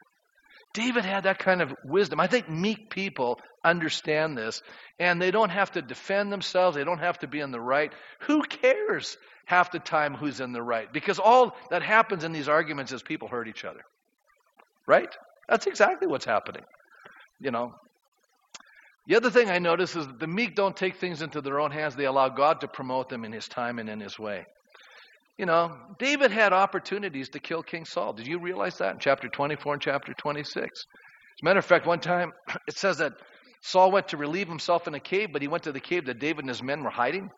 David 0.73 1.05
had 1.05 1.25
that 1.25 1.37
kind 1.37 1.61
of 1.61 1.73
wisdom. 1.85 2.19
I 2.19 2.27
think 2.27 2.49
meek 2.49 2.89
people 2.89 3.39
understand 3.63 4.37
this, 4.37 4.61
and 4.99 5.21
they 5.21 5.29
don't 5.29 5.51
have 5.51 5.71
to 5.73 5.81
defend 5.81 6.31
themselves. 6.31 6.75
They 6.75 6.83
don't 6.83 6.99
have 6.99 7.19
to 7.19 7.27
be 7.27 7.39
in 7.39 7.51
the 7.51 7.61
right. 7.61 7.93
Who 8.21 8.41
cares 8.41 9.15
half 9.45 9.71
the 9.71 9.79
time 9.79 10.15
who's 10.15 10.39
in 10.39 10.51
the 10.51 10.61
right? 10.61 10.91
Because 10.91 11.19
all 11.19 11.55
that 11.69 11.83
happens 11.83 12.23
in 12.23 12.31
these 12.31 12.47
arguments 12.47 12.91
is 12.91 13.03
people 13.03 13.27
hurt 13.27 13.47
each 13.47 13.63
other. 13.63 13.81
Right? 14.87 15.15
That's 15.47 15.67
exactly 15.67 16.07
what's 16.07 16.25
happening. 16.25 16.63
You 17.39 17.51
know. 17.51 17.75
The 19.05 19.17
other 19.17 19.29
thing 19.29 19.49
I 19.49 19.59
notice 19.59 19.95
is 19.95 20.07
that 20.07 20.19
the 20.19 20.27
meek 20.27 20.55
don't 20.55 20.75
take 20.75 20.95
things 20.95 21.21
into 21.21 21.41
their 21.41 21.59
own 21.59 21.71
hands. 21.71 21.95
They 21.95 22.05
allow 22.05 22.29
God 22.29 22.61
to 22.61 22.67
promote 22.67 23.09
them 23.09 23.25
in 23.25 23.31
His 23.31 23.47
time 23.47 23.77
and 23.77 23.89
in 23.89 23.99
His 23.99 24.17
way. 24.17 24.45
You 25.37 25.47
know, 25.47 25.75
David 25.97 26.31
had 26.31 26.53
opportunities 26.53 27.29
to 27.29 27.39
kill 27.39 27.63
King 27.63 27.85
Saul. 27.85 28.13
Did 28.13 28.27
you 28.27 28.39
realize 28.39 28.77
that 28.77 28.93
in 28.93 28.99
chapter 28.99 29.27
24 29.27 29.73
and 29.73 29.81
chapter 29.81 30.13
26? 30.13 30.63
As 30.63 30.75
a 31.41 31.45
matter 31.45 31.59
of 31.59 31.65
fact, 31.65 31.87
one 31.87 31.99
time 31.99 32.31
it 32.67 32.77
says 32.77 32.97
that 32.97 33.13
Saul 33.61 33.91
went 33.91 34.09
to 34.09 34.17
relieve 34.17 34.47
himself 34.47 34.87
in 34.87 34.93
a 34.93 34.99
cave, 34.99 35.29
but 35.33 35.41
he 35.41 35.47
went 35.47 35.63
to 35.63 35.71
the 35.71 35.79
cave 35.79 36.05
that 36.05 36.19
David 36.19 36.39
and 36.39 36.49
his 36.49 36.61
men 36.61 36.83
were 36.83 36.91
hiding. 36.91 37.29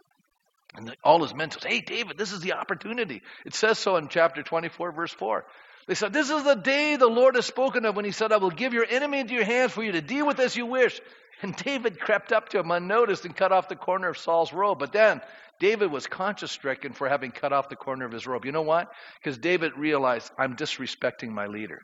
And 0.76 0.93
all 1.03 1.22
his 1.22 1.34
men 1.34 1.51
said, 1.51 1.63
Hey, 1.63 1.80
David, 1.80 2.17
this 2.17 2.34
is 2.34 2.41
the 2.41 2.53
opportunity. 2.53 3.22
It 3.45 3.53
says 3.53 3.80
so 3.80 3.95
in 3.95 4.09
chapter 4.09 4.43
24, 4.43 4.91
verse 4.91 5.13
4. 5.13 5.45
They 5.88 5.93
said, 5.93 6.11
This 6.11 6.30
is 6.30 6.43
the 6.43 6.55
day 6.55 6.97
the 6.97 7.07
Lord 7.07 7.36
has 7.36 7.45
spoken 7.45 7.86
of 7.86 7.95
when 7.95 8.05
he 8.05 8.11
said, 8.11 8.34
I 8.34 8.38
will 8.38 8.49
give 8.49 8.74
your 8.74 8.86
enemy 8.89 9.19
into 9.19 9.36
your 9.36 9.45
hands 9.45 9.72
for 9.72 9.84
you 9.84 9.93
to 9.93 10.01
deal 10.01 10.28
with 10.28 10.39
as 10.39 10.55
you 10.55 10.65
wish. 10.65 10.99
And 11.41 11.55
David 11.55 11.99
crept 11.99 12.31
up 12.31 12.49
to 12.49 12.59
him 12.59 12.71
unnoticed 12.71 13.25
and 13.25 13.36
cut 13.36 13.51
off 13.51 13.67
the 13.67 13.75
corner 13.75 14.09
of 14.09 14.17
Saul's 14.17 14.53
robe. 14.53 14.79
But 14.79 14.93
then 14.93 15.21
David 15.59 15.91
was 15.91 16.07
conscience 16.07 16.51
stricken 16.51 16.93
for 16.93 17.09
having 17.09 17.31
cut 17.31 17.53
off 17.53 17.69
the 17.69 17.75
corner 17.75 18.05
of 18.05 18.11
his 18.11 18.25
robe. 18.25 18.45
You 18.45 18.51
know 18.51 18.61
why? 18.61 18.86
Because 19.21 19.38
David 19.38 19.73
realized, 19.77 20.31
I'm 20.38 20.55
disrespecting 20.55 21.29
my 21.29 21.47
leader. 21.47 21.79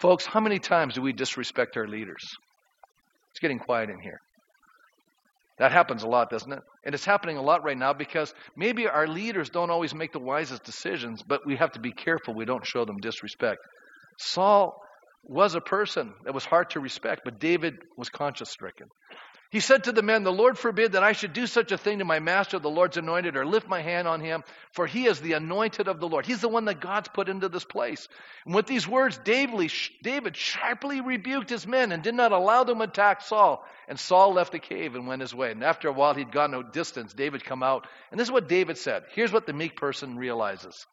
Folks, 0.00 0.24
how 0.24 0.40
many 0.40 0.58
times 0.58 0.94
do 0.94 1.02
we 1.02 1.12
disrespect 1.12 1.76
our 1.76 1.86
leaders? 1.86 2.22
It's 3.30 3.40
getting 3.40 3.58
quiet 3.58 3.90
in 3.90 4.00
here. 4.00 4.18
That 5.58 5.72
happens 5.72 6.02
a 6.04 6.08
lot, 6.08 6.30
doesn't 6.30 6.52
it? 6.52 6.62
And 6.84 6.94
it's 6.94 7.04
happening 7.04 7.36
a 7.36 7.42
lot 7.42 7.62
right 7.64 7.76
now 7.76 7.92
because 7.92 8.32
maybe 8.56 8.88
our 8.88 9.06
leaders 9.06 9.50
don't 9.50 9.70
always 9.70 9.94
make 9.94 10.12
the 10.12 10.18
wisest 10.18 10.64
decisions, 10.64 11.22
but 11.22 11.42
we 11.44 11.56
have 11.56 11.72
to 11.72 11.80
be 11.80 11.92
careful 11.92 12.34
we 12.34 12.46
don't 12.46 12.66
show 12.66 12.86
them 12.86 12.96
disrespect. 12.96 13.58
Saul 14.18 14.80
was 15.22 15.54
a 15.54 15.60
person 15.60 16.14
that 16.24 16.34
was 16.34 16.44
hard 16.44 16.70
to 16.70 16.80
respect, 16.80 17.22
but 17.24 17.38
David 17.38 17.78
was 17.96 18.08
conscience 18.08 18.50
stricken. 18.50 18.88
He 19.50 19.58
said 19.58 19.84
to 19.84 19.92
the 19.92 20.02
men, 20.02 20.22
The 20.22 20.30
Lord 20.30 20.56
forbid 20.56 20.92
that 20.92 21.02
I 21.02 21.10
should 21.10 21.32
do 21.32 21.48
such 21.48 21.72
a 21.72 21.78
thing 21.78 21.98
to 21.98 22.04
my 22.04 22.20
master, 22.20 22.60
the 22.60 22.70
Lord's 22.70 22.96
anointed, 22.96 23.36
or 23.36 23.44
lift 23.44 23.66
my 23.66 23.82
hand 23.82 24.06
on 24.06 24.20
him, 24.20 24.44
for 24.74 24.86
he 24.86 25.06
is 25.06 25.20
the 25.20 25.32
anointed 25.32 25.88
of 25.88 25.98
the 25.98 26.08
Lord. 26.08 26.24
He's 26.24 26.40
the 26.40 26.48
one 26.48 26.66
that 26.66 26.80
God's 26.80 27.08
put 27.08 27.28
into 27.28 27.48
this 27.48 27.64
place. 27.64 28.06
And 28.46 28.54
with 28.54 28.68
these 28.68 28.86
words, 28.86 29.18
David 29.24 30.36
sharply 30.36 31.00
rebuked 31.00 31.50
his 31.50 31.66
men 31.66 31.90
and 31.90 32.00
did 32.00 32.14
not 32.14 32.30
allow 32.30 32.62
them 32.62 32.78
to 32.78 32.84
attack 32.84 33.22
Saul. 33.22 33.64
And 33.88 33.98
Saul 33.98 34.34
left 34.34 34.52
the 34.52 34.60
cave 34.60 34.94
and 34.94 35.08
went 35.08 35.20
his 35.20 35.34
way. 35.34 35.50
And 35.50 35.64
after 35.64 35.88
a 35.88 35.92
while, 35.92 36.14
he'd 36.14 36.30
gone 36.30 36.52
no 36.52 36.62
distance. 36.62 37.12
David 37.12 37.44
come 37.44 37.64
out. 37.64 37.88
And 38.12 38.20
this 38.20 38.28
is 38.28 38.32
what 38.32 38.48
David 38.48 38.78
said. 38.78 39.02
Here's 39.14 39.32
what 39.32 39.46
the 39.46 39.52
meek 39.52 39.74
person 39.74 40.16
realizes. 40.16 40.86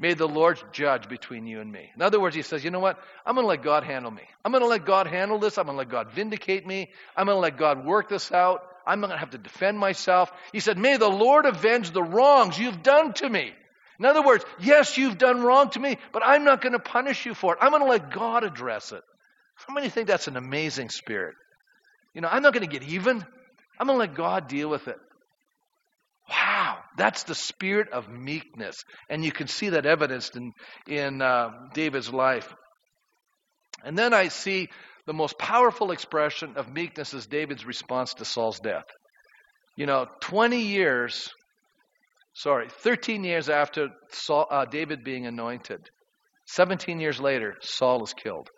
May 0.00 0.14
the 0.14 0.28
Lord 0.28 0.62
judge 0.72 1.08
between 1.08 1.46
you 1.46 1.60
and 1.60 1.70
me. 1.70 1.90
In 1.94 2.02
other 2.02 2.20
words, 2.20 2.36
he 2.36 2.42
says, 2.42 2.62
you 2.62 2.70
know 2.70 2.78
what? 2.78 3.00
I'm 3.26 3.34
going 3.34 3.44
to 3.44 3.48
let 3.48 3.62
God 3.62 3.82
handle 3.82 4.12
me. 4.12 4.22
I'm 4.44 4.52
going 4.52 4.62
to 4.62 4.68
let 4.68 4.84
God 4.84 5.08
handle 5.08 5.40
this. 5.40 5.58
I'm 5.58 5.66
going 5.66 5.74
to 5.74 5.78
let 5.78 5.88
God 5.88 6.12
vindicate 6.12 6.64
me. 6.64 6.90
I'm 7.16 7.26
going 7.26 7.36
to 7.36 7.40
let 7.40 7.56
God 7.56 7.84
work 7.84 8.08
this 8.08 8.30
out. 8.30 8.62
I'm 8.86 9.00
not 9.00 9.08
going 9.08 9.16
to 9.16 9.20
have 9.20 9.30
to 9.30 9.38
defend 9.38 9.76
myself. 9.78 10.30
He 10.52 10.60
said, 10.60 10.78
May 10.78 10.96
the 10.98 11.08
Lord 11.08 11.46
avenge 11.46 11.90
the 11.90 12.02
wrongs 12.02 12.58
you've 12.58 12.82
done 12.82 13.12
to 13.14 13.28
me. 13.28 13.52
In 13.98 14.04
other 14.04 14.22
words, 14.22 14.44
yes, 14.60 14.96
you've 14.96 15.18
done 15.18 15.42
wrong 15.42 15.70
to 15.70 15.80
me, 15.80 15.98
but 16.12 16.22
I'm 16.24 16.44
not 16.44 16.60
going 16.60 16.74
to 16.74 16.78
punish 16.78 17.26
you 17.26 17.34
for 17.34 17.54
it. 17.54 17.58
I'm 17.60 17.70
going 17.70 17.82
to 17.82 17.88
let 17.88 18.12
God 18.12 18.44
address 18.44 18.92
it. 18.92 19.02
How 19.56 19.74
many 19.74 19.88
think 19.88 20.06
that's 20.06 20.28
an 20.28 20.36
amazing 20.36 20.90
spirit? 20.90 21.34
You 22.14 22.20
know, 22.20 22.28
I'm 22.30 22.42
not 22.42 22.52
going 22.54 22.66
to 22.66 22.70
get 22.70 22.88
even. 22.88 23.26
I'm 23.78 23.86
going 23.88 23.96
to 23.96 24.00
let 24.00 24.14
God 24.14 24.46
deal 24.46 24.68
with 24.68 24.86
it. 24.86 24.98
That's 26.98 27.22
the 27.22 27.34
spirit 27.34 27.88
of 27.92 28.10
meekness. 28.10 28.84
And 29.08 29.24
you 29.24 29.32
can 29.32 29.46
see 29.46 29.70
that 29.70 29.86
evidenced 29.86 30.36
in, 30.36 30.52
in 30.86 31.22
uh, 31.22 31.50
David's 31.72 32.12
life. 32.12 32.52
And 33.84 33.96
then 33.96 34.12
I 34.12 34.28
see 34.28 34.68
the 35.06 35.14
most 35.14 35.38
powerful 35.38 35.92
expression 35.92 36.54
of 36.56 36.70
meekness 36.70 37.14
is 37.14 37.26
David's 37.26 37.64
response 37.64 38.14
to 38.14 38.24
Saul's 38.24 38.58
death. 38.60 38.84
You 39.76 39.86
know, 39.86 40.06
20 40.22 40.60
years, 40.60 41.30
sorry, 42.34 42.68
13 42.68 43.22
years 43.22 43.48
after 43.48 43.88
Saul, 44.10 44.46
uh, 44.50 44.64
David 44.64 45.04
being 45.04 45.26
anointed, 45.26 45.80
17 46.48 46.98
years 46.98 47.20
later, 47.20 47.54
Saul 47.60 48.02
is 48.02 48.12
killed. 48.12 48.48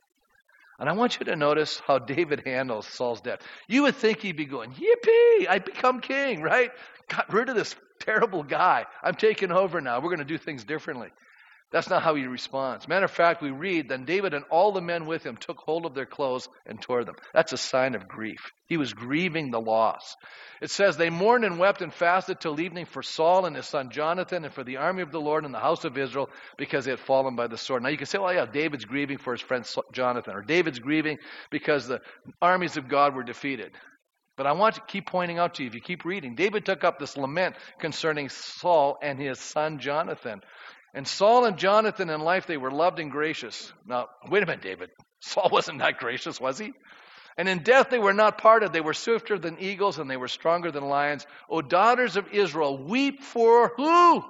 And 0.78 0.88
I 0.88 0.94
want 0.94 1.20
you 1.20 1.26
to 1.26 1.36
notice 1.36 1.78
how 1.86 1.98
David 1.98 2.42
handles 2.46 2.86
Saul's 2.86 3.20
death. 3.20 3.40
You 3.68 3.82
would 3.82 3.96
think 3.96 4.22
he'd 4.22 4.38
be 4.38 4.46
going, 4.46 4.70
Yippee, 4.70 5.46
I 5.46 5.60
become 5.62 6.00
king, 6.00 6.40
right? 6.40 6.70
got 7.10 7.32
rid 7.32 7.48
of 7.48 7.56
this 7.56 7.74
terrible 8.00 8.42
guy. 8.42 8.86
I'm 9.02 9.14
taking 9.14 9.52
over 9.52 9.80
now. 9.80 10.00
We're 10.00 10.10
going 10.10 10.18
to 10.18 10.24
do 10.24 10.38
things 10.38 10.64
differently. 10.64 11.08
That's 11.72 11.88
not 11.88 12.02
how 12.02 12.16
he 12.16 12.26
responds. 12.26 12.88
Matter 12.88 13.04
of 13.04 13.12
fact, 13.12 13.42
we 13.42 13.52
read, 13.52 13.88
then 13.88 14.04
David 14.04 14.34
and 14.34 14.44
all 14.50 14.72
the 14.72 14.80
men 14.80 15.06
with 15.06 15.22
him 15.22 15.36
took 15.36 15.58
hold 15.58 15.86
of 15.86 15.94
their 15.94 16.06
clothes 16.06 16.48
and 16.66 16.82
tore 16.82 17.04
them. 17.04 17.14
That's 17.32 17.52
a 17.52 17.56
sign 17.56 17.94
of 17.94 18.08
grief. 18.08 18.40
He 18.66 18.76
was 18.76 18.92
grieving 18.92 19.52
the 19.52 19.60
loss. 19.60 20.16
It 20.60 20.70
says, 20.70 20.96
they 20.96 21.10
mourned 21.10 21.44
and 21.44 21.60
wept 21.60 21.80
and 21.80 21.94
fasted 21.94 22.40
till 22.40 22.60
evening 22.60 22.86
for 22.86 23.04
Saul 23.04 23.46
and 23.46 23.54
his 23.54 23.66
son 23.66 23.90
Jonathan 23.90 24.44
and 24.44 24.52
for 24.52 24.64
the 24.64 24.78
army 24.78 25.02
of 25.02 25.12
the 25.12 25.20
Lord 25.20 25.44
and 25.44 25.54
the 25.54 25.60
house 25.60 25.84
of 25.84 25.96
Israel 25.96 26.28
because 26.58 26.86
they 26.86 26.90
had 26.90 26.98
fallen 26.98 27.36
by 27.36 27.46
the 27.46 27.56
sword. 27.56 27.84
Now 27.84 27.90
you 27.90 27.96
can 27.96 28.06
say, 28.06 28.18
well, 28.18 28.34
yeah, 28.34 28.46
David's 28.46 28.84
grieving 28.84 29.18
for 29.18 29.32
his 29.32 29.40
friend 29.40 29.64
Jonathan, 29.92 30.34
or 30.34 30.42
David's 30.42 30.80
grieving 30.80 31.18
because 31.50 31.86
the 31.86 32.00
armies 32.42 32.78
of 32.78 32.88
God 32.88 33.14
were 33.14 33.22
defeated. 33.22 33.70
But 34.40 34.46
I 34.46 34.52
want 34.52 34.76
to 34.76 34.80
keep 34.80 35.04
pointing 35.04 35.38
out 35.38 35.56
to 35.56 35.62
you, 35.62 35.68
if 35.68 35.74
you 35.74 35.82
keep 35.82 36.06
reading, 36.06 36.34
David 36.34 36.64
took 36.64 36.82
up 36.82 36.98
this 36.98 37.14
lament 37.14 37.56
concerning 37.78 38.30
Saul 38.30 38.96
and 39.02 39.20
his 39.20 39.38
son 39.38 39.80
Jonathan. 39.80 40.40
And 40.94 41.06
Saul 41.06 41.44
and 41.44 41.58
Jonathan 41.58 42.08
in 42.08 42.22
life, 42.22 42.46
they 42.46 42.56
were 42.56 42.70
loved 42.70 43.00
and 43.00 43.10
gracious. 43.10 43.70
Now, 43.84 44.08
wait 44.30 44.42
a 44.42 44.46
minute, 44.46 44.62
David. 44.62 44.88
Saul 45.20 45.50
wasn't 45.52 45.80
that 45.80 45.98
gracious, 45.98 46.40
was 46.40 46.58
he? 46.58 46.72
And 47.36 47.50
in 47.50 47.62
death 47.62 47.90
they 47.90 47.98
were 47.98 48.14
not 48.14 48.38
parted. 48.38 48.72
They 48.72 48.80
were 48.80 48.94
swifter 48.94 49.38
than 49.38 49.58
eagles 49.60 49.98
and 49.98 50.10
they 50.10 50.16
were 50.16 50.26
stronger 50.26 50.72
than 50.72 50.88
lions. 50.88 51.26
O 51.50 51.60
daughters 51.60 52.16
of 52.16 52.32
Israel, 52.32 52.82
weep 52.82 53.22
for 53.22 53.74
who? 53.76 54.24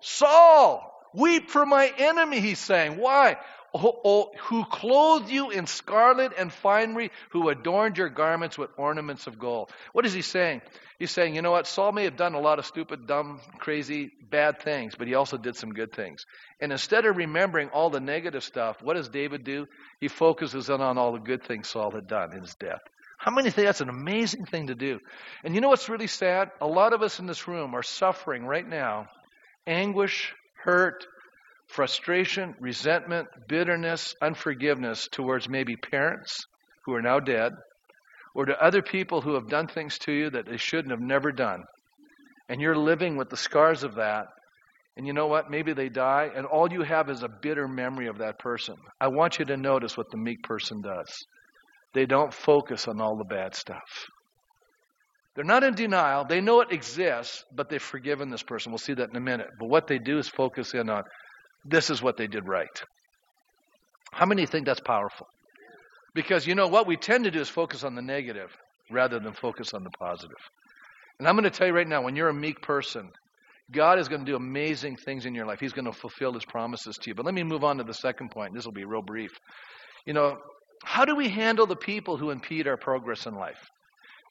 Saul. 0.00 0.92
Weep 1.14 1.48
for 1.48 1.64
my 1.64 1.92
enemy, 1.96 2.40
he's 2.40 2.58
saying. 2.58 2.96
Why? 2.98 3.36
Who 3.72 3.92
oh, 4.04 4.66
clothed 4.70 5.30
you 5.30 5.50
in 5.50 5.66
scarlet 5.66 6.32
and 6.36 6.52
finery, 6.52 7.10
who 7.30 7.48
adorned 7.48 7.98
your 7.98 8.08
garments 8.08 8.58
with 8.58 8.70
ornaments 8.76 9.26
of 9.26 9.38
gold. 9.38 9.70
What 9.92 10.06
is 10.06 10.12
he 10.12 10.22
saying? 10.22 10.62
He's 10.98 11.10
saying, 11.10 11.34
you 11.34 11.42
know 11.42 11.52
what? 11.52 11.66
Saul 11.66 11.92
may 11.92 12.04
have 12.04 12.16
done 12.16 12.34
a 12.34 12.40
lot 12.40 12.58
of 12.58 12.66
stupid, 12.66 13.06
dumb, 13.06 13.40
crazy, 13.58 14.10
bad 14.30 14.60
things, 14.60 14.94
but 14.98 15.08
he 15.08 15.14
also 15.14 15.36
did 15.36 15.56
some 15.56 15.72
good 15.72 15.92
things. 15.92 16.26
And 16.60 16.72
instead 16.72 17.06
of 17.06 17.16
remembering 17.16 17.68
all 17.68 17.90
the 17.90 18.00
negative 18.00 18.44
stuff, 18.44 18.82
what 18.82 18.94
does 18.94 19.08
David 19.08 19.44
do? 19.44 19.66
He 20.00 20.08
focuses 20.08 20.68
in 20.68 20.80
on 20.80 20.98
all 20.98 21.12
the 21.12 21.18
good 21.18 21.44
things 21.44 21.68
Saul 21.68 21.90
had 21.90 22.06
done 22.06 22.34
in 22.34 22.42
his 22.42 22.54
death. 22.54 22.82
How 23.18 23.30
many 23.30 23.50
think 23.50 23.66
that's 23.66 23.82
an 23.82 23.90
amazing 23.90 24.46
thing 24.46 24.68
to 24.68 24.74
do? 24.74 24.98
And 25.44 25.54
you 25.54 25.60
know 25.60 25.68
what's 25.68 25.88
really 25.88 26.06
sad? 26.06 26.50
A 26.60 26.66
lot 26.66 26.92
of 26.92 27.02
us 27.02 27.18
in 27.18 27.26
this 27.26 27.46
room 27.46 27.74
are 27.74 27.82
suffering 27.82 28.44
right 28.44 28.66
now 28.66 29.08
anguish, 29.66 30.34
hurt, 30.64 31.06
frustration, 31.74 32.54
resentment, 32.60 33.28
bitterness, 33.48 34.14
unforgiveness 34.20 35.08
towards 35.10 35.48
maybe 35.48 35.76
parents 35.76 36.40
who 36.84 36.94
are 36.94 37.02
now 37.02 37.20
dead, 37.20 37.52
or 38.34 38.46
to 38.46 38.64
other 38.64 38.82
people 38.82 39.20
who 39.20 39.34
have 39.34 39.48
done 39.48 39.66
things 39.66 39.98
to 39.98 40.12
you 40.12 40.30
that 40.30 40.46
they 40.46 40.56
shouldn't 40.56 40.90
have 40.90 41.00
never 41.00 41.32
done. 41.32 41.62
And 42.48 42.60
you're 42.60 42.76
living 42.76 43.16
with 43.16 43.30
the 43.30 43.36
scars 43.36 43.84
of 43.84 43.96
that. 43.96 44.26
And 44.96 45.06
you 45.06 45.12
know 45.12 45.28
what? 45.28 45.50
Maybe 45.50 45.72
they 45.72 45.88
die, 45.88 46.28
and 46.34 46.46
all 46.46 46.70
you 46.70 46.82
have 46.82 47.08
is 47.08 47.22
a 47.22 47.28
bitter 47.28 47.68
memory 47.68 48.08
of 48.08 48.18
that 48.18 48.38
person. 48.38 48.74
I 49.00 49.08
want 49.08 49.38
you 49.38 49.44
to 49.46 49.56
notice 49.56 49.96
what 49.96 50.10
the 50.10 50.18
meek 50.18 50.42
person 50.42 50.82
does. 50.82 51.08
They 51.94 52.06
don't 52.06 52.34
focus 52.34 52.88
on 52.88 53.00
all 53.00 53.16
the 53.16 53.24
bad 53.24 53.54
stuff. 53.54 54.06
They're 55.34 55.44
not 55.44 55.62
in 55.62 55.74
denial. 55.74 56.24
They 56.24 56.40
know 56.40 56.60
it 56.60 56.72
exists, 56.72 57.44
but 57.54 57.68
they've 57.68 57.80
forgiven 57.80 58.30
this 58.30 58.42
person. 58.42 58.72
We'll 58.72 58.78
see 58.78 58.94
that 58.94 59.10
in 59.10 59.16
a 59.16 59.20
minute. 59.20 59.46
But 59.58 59.68
what 59.68 59.86
they 59.86 59.98
do 59.98 60.18
is 60.18 60.28
focus 60.28 60.74
in 60.74 60.90
on 60.90 61.04
this 61.64 61.90
is 61.90 62.02
what 62.02 62.16
they 62.16 62.26
did 62.26 62.46
right. 62.46 62.82
How 64.12 64.26
many 64.26 64.46
think 64.46 64.66
that's 64.66 64.80
powerful? 64.80 65.26
Because 66.14 66.46
you 66.46 66.54
know 66.54 66.66
what 66.66 66.86
we 66.86 66.96
tend 66.96 67.24
to 67.24 67.30
do 67.30 67.40
is 67.40 67.48
focus 67.48 67.84
on 67.84 67.94
the 67.94 68.02
negative 68.02 68.50
rather 68.90 69.20
than 69.20 69.32
focus 69.32 69.72
on 69.74 69.84
the 69.84 69.90
positive. 69.90 70.36
And 71.18 71.28
I'm 71.28 71.34
going 71.34 71.44
to 71.44 71.50
tell 71.50 71.66
you 71.66 71.72
right 71.72 71.86
now 71.86 72.02
when 72.02 72.16
you're 72.16 72.28
a 72.28 72.34
meek 72.34 72.60
person, 72.62 73.10
God 73.72 73.98
is 73.98 74.08
going 74.08 74.24
to 74.24 74.30
do 74.30 74.36
amazing 74.36 74.96
things 74.96 75.26
in 75.26 75.34
your 75.34 75.46
life. 75.46 75.60
He's 75.60 75.72
going 75.72 75.84
to 75.84 75.92
fulfill 75.92 76.32
his 76.32 76.44
promises 76.44 76.96
to 76.96 77.10
you. 77.10 77.14
But 77.14 77.24
let 77.24 77.34
me 77.34 77.44
move 77.44 77.62
on 77.62 77.76
to 77.78 77.84
the 77.84 77.94
second 77.94 78.30
point. 78.30 78.54
This 78.54 78.64
will 78.64 78.72
be 78.72 78.84
real 78.84 79.02
brief. 79.02 79.30
You 80.06 80.14
know, 80.14 80.38
how 80.82 81.04
do 81.04 81.14
we 81.14 81.28
handle 81.28 81.66
the 81.66 81.76
people 81.76 82.16
who 82.16 82.30
impede 82.30 82.66
our 82.66 82.76
progress 82.76 83.26
in 83.26 83.34
life? 83.34 83.60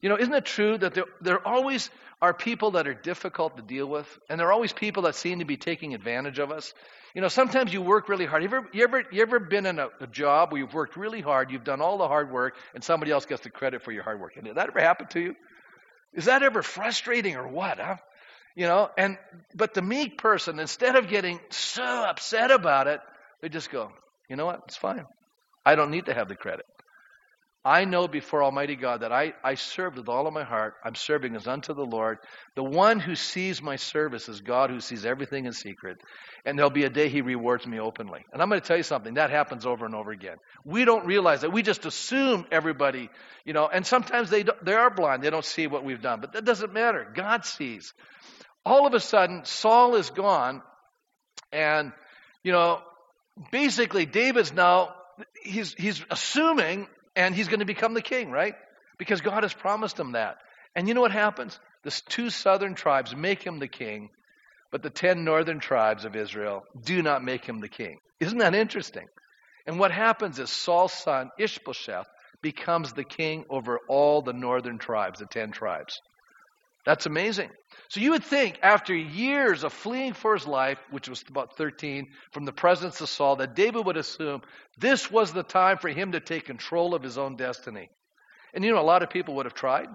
You 0.01 0.09
know, 0.09 0.17
isn't 0.17 0.33
it 0.33 0.45
true 0.45 0.77
that 0.77 0.93
there, 0.93 1.05
there 1.21 1.45
always 1.45 1.89
are 2.21 2.33
people 2.33 2.71
that 2.71 2.87
are 2.87 2.93
difficult 2.93 3.57
to 3.57 3.63
deal 3.63 3.85
with, 3.85 4.07
and 4.29 4.39
there 4.39 4.47
are 4.47 4.53
always 4.53 4.71
people 4.71 5.03
that 5.03 5.15
seem 5.15 5.39
to 5.39 5.45
be 5.45 5.57
taking 5.57 5.93
advantage 5.93 6.39
of 6.39 6.51
us? 6.51 6.73
You 7.13 7.21
know, 7.21 7.27
sometimes 7.27 7.73
you 7.73 7.81
work 7.81 8.07
really 8.07 8.25
hard. 8.25 8.43
You 8.43 8.49
ever, 8.49 8.67
you 8.71 8.83
ever, 8.83 9.03
you 9.11 9.21
ever 9.21 9.39
been 9.39 9.65
in 9.65 9.79
a, 9.79 9.89
a, 9.99 10.07
job 10.07 10.51
where 10.51 10.61
you've 10.61 10.73
worked 10.73 10.95
really 10.95 11.21
hard, 11.21 11.51
you've 11.51 11.63
done 11.63 11.81
all 11.81 11.97
the 11.97 12.07
hard 12.07 12.31
work, 12.31 12.55
and 12.73 12.83
somebody 12.83 13.11
else 13.11 13.25
gets 13.25 13.41
the 13.41 13.49
credit 13.49 13.81
for 13.81 13.91
your 13.91 14.03
hard 14.03 14.21
work? 14.21 14.37
And 14.37 14.45
Did 14.45 14.55
that 14.55 14.69
ever 14.69 14.79
happen 14.79 15.07
to 15.07 15.19
you? 15.19 15.35
Is 16.13 16.25
that 16.25 16.43
ever 16.43 16.61
frustrating 16.61 17.35
or 17.35 17.47
what? 17.47 17.79
Huh? 17.79 17.97
You 18.55 18.67
know, 18.67 18.89
and 18.97 19.17
but 19.53 19.73
the 19.73 19.81
meek 19.81 20.17
person, 20.17 20.59
instead 20.59 20.95
of 20.95 21.07
getting 21.07 21.39
so 21.49 21.83
upset 21.83 22.51
about 22.51 22.87
it, 22.87 22.99
they 23.41 23.49
just 23.49 23.69
go, 23.69 23.91
you 24.29 24.35
know 24.35 24.45
what? 24.45 24.61
It's 24.67 24.77
fine. 24.77 25.05
I 25.65 25.75
don't 25.75 25.91
need 25.91 26.05
to 26.05 26.13
have 26.13 26.29
the 26.29 26.35
credit. 26.35 26.65
I 27.65 27.83
know 27.83 28.07
before 28.07 28.41
Almighty 28.41 28.77
God 28.77 29.01
that 29.01 29.11
I, 29.11 29.33
I 29.43 29.55
served 29.55 29.97
with 29.97 30.07
all 30.07 30.27
of 30.27 30.33
my 30.33 30.45
heart. 30.45 30.75
I'm 30.83 30.95
serving 30.95 31.35
as 31.35 31.45
unto 31.45 31.73
the 31.73 31.85
Lord. 31.85 32.19
The 32.55 32.63
one 32.63 33.01
who 33.01 33.15
sees 33.15 33.61
my 33.61 33.75
service 33.75 34.29
is 34.29 34.39
God 34.39 34.69
who 34.69 34.79
sees 34.79 35.05
everything 35.05 35.45
in 35.45 35.51
secret. 35.51 35.97
And 36.45 36.57
there'll 36.57 36.71
be 36.71 36.85
a 36.85 36.89
day 36.89 37.09
he 37.09 37.21
rewards 37.21 37.67
me 37.67 37.77
openly. 37.77 38.21
And 38.31 38.41
I'm 38.41 38.47
going 38.47 38.61
to 38.61 38.65
tell 38.67 38.77
you 38.77 38.83
something. 38.83 39.15
That 39.15 39.29
happens 39.29 39.65
over 39.65 39.85
and 39.85 39.93
over 39.93 40.11
again. 40.11 40.37
We 40.63 40.85
don't 40.85 41.05
realize 41.05 41.41
that. 41.41 41.51
We 41.51 41.61
just 41.61 41.85
assume 41.85 42.45
everybody, 42.49 43.09
you 43.43 43.51
know, 43.51 43.67
and 43.67 43.85
sometimes 43.85 44.29
they, 44.29 44.45
they 44.63 44.73
are 44.73 44.89
blind. 44.89 45.21
They 45.21 45.29
don't 45.29 45.43
see 45.43 45.67
what 45.67 45.83
we've 45.83 46.01
done. 46.01 46.21
But 46.21 46.33
that 46.33 46.45
doesn't 46.45 46.71
matter. 46.71 47.11
God 47.13 47.43
sees. 47.43 47.93
All 48.65 48.87
of 48.87 48.93
a 48.93 49.01
sudden, 49.01 49.43
Saul 49.43 49.95
is 49.95 50.09
gone. 50.11 50.61
And, 51.51 51.91
you 52.41 52.53
know, 52.53 52.79
basically 53.51 54.05
David's 54.05 54.53
now, 54.53 54.95
he's, 55.43 55.73
he's 55.73 56.01
assuming 56.09 56.87
and 57.15 57.35
he's 57.35 57.47
going 57.47 57.59
to 57.59 57.65
become 57.65 57.93
the 57.93 58.01
king, 58.01 58.31
right? 58.31 58.55
Because 58.97 59.21
God 59.21 59.43
has 59.43 59.53
promised 59.53 59.99
him 59.99 60.13
that. 60.13 60.37
And 60.75 60.87
you 60.87 60.93
know 60.93 61.01
what 61.01 61.11
happens? 61.11 61.59
The 61.83 62.01
two 62.09 62.29
southern 62.29 62.75
tribes 62.75 63.15
make 63.15 63.43
him 63.43 63.59
the 63.59 63.67
king, 63.67 64.09
but 64.71 64.83
the 64.83 64.89
ten 64.89 65.23
northern 65.23 65.59
tribes 65.59 66.05
of 66.05 66.15
Israel 66.15 66.63
do 66.83 67.01
not 67.01 67.23
make 67.23 67.45
him 67.45 67.59
the 67.59 67.69
king. 67.69 67.97
Isn't 68.19 68.39
that 68.39 68.55
interesting? 68.55 69.07
And 69.65 69.79
what 69.79 69.91
happens 69.91 70.39
is 70.39 70.49
Saul's 70.49 70.93
son, 70.93 71.29
Ishbosheth, 71.37 72.07
becomes 72.41 72.93
the 72.93 73.03
king 73.03 73.45
over 73.49 73.79
all 73.87 74.21
the 74.21 74.33
northern 74.33 74.77
tribes, 74.77 75.19
the 75.19 75.25
ten 75.25 75.51
tribes. 75.51 75.99
That's 76.89 77.05
amazing. 77.05 77.51
So 77.89 77.99
you 77.99 78.13
would 78.13 78.23
think 78.23 78.57
after 78.63 78.95
years 78.95 79.63
of 79.63 79.73
fleeing 79.73 80.13
for 80.13 80.33
his 80.33 80.47
life, 80.47 80.79
which 80.89 81.07
was 81.07 81.23
about 81.29 81.55
13, 81.55 82.07
from 82.31 82.45
the 82.45 82.51
presence 82.51 82.99
of 82.99 83.09
Saul, 83.09 83.35
that 83.35 83.53
David 83.53 83.85
would 83.85 83.95
assume 83.95 84.41
this 84.79 85.11
was 85.11 85.31
the 85.31 85.43
time 85.43 85.77
for 85.77 85.89
him 85.89 86.13
to 86.13 86.19
take 86.19 86.45
control 86.45 86.95
of 86.95 87.03
his 87.03 87.15
own 87.15 87.35
destiny. 87.35 87.89
And 88.55 88.65
you 88.65 88.71
know, 88.71 88.79
a 88.79 88.81
lot 88.81 89.03
of 89.03 89.11
people 89.11 89.35
would 89.35 89.45
have 89.45 89.53
tried, 89.53 89.85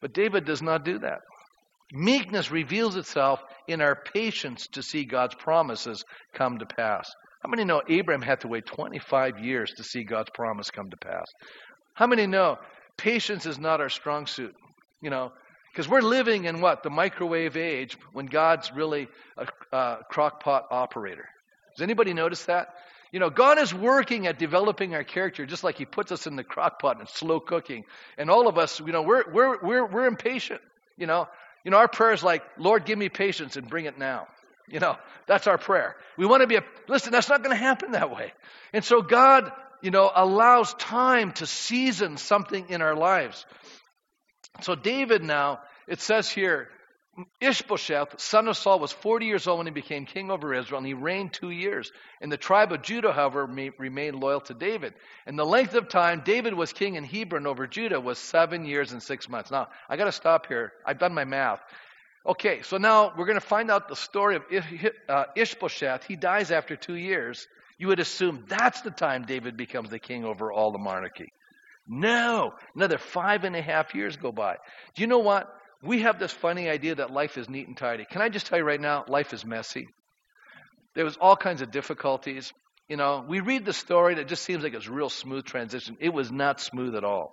but 0.00 0.12
David 0.12 0.44
does 0.44 0.60
not 0.60 0.84
do 0.84 0.98
that. 0.98 1.20
Meekness 1.92 2.50
reveals 2.50 2.96
itself 2.96 3.40
in 3.68 3.80
our 3.80 3.94
patience 3.94 4.66
to 4.72 4.82
see 4.82 5.04
God's 5.04 5.36
promises 5.36 6.04
come 6.34 6.58
to 6.58 6.66
pass. 6.66 7.08
How 7.44 7.48
many 7.48 7.62
know 7.62 7.80
Abraham 7.88 8.22
had 8.22 8.40
to 8.40 8.48
wait 8.48 8.66
25 8.66 9.38
years 9.38 9.72
to 9.76 9.84
see 9.84 10.02
God's 10.02 10.30
promise 10.34 10.72
come 10.72 10.90
to 10.90 10.96
pass? 10.96 11.26
How 11.94 12.08
many 12.08 12.26
know 12.26 12.56
patience 12.96 13.46
is 13.46 13.60
not 13.60 13.80
our 13.80 13.88
strong 13.88 14.26
suit? 14.26 14.56
You 15.00 15.10
know, 15.10 15.30
because 15.72 15.88
we're 15.88 16.02
living 16.02 16.44
in 16.44 16.60
what? 16.60 16.82
The 16.82 16.90
microwave 16.90 17.56
age 17.56 17.96
when 18.12 18.26
God's 18.26 18.70
really 18.72 19.08
a, 19.38 19.46
a 19.72 19.98
crockpot 20.12 20.64
operator. 20.70 21.26
Does 21.74 21.82
anybody 21.82 22.12
notice 22.12 22.44
that? 22.44 22.74
You 23.10 23.20
know, 23.20 23.30
God 23.30 23.58
is 23.58 23.72
working 23.72 24.26
at 24.26 24.38
developing 24.38 24.94
our 24.94 25.04
character 25.04 25.46
just 25.46 25.64
like 25.64 25.76
He 25.76 25.86
puts 25.86 26.12
us 26.12 26.26
in 26.26 26.36
the 26.36 26.44
crockpot 26.44 26.98
and 26.98 27.08
slow 27.08 27.40
cooking. 27.40 27.84
And 28.18 28.30
all 28.30 28.48
of 28.48 28.58
us, 28.58 28.80
you 28.80 28.92
know, 28.92 29.02
we're, 29.02 29.24
we're, 29.30 29.58
we're, 29.62 29.86
we're 29.86 30.06
impatient. 30.06 30.60
You 30.96 31.06
know, 31.06 31.26
you 31.64 31.70
know, 31.70 31.78
our 31.78 31.88
prayer 31.88 32.12
is 32.12 32.22
like, 32.22 32.42
Lord, 32.58 32.84
give 32.84 32.98
me 32.98 33.08
patience 33.08 33.56
and 33.56 33.68
bring 33.68 33.86
it 33.86 33.98
now. 33.98 34.28
You 34.68 34.80
know, 34.80 34.96
that's 35.26 35.46
our 35.46 35.58
prayer. 35.58 35.96
We 36.16 36.26
want 36.26 36.42
to 36.42 36.46
be 36.46 36.56
a, 36.56 36.64
listen, 36.88 37.12
that's 37.12 37.28
not 37.28 37.42
going 37.42 37.56
to 37.56 37.62
happen 37.62 37.92
that 37.92 38.14
way. 38.14 38.32
And 38.72 38.84
so 38.84 39.02
God, 39.02 39.52
you 39.80 39.90
know, 39.90 40.10
allows 40.14 40.74
time 40.74 41.32
to 41.32 41.46
season 41.46 42.16
something 42.16 42.68
in 42.68 42.82
our 42.82 42.94
lives. 42.94 43.44
So 44.60 44.74
David 44.74 45.22
now, 45.22 45.60
it 45.86 46.00
says 46.00 46.28
here, 46.28 46.68
Ishbosheth, 47.40 48.20
son 48.20 48.48
of 48.48 48.56
Saul, 48.56 48.78
was 48.78 48.90
40 48.90 49.26
years 49.26 49.46
old 49.46 49.58
when 49.58 49.66
he 49.66 49.72
became 49.72 50.06
king 50.06 50.30
over 50.30 50.54
Israel, 50.54 50.78
and 50.78 50.86
he 50.86 50.94
reigned 50.94 51.34
two 51.34 51.50
years. 51.50 51.92
And 52.22 52.32
the 52.32 52.38
tribe 52.38 52.72
of 52.72 52.82
Judah, 52.82 53.12
however, 53.12 53.44
remained 53.44 54.18
loyal 54.18 54.40
to 54.42 54.54
David. 54.54 54.94
And 55.26 55.38
the 55.38 55.44
length 55.44 55.74
of 55.74 55.88
time 55.88 56.22
David 56.24 56.54
was 56.54 56.72
king 56.72 56.94
in 56.94 57.04
Hebron 57.04 57.46
over 57.46 57.66
Judah 57.66 58.00
was 58.00 58.18
seven 58.18 58.64
years 58.64 58.92
and 58.92 59.02
six 59.02 59.28
months. 59.28 59.50
Now, 59.50 59.68
I 59.90 59.96
got 59.96 60.06
to 60.06 60.12
stop 60.12 60.46
here. 60.46 60.72
I've 60.86 60.98
done 60.98 61.12
my 61.12 61.24
math. 61.24 61.60
Okay, 62.24 62.62
so 62.62 62.78
now 62.78 63.12
we're 63.16 63.26
going 63.26 63.40
to 63.40 63.46
find 63.46 63.70
out 63.70 63.88
the 63.88 63.96
story 63.96 64.36
of 64.36 64.44
uh, 65.08 65.24
Ishbosheth. 65.36 66.04
He 66.04 66.16
dies 66.16 66.50
after 66.50 66.76
two 66.76 66.94
years. 66.94 67.46
You 67.78 67.88
would 67.88 68.00
assume 68.00 68.44
that's 68.48 68.80
the 68.82 68.90
time 68.90 69.24
David 69.24 69.56
becomes 69.56 69.90
the 69.90 69.98
king 69.98 70.24
over 70.24 70.50
all 70.52 70.72
the 70.72 70.78
monarchy. 70.78 71.32
No, 71.86 72.52
another 72.74 72.98
five 72.98 73.44
and 73.44 73.56
a 73.56 73.62
half 73.62 73.94
years 73.94 74.16
go 74.16 74.32
by. 74.32 74.56
Do 74.94 75.02
you 75.02 75.06
know 75.06 75.18
what? 75.18 75.48
We 75.82 76.02
have 76.02 76.18
this 76.18 76.32
funny 76.32 76.68
idea 76.68 76.94
that 76.96 77.10
life 77.10 77.36
is 77.36 77.48
neat 77.48 77.66
and 77.66 77.76
tidy. 77.76 78.04
Can 78.08 78.22
I 78.22 78.28
just 78.28 78.46
tell 78.46 78.58
you 78.58 78.64
right 78.64 78.80
now, 78.80 79.04
life 79.08 79.32
is 79.32 79.44
messy. 79.44 79.88
There 80.94 81.04
was 81.04 81.16
all 81.16 81.36
kinds 81.36 81.60
of 81.60 81.72
difficulties. 81.72 82.52
You 82.88 82.96
know, 82.96 83.24
we 83.26 83.40
read 83.40 83.64
the 83.64 83.72
story 83.72 84.12
and 84.12 84.20
it 84.20 84.28
just 84.28 84.44
seems 84.44 84.62
like 84.62 84.74
it's 84.74 84.86
a 84.86 84.92
real 84.92 85.08
smooth 85.08 85.44
transition. 85.44 85.96
It 86.00 86.10
was 86.12 86.30
not 86.30 86.60
smooth 86.60 86.94
at 86.94 87.04
all. 87.04 87.32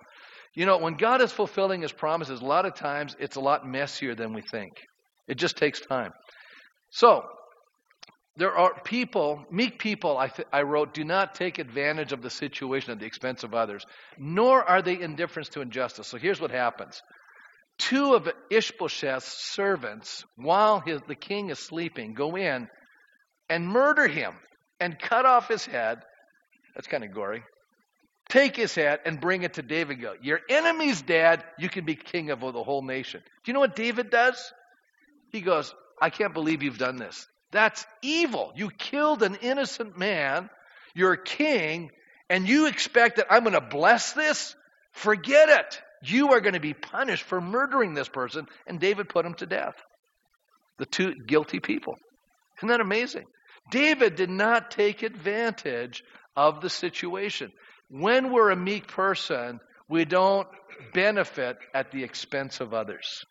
You 0.55 0.65
know, 0.65 0.77
when 0.77 0.95
God 0.95 1.21
is 1.21 1.31
fulfilling 1.31 1.81
his 1.81 1.91
promises, 1.91 2.41
a 2.41 2.45
lot 2.45 2.65
of 2.65 2.73
times 2.73 3.15
it's 3.19 3.35
a 3.35 3.41
lot 3.41 3.67
messier 3.67 4.15
than 4.15 4.33
we 4.33 4.41
think. 4.41 4.73
It 5.27 5.37
just 5.37 5.57
takes 5.57 5.79
time. 5.79 6.11
So, 6.91 7.21
there 8.39 8.55
are 8.57 8.73
people, 8.85 9.45
meek 9.51 9.79
people, 9.79 10.17
I, 10.17 10.29
th- 10.29 10.47
I, 10.53 10.61
wrote, 10.61 10.93
do 10.93 11.03
not 11.03 11.35
take 11.35 11.59
advantage 11.59 12.13
of 12.13 12.21
the 12.21 12.29
situation 12.29 12.93
at 12.93 12.99
the 12.99 13.05
expense 13.05 13.43
of 13.43 13.53
others, 13.53 13.85
nor 14.17 14.63
are 14.63 14.81
they 14.81 14.97
indifferent 14.97 15.51
to 15.51 15.61
injustice. 15.61 16.07
So 16.07 16.17
here's 16.17 16.39
what 16.39 16.49
happens. 16.49 17.01
Two 17.79 18.13
of 18.13 18.29
Ishbosheth's 18.49 19.25
servants, 19.53 20.23
while 20.37 20.79
his, 20.79 21.01
the 21.05 21.15
king 21.15 21.49
is 21.49 21.59
sleeping, 21.59 22.13
go 22.13 22.37
in 22.37 22.69
and 23.49 23.67
murder 23.67 24.07
him 24.07 24.33
and 24.79 24.97
cut 24.97 25.25
off 25.25 25.49
his 25.49 25.65
head. 25.65 25.99
That's 26.75 26.87
kind 26.87 27.03
of 27.03 27.13
gory. 27.13 27.43
Take 28.29 28.55
his 28.55 28.73
head 28.73 28.99
and 29.05 29.19
bring 29.19 29.43
it 29.43 29.55
to 29.55 29.61
David. 29.61 30.01
Go, 30.01 30.13
your 30.21 30.39
enemy's 30.49 31.01
dead. 31.01 31.43
You 31.57 31.67
can 31.67 31.83
be 31.83 31.95
king 31.95 32.29
of 32.29 32.39
the 32.39 32.63
whole 32.63 32.83
nation. 32.83 33.19
Do 33.21 33.51
you 33.51 33.53
know 33.53 33.59
what 33.59 33.75
David 33.75 34.09
does? 34.09 34.53
He 35.33 35.41
goes, 35.41 35.75
I 36.01 36.09
can't 36.09 36.33
believe 36.33 36.63
you've 36.63 36.77
done 36.77 36.95
this. 36.95 37.27
That's 37.51 37.85
evil. 38.01 38.51
You 38.55 38.69
killed 38.69 39.23
an 39.23 39.35
innocent 39.35 39.97
man. 39.97 40.49
You're 40.93 41.15
king, 41.15 41.89
and 42.29 42.47
you 42.47 42.67
expect 42.67 43.17
that 43.17 43.27
I'm 43.29 43.43
going 43.43 43.53
to 43.53 43.61
bless 43.61 44.13
this? 44.13 44.55
Forget 44.91 45.49
it. 45.49 45.81
You 46.03 46.33
are 46.33 46.41
going 46.41 46.53
to 46.53 46.59
be 46.59 46.73
punished 46.73 47.23
for 47.23 47.41
murdering 47.41 47.93
this 47.93 48.09
person. 48.09 48.45
And 48.67 48.79
David 48.79 49.09
put 49.09 49.25
him 49.25 49.33
to 49.35 49.45
death. 49.45 49.75
The 50.77 50.85
two 50.85 51.13
guilty 51.27 51.59
people. 51.59 51.95
Isn't 52.59 52.69
that 52.69 52.81
amazing? 52.81 53.25
David 53.71 54.15
did 54.15 54.29
not 54.29 54.71
take 54.71 55.03
advantage 55.03 56.03
of 56.35 56.61
the 56.61 56.69
situation. 56.69 57.51
When 57.89 58.31
we're 58.31 58.51
a 58.51 58.55
meek 58.55 58.87
person, 58.87 59.59
we 59.89 60.05
don't 60.05 60.47
benefit 60.93 61.57
at 61.73 61.91
the 61.91 62.03
expense 62.03 62.59
of 62.61 62.73
others. 62.73 63.23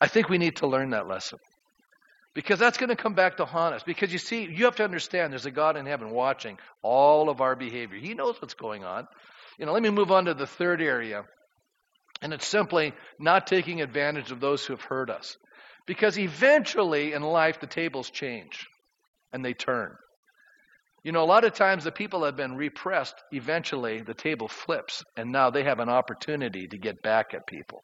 I 0.00 0.08
think 0.08 0.28
we 0.28 0.38
need 0.38 0.56
to 0.56 0.66
learn 0.66 0.90
that 0.90 1.08
lesson. 1.08 1.38
Because 2.34 2.58
that's 2.58 2.78
going 2.78 2.90
to 2.90 2.96
come 2.96 3.14
back 3.14 3.38
to 3.38 3.44
haunt 3.44 3.74
us. 3.74 3.82
Because 3.82 4.12
you 4.12 4.18
see, 4.18 4.44
you 4.44 4.66
have 4.66 4.76
to 4.76 4.84
understand 4.84 5.32
there's 5.32 5.46
a 5.46 5.50
God 5.50 5.76
in 5.76 5.86
heaven 5.86 6.10
watching 6.10 6.58
all 6.82 7.30
of 7.30 7.40
our 7.40 7.56
behavior. 7.56 7.98
He 7.98 8.14
knows 8.14 8.40
what's 8.40 8.54
going 8.54 8.84
on. 8.84 9.06
You 9.58 9.66
know, 9.66 9.72
let 9.72 9.82
me 9.82 9.90
move 9.90 10.12
on 10.12 10.26
to 10.26 10.34
the 10.34 10.46
third 10.46 10.80
area. 10.80 11.24
And 12.22 12.32
it's 12.32 12.46
simply 12.46 12.92
not 13.18 13.46
taking 13.46 13.80
advantage 13.80 14.30
of 14.30 14.40
those 14.40 14.64
who 14.64 14.74
have 14.74 14.82
hurt 14.82 15.10
us. 15.10 15.36
Because 15.86 16.18
eventually 16.18 17.12
in 17.12 17.22
life, 17.22 17.60
the 17.60 17.66
tables 17.66 18.10
change 18.10 18.66
and 19.32 19.44
they 19.44 19.54
turn. 19.54 19.94
You 21.04 21.12
know, 21.12 21.22
a 21.22 21.26
lot 21.26 21.44
of 21.44 21.54
times 21.54 21.84
the 21.84 21.92
people 21.92 22.24
have 22.24 22.36
been 22.36 22.56
repressed, 22.56 23.14
eventually 23.32 24.02
the 24.02 24.14
table 24.14 24.48
flips, 24.48 25.02
and 25.16 25.30
now 25.30 25.50
they 25.50 25.62
have 25.62 25.78
an 25.78 25.88
opportunity 25.88 26.66
to 26.66 26.76
get 26.76 27.02
back 27.02 27.34
at 27.34 27.46
people. 27.46 27.80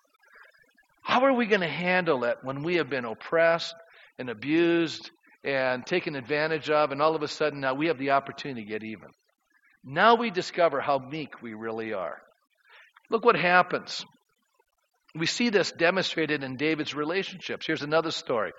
How 1.02 1.24
are 1.24 1.32
we 1.32 1.46
going 1.46 1.60
to 1.60 1.68
handle 1.68 2.24
it 2.24 2.38
when 2.42 2.62
we 2.62 2.76
have 2.76 2.90
been 2.90 3.04
oppressed, 3.04 3.74
and 4.18 4.30
abused 4.30 5.10
and 5.44 5.84
taken 5.84 6.16
advantage 6.16 6.70
of, 6.70 6.90
and 6.90 7.02
all 7.02 7.14
of 7.14 7.22
a 7.22 7.28
sudden 7.28 7.60
now 7.60 7.74
we 7.74 7.88
have 7.88 7.98
the 7.98 8.10
opportunity 8.10 8.62
to 8.62 8.68
get 8.68 8.82
even. 8.82 9.08
Now 9.84 10.14
we 10.14 10.30
discover 10.30 10.80
how 10.80 10.98
meek 10.98 11.42
we 11.42 11.52
really 11.52 11.92
are. 11.92 12.16
Look 13.10 13.24
what 13.24 13.36
happens. 13.36 14.04
We 15.14 15.26
see 15.26 15.50
this 15.50 15.70
demonstrated 15.70 16.42
in 16.42 16.56
David's 16.56 16.94
relationships. 16.94 17.66
Here's 17.66 17.82
another 17.82 18.10
story. 18.10 18.52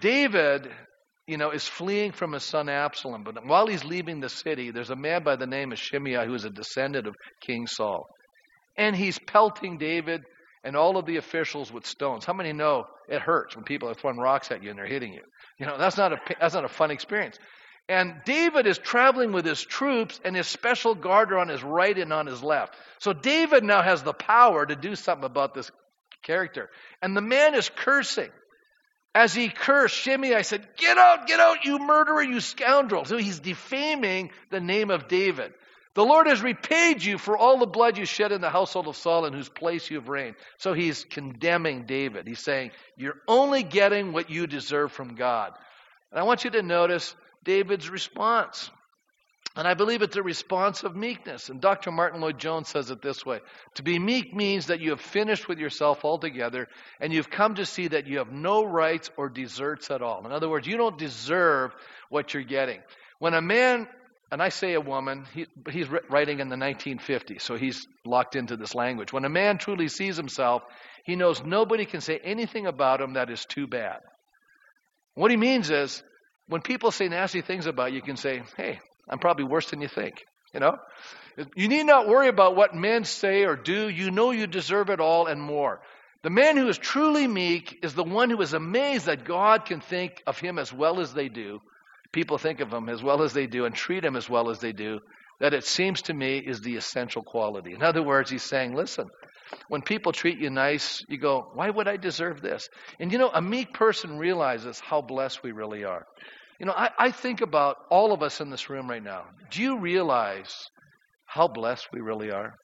David, 0.00 0.68
you 1.26 1.38
know, 1.38 1.50
is 1.50 1.66
fleeing 1.66 2.12
from 2.12 2.32
his 2.32 2.44
son 2.44 2.68
Absalom, 2.68 3.24
but 3.24 3.46
while 3.46 3.66
he's 3.66 3.84
leaving 3.84 4.20
the 4.20 4.28
city, 4.28 4.70
there's 4.70 4.90
a 4.90 4.96
man 4.96 5.24
by 5.24 5.36
the 5.36 5.46
name 5.46 5.72
of 5.72 5.78
Shimei 5.78 6.26
who 6.26 6.34
is 6.34 6.44
a 6.44 6.50
descendant 6.50 7.06
of 7.06 7.14
King 7.44 7.66
Saul. 7.66 8.06
And 8.76 8.94
he's 8.94 9.18
pelting 9.18 9.78
David 9.78 10.22
and 10.64 10.76
all 10.76 10.96
of 10.96 11.06
the 11.06 11.16
officials 11.16 11.72
with 11.72 11.86
stones. 11.86 12.24
How 12.24 12.32
many 12.32 12.52
know 12.52 12.86
it 13.08 13.20
hurts 13.20 13.56
when 13.56 13.64
people 13.64 13.88
are 13.88 13.94
throwing 13.94 14.18
rocks 14.18 14.50
at 14.50 14.62
you 14.62 14.70
and 14.70 14.78
they're 14.78 14.86
hitting 14.86 15.12
you? 15.12 15.22
You 15.58 15.66
know, 15.66 15.78
that's 15.78 15.96
not 15.96 16.12
a, 16.12 16.20
that's 16.40 16.54
not 16.54 16.64
a 16.64 16.68
fun 16.68 16.90
experience. 16.90 17.38
And 17.88 18.14
David 18.24 18.66
is 18.66 18.78
traveling 18.78 19.32
with 19.32 19.44
his 19.44 19.60
troops, 19.60 20.20
and 20.24 20.36
his 20.36 20.46
special 20.46 20.94
guard 20.94 21.32
are 21.32 21.38
on 21.38 21.48
his 21.48 21.62
right 21.62 21.96
and 21.98 22.12
on 22.12 22.26
his 22.26 22.42
left. 22.42 22.76
So 23.00 23.12
David 23.12 23.64
now 23.64 23.82
has 23.82 24.02
the 24.02 24.12
power 24.12 24.64
to 24.64 24.76
do 24.76 24.94
something 24.94 25.24
about 25.24 25.52
this 25.52 25.70
character. 26.22 26.70
And 27.02 27.16
the 27.16 27.20
man 27.20 27.54
is 27.54 27.68
cursing. 27.68 28.30
As 29.14 29.34
he 29.34 29.50
cursed, 29.50 29.96
Shimei, 29.96 30.34
I 30.34 30.42
said, 30.42 30.66
Get 30.78 30.96
out, 30.96 31.26
get 31.26 31.38
out, 31.38 31.64
you 31.64 31.78
murderer, 31.80 32.22
you 32.22 32.40
scoundrel. 32.40 33.04
So 33.04 33.18
he's 33.18 33.40
defaming 33.40 34.30
the 34.50 34.60
name 34.60 34.90
of 34.90 35.08
David. 35.08 35.52
The 35.94 36.04
Lord 36.04 36.26
has 36.26 36.42
repaid 36.42 37.04
you 37.04 37.18
for 37.18 37.36
all 37.36 37.58
the 37.58 37.66
blood 37.66 37.98
you 37.98 38.06
shed 38.06 38.32
in 38.32 38.40
the 38.40 38.48
household 38.48 38.88
of 38.88 38.96
Saul, 38.96 39.26
in 39.26 39.34
whose 39.34 39.50
place 39.50 39.90
you 39.90 39.98
have 39.98 40.08
reigned. 40.08 40.36
So 40.56 40.72
he's 40.72 41.04
condemning 41.04 41.84
David. 41.84 42.26
He's 42.26 42.40
saying, 42.40 42.70
You're 42.96 43.20
only 43.28 43.62
getting 43.62 44.12
what 44.12 44.30
you 44.30 44.46
deserve 44.46 44.92
from 44.92 45.16
God. 45.16 45.52
And 46.10 46.18
I 46.18 46.22
want 46.22 46.44
you 46.44 46.50
to 46.50 46.62
notice 46.62 47.14
David's 47.44 47.90
response. 47.90 48.70
And 49.54 49.68
I 49.68 49.74
believe 49.74 50.00
it's 50.00 50.16
a 50.16 50.22
response 50.22 50.82
of 50.82 50.96
meekness. 50.96 51.50
And 51.50 51.60
Dr. 51.60 51.90
Martyn 51.90 52.22
Lloyd-Jones 52.22 52.68
says 52.68 52.90
it 52.90 53.02
this 53.02 53.26
way 53.26 53.40
To 53.74 53.82
be 53.82 53.98
meek 53.98 54.34
means 54.34 54.68
that 54.68 54.80
you 54.80 54.90
have 54.90 55.00
finished 55.00 55.46
with 55.46 55.58
yourself 55.58 56.06
altogether 56.06 56.68
and 57.00 57.12
you've 57.12 57.28
come 57.28 57.56
to 57.56 57.66
see 57.66 57.88
that 57.88 58.06
you 58.06 58.18
have 58.18 58.32
no 58.32 58.64
rights 58.64 59.10
or 59.18 59.28
deserts 59.28 59.90
at 59.90 60.00
all. 60.00 60.24
In 60.24 60.32
other 60.32 60.48
words, 60.48 60.66
you 60.66 60.78
don't 60.78 60.96
deserve 60.96 61.74
what 62.08 62.32
you're 62.32 62.42
getting. 62.44 62.80
When 63.18 63.34
a 63.34 63.42
man 63.42 63.88
and 64.32 64.42
I 64.42 64.48
say 64.48 64.72
a 64.72 64.80
woman, 64.80 65.26
he, 65.34 65.46
he's 65.70 65.88
writing 66.08 66.40
in 66.40 66.48
the 66.48 66.56
1950s, 66.56 67.42
so 67.42 67.54
he's 67.56 67.86
locked 68.06 68.34
into 68.34 68.56
this 68.56 68.74
language. 68.74 69.12
When 69.12 69.26
a 69.26 69.28
man 69.28 69.58
truly 69.58 69.88
sees 69.88 70.16
himself, 70.16 70.62
he 71.04 71.16
knows 71.16 71.44
nobody 71.44 71.84
can 71.84 72.00
say 72.00 72.18
anything 72.24 72.66
about 72.66 73.02
him 73.02 73.12
that 73.12 73.28
is 73.28 73.44
too 73.44 73.66
bad. 73.66 73.98
What 75.14 75.30
he 75.30 75.36
means 75.36 75.70
is, 75.70 76.02
when 76.46 76.62
people 76.62 76.90
say 76.92 77.08
nasty 77.08 77.42
things 77.42 77.66
about 77.66 77.90
you, 77.90 77.96
you 77.96 78.02
can 78.02 78.16
say, 78.16 78.42
hey, 78.56 78.80
I'm 79.06 79.18
probably 79.18 79.44
worse 79.44 79.68
than 79.68 79.82
you 79.82 79.88
think. 79.88 80.14
You 80.54 80.60
know? 80.60 80.78
You 81.54 81.68
need 81.68 81.84
not 81.84 82.08
worry 82.08 82.28
about 82.28 82.56
what 82.56 82.74
men 82.74 83.04
say 83.04 83.44
or 83.44 83.54
do. 83.54 83.90
You 83.90 84.10
know 84.10 84.30
you 84.30 84.46
deserve 84.46 84.88
it 84.88 84.98
all 85.00 85.26
and 85.26 85.42
more. 85.42 85.82
The 86.22 86.30
man 86.30 86.56
who 86.56 86.68
is 86.68 86.78
truly 86.78 87.26
meek 87.26 87.80
is 87.82 87.92
the 87.92 88.02
one 88.02 88.30
who 88.30 88.40
is 88.40 88.54
amazed 88.54 89.06
that 89.06 89.26
God 89.26 89.66
can 89.66 89.82
think 89.82 90.22
of 90.26 90.38
him 90.38 90.58
as 90.58 90.72
well 90.72 91.00
as 91.00 91.12
they 91.12 91.28
do 91.28 91.60
people 92.12 92.38
think 92.38 92.60
of 92.60 92.72
him 92.72 92.88
as 92.88 93.02
well 93.02 93.22
as 93.22 93.32
they 93.32 93.46
do 93.46 93.64
and 93.64 93.74
treat 93.74 94.04
him 94.04 94.16
as 94.16 94.28
well 94.28 94.50
as 94.50 94.60
they 94.60 94.72
do, 94.72 95.00
that 95.40 95.54
it 95.54 95.64
seems 95.64 96.02
to 96.02 96.14
me 96.14 96.38
is 96.38 96.60
the 96.60 96.76
essential 96.76 97.22
quality. 97.22 97.72
In 97.72 97.82
other 97.82 98.02
words, 98.02 98.30
he's 98.30 98.42
saying, 98.42 98.74
listen, 98.74 99.08
when 99.68 99.82
people 99.82 100.12
treat 100.12 100.38
you 100.38 100.50
nice, 100.50 101.02
you 101.08 101.18
go, 101.18 101.50
why 101.54 101.68
would 101.68 101.88
I 101.88 101.96
deserve 101.96 102.40
this? 102.40 102.68
And 103.00 103.10
you 103.12 103.18
know, 103.18 103.30
a 103.32 103.42
meek 103.42 103.72
person 103.72 104.18
realizes 104.18 104.80
how 104.80 105.02
blessed 105.02 105.42
we 105.42 105.52
really 105.52 105.84
are. 105.84 106.04
You 106.60 106.66
know, 106.66 106.72
I, 106.72 106.90
I 106.98 107.10
think 107.10 107.40
about 107.40 107.76
all 107.90 108.12
of 108.12 108.22
us 108.22 108.40
in 108.40 108.50
this 108.50 108.70
room 108.70 108.88
right 108.88 109.02
now. 109.02 109.24
Do 109.50 109.62
you 109.62 109.80
realize 109.80 110.54
how 111.26 111.48
blessed 111.48 111.88
we 111.92 112.00
really 112.00 112.30
are? 112.30 112.54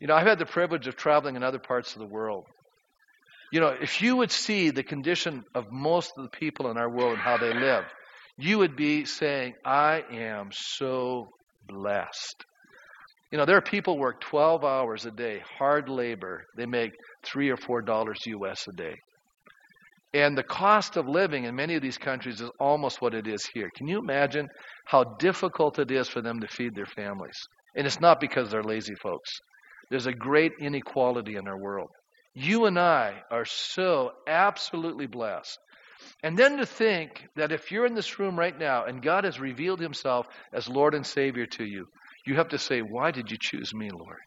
You 0.00 0.08
know, 0.08 0.14
I've 0.14 0.26
had 0.26 0.38
the 0.38 0.46
privilege 0.46 0.88
of 0.88 0.96
traveling 0.96 1.36
in 1.36 1.42
other 1.42 1.58
parts 1.58 1.94
of 1.94 2.00
the 2.00 2.06
world. 2.06 2.44
You 3.52 3.60
know, 3.60 3.68
if 3.68 4.02
you 4.02 4.16
would 4.16 4.32
see 4.32 4.70
the 4.70 4.82
condition 4.82 5.44
of 5.54 5.70
most 5.70 6.12
of 6.16 6.24
the 6.24 6.30
people 6.30 6.70
in 6.70 6.76
our 6.76 6.90
world 6.90 7.12
and 7.12 7.22
how 7.22 7.36
they 7.36 7.54
live, 7.54 7.84
you 8.38 8.58
would 8.58 8.76
be 8.76 9.04
saying, 9.04 9.54
I 9.64 10.02
am 10.12 10.50
so 10.52 11.28
blessed. 11.66 12.44
You 13.32 13.38
know, 13.38 13.44
there 13.44 13.56
are 13.56 13.62
people 13.62 13.98
work 13.98 14.20
12 14.20 14.64
hours 14.64 15.06
a 15.06 15.10
day, 15.10 15.42
hard 15.58 15.88
labor. 15.88 16.44
They 16.56 16.66
make 16.66 16.92
three 17.24 17.50
or 17.50 17.56
four 17.56 17.82
dollars 17.82 18.20
US 18.26 18.66
a 18.68 18.72
day. 18.72 18.94
And 20.14 20.36
the 20.38 20.42
cost 20.42 20.96
of 20.96 21.08
living 21.08 21.44
in 21.44 21.54
many 21.54 21.74
of 21.74 21.82
these 21.82 21.98
countries 21.98 22.40
is 22.40 22.50
almost 22.60 23.02
what 23.02 23.14
it 23.14 23.26
is 23.26 23.44
here. 23.52 23.68
Can 23.76 23.88
you 23.88 23.98
imagine 23.98 24.48
how 24.86 25.04
difficult 25.18 25.78
it 25.78 25.90
is 25.90 26.08
for 26.08 26.22
them 26.22 26.40
to 26.40 26.48
feed 26.48 26.74
their 26.74 26.86
families? 26.86 27.36
And 27.74 27.86
it's 27.86 28.00
not 28.00 28.20
because 28.20 28.50
they're 28.50 28.62
lazy 28.62 28.94
folks. 28.94 29.30
There's 29.90 30.06
a 30.06 30.12
great 30.12 30.52
inequality 30.60 31.36
in 31.36 31.46
our 31.46 31.58
world. 31.58 31.90
You 32.34 32.66
and 32.66 32.78
I 32.78 33.22
are 33.30 33.44
so 33.44 34.12
absolutely 34.26 35.06
blessed 35.06 35.58
and 36.22 36.36
then 36.36 36.58
to 36.58 36.66
think 36.66 37.26
that 37.36 37.52
if 37.52 37.70
you're 37.70 37.86
in 37.86 37.94
this 37.94 38.18
room 38.18 38.38
right 38.38 38.56
now 38.56 38.84
and 38.84 39.02
God 39.02 39.24
has 39.24 39.38
revealed 39.38 39.80
himself 39.80 40.26
as 40.52 40.68
Lord 40.68 40.94
and 40.94 41.06
Savior 41.06 41.46
to 41.46 41.64
you, 41.64 41.86
you 42.26 42.36
have 42.36 42.48
to 42.48 42.58
say, 42.58 42.80
Why 42.80 43.10
did 43.10 43.30
you 43.30 43.36
choose 43.40 43.72
me, 43.74 43.90
Lord? 43.90 44.18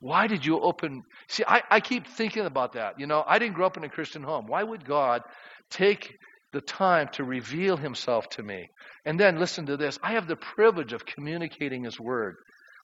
Why 0.00 0.26
did 0.26 0.46
you 0.46 0.60
open? 0.60 1.02
See, 1.28 1.44
I, 1.46 1.62
I 1.70 1.80
keep 1.80 2.06
thinking 2.06 2.46
about 2.46 2.74
that. 2.74 3.00
You 3.00 3.06
know, 3.06 3.24
I 3.26 3.38
didn't 3.38 3.54
grow 3.54 3.66
up 3.66 3.76
in 3.76 3.84
a 3.84 3.88
Christian 3.88 4.22
home. 4.22 4.46
Why 4.46 4.62
would 4.62 4.84
God 4.84 5.22
take 5.70 6.14
the 6.52 6.60
time 6.60 7.08
to 7.14 7.24
reveal 7.24 7.76
himself 7.76 8.28
to 8.30 8.42
me? 8.42 8.68
And 9.04 9.18
then 9.18 9.40
listen 9.40 9.66
to 9.66 9.76
this 9.76 9.98
I 10.02 10.12
have 10.12 10.28
the 10.28 10.36
privilege 10.36 10.92
of 10.92 11.04
communicating 11.04 11.84
his 11.84 11.98
word. 11.98 12.36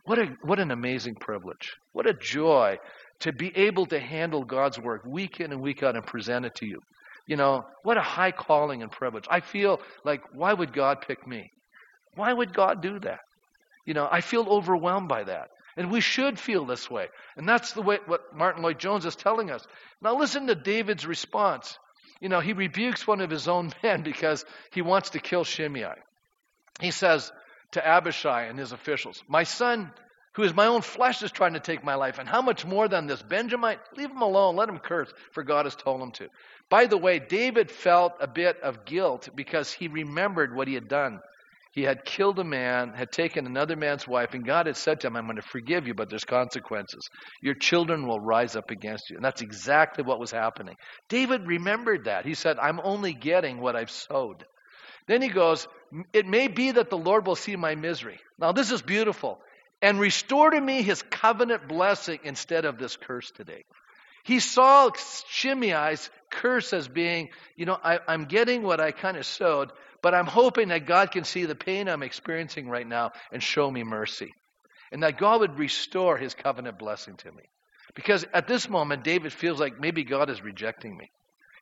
What, 0.06 0.18
a, 0.18 0.26
what 0.42 0.58
an 0.58 0.70
amazing 0.70 1.14
privilege. 1.14 1.72
What 1.92 2.06
a 2.06 2.12
joy 2.12 2.76
to 3.20 3.32
be 3.32 3.56
able 3.56 3.86
to 3.86 3.98
handle 3.98 4.44
God's 4.44 4.78
work 4.78 5.02
week 5.06 5.40
in 5.40 5.50
and 5.50 5.62
week 5.62 5.82
out 5.82 5.96
and 5.96 6.04
present 6.04 6.44
it 6.44 6.54
to 6.56 6.66
you. 6.66 6.78
You 7.26 7.36
know, 7.36 7.64
what 7.82 7.96
a 7.96 8.02
high 8.02 8.32
calling 8.32 8.82
and 8.82 8.90
privilege. 8.90 9.26
I 9.30 9.40
feel 9.40 9.80
like, 10.04 10.22
why 10.32 10.52
would 10.52 10.72
God 10.72 11.00
pick 11.06 11.26
me? 11.26 11.50
Why 12.14 12.32
would 12.32 12.54
God 12.54 12.82
do 12.82 12.98
that? 13.00 13.20
You 13.86 13.94
know, 13.94 14.08
I 14.10 14.20
feel 14.20 14.48
overwhelmed 14.48 15.08
by 15.08 15.24
that. 15.24 15.48
And 15.76 15.90
we 15.90 16.00
should 16.00 16.38
feel 16.38 16.64
this 16.64 16.90
way. 16.90 17.08
And 17.36 17.48
that's 17.48 17.72
the 17.72 17.82
way 17.82 17.98
what 18.06 18.34
Martyn 18.34 18.62
Lloyd-Jones 18.62 19.06
is 19.06 19.16
telling 19.16 19.50
us. 19.50 19.66
Now 20.00 20.16
listen 20.16 20.46
to 20.46 20.54
David's 20.54 21.06
response. 21.06 21.78
You 22.20 22.28
know, 22.28 22.40
he 22.40 22.52
rebukes 22.52 23.06
one 23.06 23.20
of 23.20 23.30
his 23.30 23.48
own 23.48 23.72
men 23.82 24.02
because 24.02 24.44
he 24.72 24.82
wants 24.82 25.10
to 25.10 25.18
kill 25.18 25.44
Shimei. 25.44 25.94
He 26.80 26.90
says 26.90 27.32
to 27.72 27.86
Abishai 27.86 28.44
and 28.44 28.58
his 28.58 28.72
officials, 28.72 29.22
My 29.28 29.42
son, 29.42 29.92
who 30.34 30.42
is 30.42 30.54
my 30.54 30.66
own 30.66 30.82
flesh, 30.82 31.22
is 31.22 31.30
trying 31.30 31.54
to 31.54 31.60
take 31.60 31.84
my 31.84 31.94
life. 31.94 32.18
And 32.18 32.28
how 32.28 32.42
much 32.42 32.64
more 32.64 32.88
than 32.88 33.06
this 33.06 33.22
Benjamite? 33.22 33.78
Leave 33.96 34.10
him 34.10 34.22
alone. 34.22 34.56
Let 34.56 34.68
him 34.68 34.78
curse, 34.78 35.12
for 35.32 35.44
God 35.44 35.66
has 35.66 35.76
told 35.76 36.00
him 36.00 36.10
to. 36.12 36.28
By 36.68 36.86
the 36.86 36.98
way, 36.98 37.18
David 37.20 37.70
felt 37.70 38.14
a 38.20 38.26
bit 38.26 38.60
of 38.60 38.84
guilt 38.84 39.28
because 39.34 39.72
he 39.72 39.88
remembered 39.88 40.54
what 40.54 40.68
he 40.68 40.74
had 40.74 40.88
done. 40.88 41.20
He 41.72 41.82
had 41.82 42.04
killed 42.04 42.38
a 42.38 42.44
man, 42.44 42.92
had 42.94 43.10
taken 43.10 43.46
another 43.46 43.74
man's 43.74 44.06
wife, 44.06 44.32
and 44.32 44.46
God 44.46 44.66
had 44.66 44.76
said 44.76 45.00
to 45.00 45.08
him, 45.08 45.16
I'm 45.16 45.24
going 45.24 45.36
to 45.36 45.42
forgive 45.42 45.88
you, 45.88 45.94
but 45.94 46.08
there's 46.08 46.24
consequences. 46.24 47.08
Your 47.42 47.54
children 47.54 48.06
will 48.06 48.20
rise 48.20 48.54
up 48.54 48.70
against 48.70 49.10
you. 49.10 49.16
And 49.16 49.24
that's 49.24 49.42
exactly 49.42 50.04
what 50.04 50.20
was 50.20 50.30
happening. 50.30 50.76
David 51.08 51.48
remembered 51.48 52.04
that. 52.04 52.26
He 52.26 52.34
said, 52.34 52.58
I'm 52.60 52.80
only 52.82 53.12
getting 53.12 53.60
what 53.60 53.74
I've 53.74 53.90
sowed. 53.90 54.44
Then 55.08 55.20
he 55.20 55.28
goes, 55.28 55.66
It 56.12 56.26
may 56.26 56.46
be 56.46 56.70
that 56.70 56.90
the 56.90 56.96
Lord 56.96 57.26
will 57.26 57.34
see 57.36 57.56
my 57.56 57.74
misery. 57.74 58.20
Now, 58.38 58.52
this 58.52 58.70
is 58.70 58.80
beautiful. 58.80 59.40
And 59.84 60.00
restore 60.00 60.48
to 60.48 60.58
me 60.58 60.80
his 60.80 61.02
covenant 61.02 61.68
blessing 61.68 62.18
instead 62.24 62.64
of 62.64 62.78
this 62.78 62.96
curse 62.96 63.30
today. 63.30 63.64
He 64.24 64.40
saw 64.40 64.88
Shimei's 64.88 66.08
curse 66.30 66.72
as 66.72 66.88
being, 66.88 67.28
you 67.54 67.66
know, 67.66 67.76
I, 67.84 67.98
am 68.08 68.24
getting 68.24 68.62
what 68.62 68.80
I 68.80 68.92
kind 68.92 69.18
of 69.18 69.26
sowed, 69.26 69.72
but 70.00 70.14
I'm 70.14 70.26
hoping 70.26 70.68
that 70.68 70.86
God 70.86 71.10
can 71.10 71.24
see 71.24 71.44
the 71.44 71.54
pain 71.54 71.86
I'm 71.86 72.02
experiencing 72.02 72.66
right 72.66 72.86
now 72.86 73.10
and 73.30 73.42
show 73.42 73.70
me 73.70 73.84
mercy. 73.84 74.32
And 74.90 75.02
that 75.02 75.18
God 75.18 75.40
would 75.40 75.58
restore 75.58 76.16
his 76.16 76.32
covenant 76.32 76.78
blessing 76.78 77.18
to 77.18 77.30
me. 77.30 77.42
Because 77.94 78.24
at 78.32 78.48
this 78.48 78.70
moment, 78.70 79.04
David 79.04 79.34
feels 79.34 79.60
like 79.60 79.78
maybe 79.78 80.02
God 80.02 80.30
is 80.30 80.40
rejecting 80.40 80.96
me. 80.96 81.10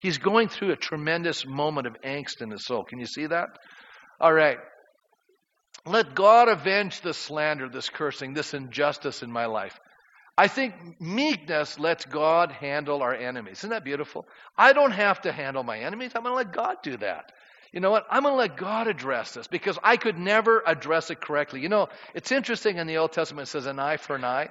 He's 0.01 0.18
going 0.18 0.47
through 0.47 0.70
a 0.70 0.77
tremendous 0.77 1.45
moment 1.45 1.89
of 1.89 1.97
angst 2.03 2.41
in 2.41 2.53
his 2.53 2.64
soul. 2.64 2.85
Can 2.85 3.01
you 3.01 3.07
see 3.07 3.27
that? 3.27 3.49
All 4.20 4.33
right. 4.33 4.59
Let 5.85 6.14
God 6.14 6.49
avenge 6.49 7.01
this 7.01 7.16
slander, 7.16 7.68
this 7.68 7.91
cursing, 7.91 8.35
this 8.35 8.55
injustice 8.55 9.22
in 9.22 9.33
my 9.33 9.47
life. 9.47 9.78
I 10.39 10.49
think 10.49 10.74
meekness 11.01 11.78
lets 11.78 12.05
God 12.07 12.53
handle 12.53 13.03
our 13.03 13.14
enemies. 13.14 13.59
Isn't 13.59 13.70
that 13.70 13.85
beautiful? 13.85 14.26
I 14.57 14.72
don't 14.72 14.93
have 14.93 15.20
to 15.22 15.33
handle 15.33 15.62
my 15.62 15.78
enemies. 15.80 16.12
I'm 16.14 16.22
going 16.22 16.33
to 16.33 16.37
let 16.37 16.53
God 16.53 16.76
do 16.83 16.97
that. 16.99 17.33
You 17.72 17.80
know 17.80 17.91
what? 17.91 18.07
I'm 18.11 18.22
going 18.22 18.35
to 18.35 18.39
let 18.39 18.57
God 18.57 18.87
address 18.87 19.33
this 19.33 19.47
because 19.47 19.78
I 19.83 19.97
could 19.97 20.18
never 20.18 20.62
address 20.64 21.11
it 21.11 21.20
correctly. 21.20 21.61
You 21.61 21.68
know, 21.68 21.89
it's 22.14 22.33
interesting 22.33 22.76
in 22.76 22.87
the 22.87 22.99
Old 22.99 23.12
Testament 23.12 23.49
it 23.49 23.51
says 23.51 23.66
an 23.66 23.78
eye 23.78 23.97
for 23.97 24.16
an 24.16 24.24
eye. 24.24 24.49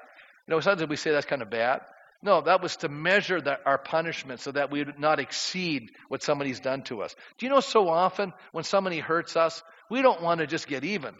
You 0.47 0.55
know, 0.55 0.59
sometimes 0.59 0.89
we 0.89 0.95
say 0.95 1.11
that's 1.11 1.25
kind 1.25 1.41
of 1.41 1.49
bad. 1.49 1.81
No, 2.23 2.41
that 2.41 2.61
was 2.61 2.77
to 2.77 2.89
measure 2.89 3.41
the, 3.41 3.57
our 3.65 3.79
punishment 3.79 4.41
so 4.41 4.51
that 4.51 4.69
we 4.69 4.83
would 4.83 4.99
not 4.99 5.19
exceed 5.19 5.91
what 6.07 6.21
somebody's 6.21 6.59
done 6.59 6.83
to 6.83 7.01
us. 7.01 7.15
Do 7.37 7.45
you 7.45 7.51
know 7.51 7.61
so 7.61 7.89
often 7.89 8.33
when 8.51 8.63
somebody 8.63 8.99
hurts 8.99 9.35
us, 9.35 9.63
we 9.91 10.01
don't 10.01 10.21
want 10.21 10.39
to 10.39 10.47
just 10.47 10.67
get 10.67 10.85
even. 10.85 11.13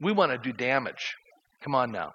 We 0.00 0.12
want 0.12 0.30
to 0.30 0.38
do 0.38 0.52
damage. 0.52 1.16
Come 1.62 1.74
on 1.74 1.90
now. 1.90 2.12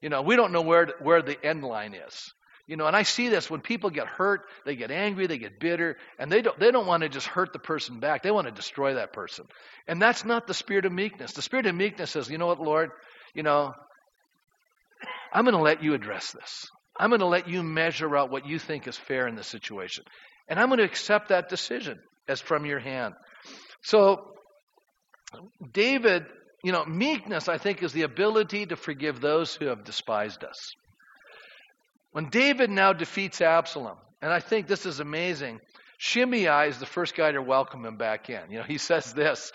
You 0.00 0.08
know, 0.08 0.22
we 0.22 0.36
don't 0.36 0.52
know 0.52 0.62
where, 0.62 0.86
where 1.00 1.20
the 1.20 1.36
end 1.44 1.64
line 1.64 1.94
is. 1.94 2.32
You 2.68 2.76
know, 2.76 2.86
and 2.86 2.94
I 2.94 3.02
see 3.02 3.28
this 3.28 3.50
when 3.50 3.60
people 3.60 3.90
get 3.90 4.06
hurt, 4.06 4.42
they 4.64 4.76
get 4.76 4.92
angry, 4.92 5.26
they 5.26 5.38
get 5.38 5.58
bitter, 5.58 5.96
and 6.18 6.30
they 6.30 6.42
don't, 6.42 6.58
they 6.60 6.70
don't 6.70 6.86
want 6.86 7.02
to 7.02 7.08
just 7.08 7.26
hurt 7.26 7.52
the 7.52 7.58
person 7.58 7.98
back. 7.98 8.22
They 8.22 8.30
want 8.30 8.46
to 8.46 8.52
destroy 8.52 8.94
that 8.94 9.12
person. 9.12 9.46
And 9.88 10.00
that's 10.00 10.24
not 10.24 10.46
the 10.46 10.54
spirit 10.54 10.84
of 10.84 10.92
meekness. 10.92 11.32
The 11.32 11.42
spirit 11.42 11.66
of 11.66 11.74
meekness 11.74 12.12
says, 12.12 12.30
you 12.30 12.38
know 12.38 12.46
what, 12.46 12.60
Lord, 12.60 12.90
you 13.34 13.42
know, 13.42 13.74
I'm 15.32 15.44
going 15.44 15.56
to 15.56 15.62
let 15.62 15.82
you 15.82 15.94
address 15.94 16.30
this. 16.30 16.68
I'm 16.96 17.10
going 17.10 17.20
to 17.20 17.26
let 17.26 17.48
you 17.48 17.64
measure 17.64 18.16
out 18.16 18.30
what 18.30 18.46
you 18.46 18.60
think 18.60 18.86
is 18.86 18.96
fair 18.96 19.26
in 19.26 19.34
this 19.34 19.48
situation. 19.48 20.04
And 20.48 20.60
I'm 20.60 20.68
going 20.68 20.78
to 20.78 20.84
accept 20.84 21.30
that 21.30 21.48
decision 21.48 21.98
as 22.28 22.40
from 22.40 22.64
your 22.64 22.78
hand. 22.78 23.14
So, 23.82 24.35
David 25.72 26.26
you 26.66 26.72
know, 26.72 26.84
meekness, 26.84 27.48
I 27.48 27.58
think, 27.58 27.82
is 27.84 27.92
the 27.92 28.02
ability 28.02 28.66
to 28.66 28.76
forgive 28.76 29.20
those 29.20 29.54
who 29.54 29.66
have 29.66 29.84
despised 29.84 30.42
us. 30.42 30.72
When 32.10 32.28
David 32.28 32.70
now 32.70 32.92
defeats 32.92 33.40
Absalom, 33.40 33.98
and 34.20 34.32
I 34.32 34.40
think 34.40 34.66
this 34.66 34.84
is 34.84 34.98
amazing, 34.98 35.60
Shimei 35.98 36.68
is 36.68 36.78
the 36.78 36.86
first 36.86 37.14
guy 37.14 37.30
to 37.30 37.40
welcome 37.40 37.84
him 37.84 37.96
back 37.96 38.30
in. 38.30 38.50
You 38.50 38.58
know, 38.58 38.64
he 38.64 38.78
says 38.90 39.12
this 39.12 39.52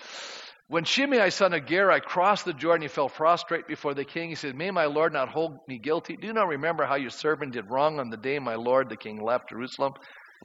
When 0.70 0.86
Shimei, 0.86 1.32
son 1.32 1.54
of 1.54 1.66
Gera, 1.66 2.00
crossed 2.00 2.46
the 2.46 2.54
Jordan, 2.54 2.84
he 2.84 2.88
fell 2.88 3.10
prostrate 3.10 3.68
before 3.68 3.94
the 3.94 4.06
king. 4.06 4.30
He 4.30 4.36
said, 4.36 4.56
May 4.56 4.72
my 4.72 4.86
lord 4.86 5.12
not 5.12 5.28
hold 5.28 5.58
me 5.68 5.80
guilty. 5.80 6.16
Do 6.16 6.28
you 6.28 6.34
not 6.34 6.48
remember 6.48 6.86
how 6.86 6.96
your 6.96 7.10
servant 7.10 7.52
did 7.52 7.70
wrong 7.70 8.00
on 8.00 8.10
the 8.10 8.16
day 8.16 8.40
my 8.40 8.56
lord 8.56 8.88
the 8.88 8.96
king 8.96 9.22
left 9.22 9.50
Jerusalem? 9.50 9.94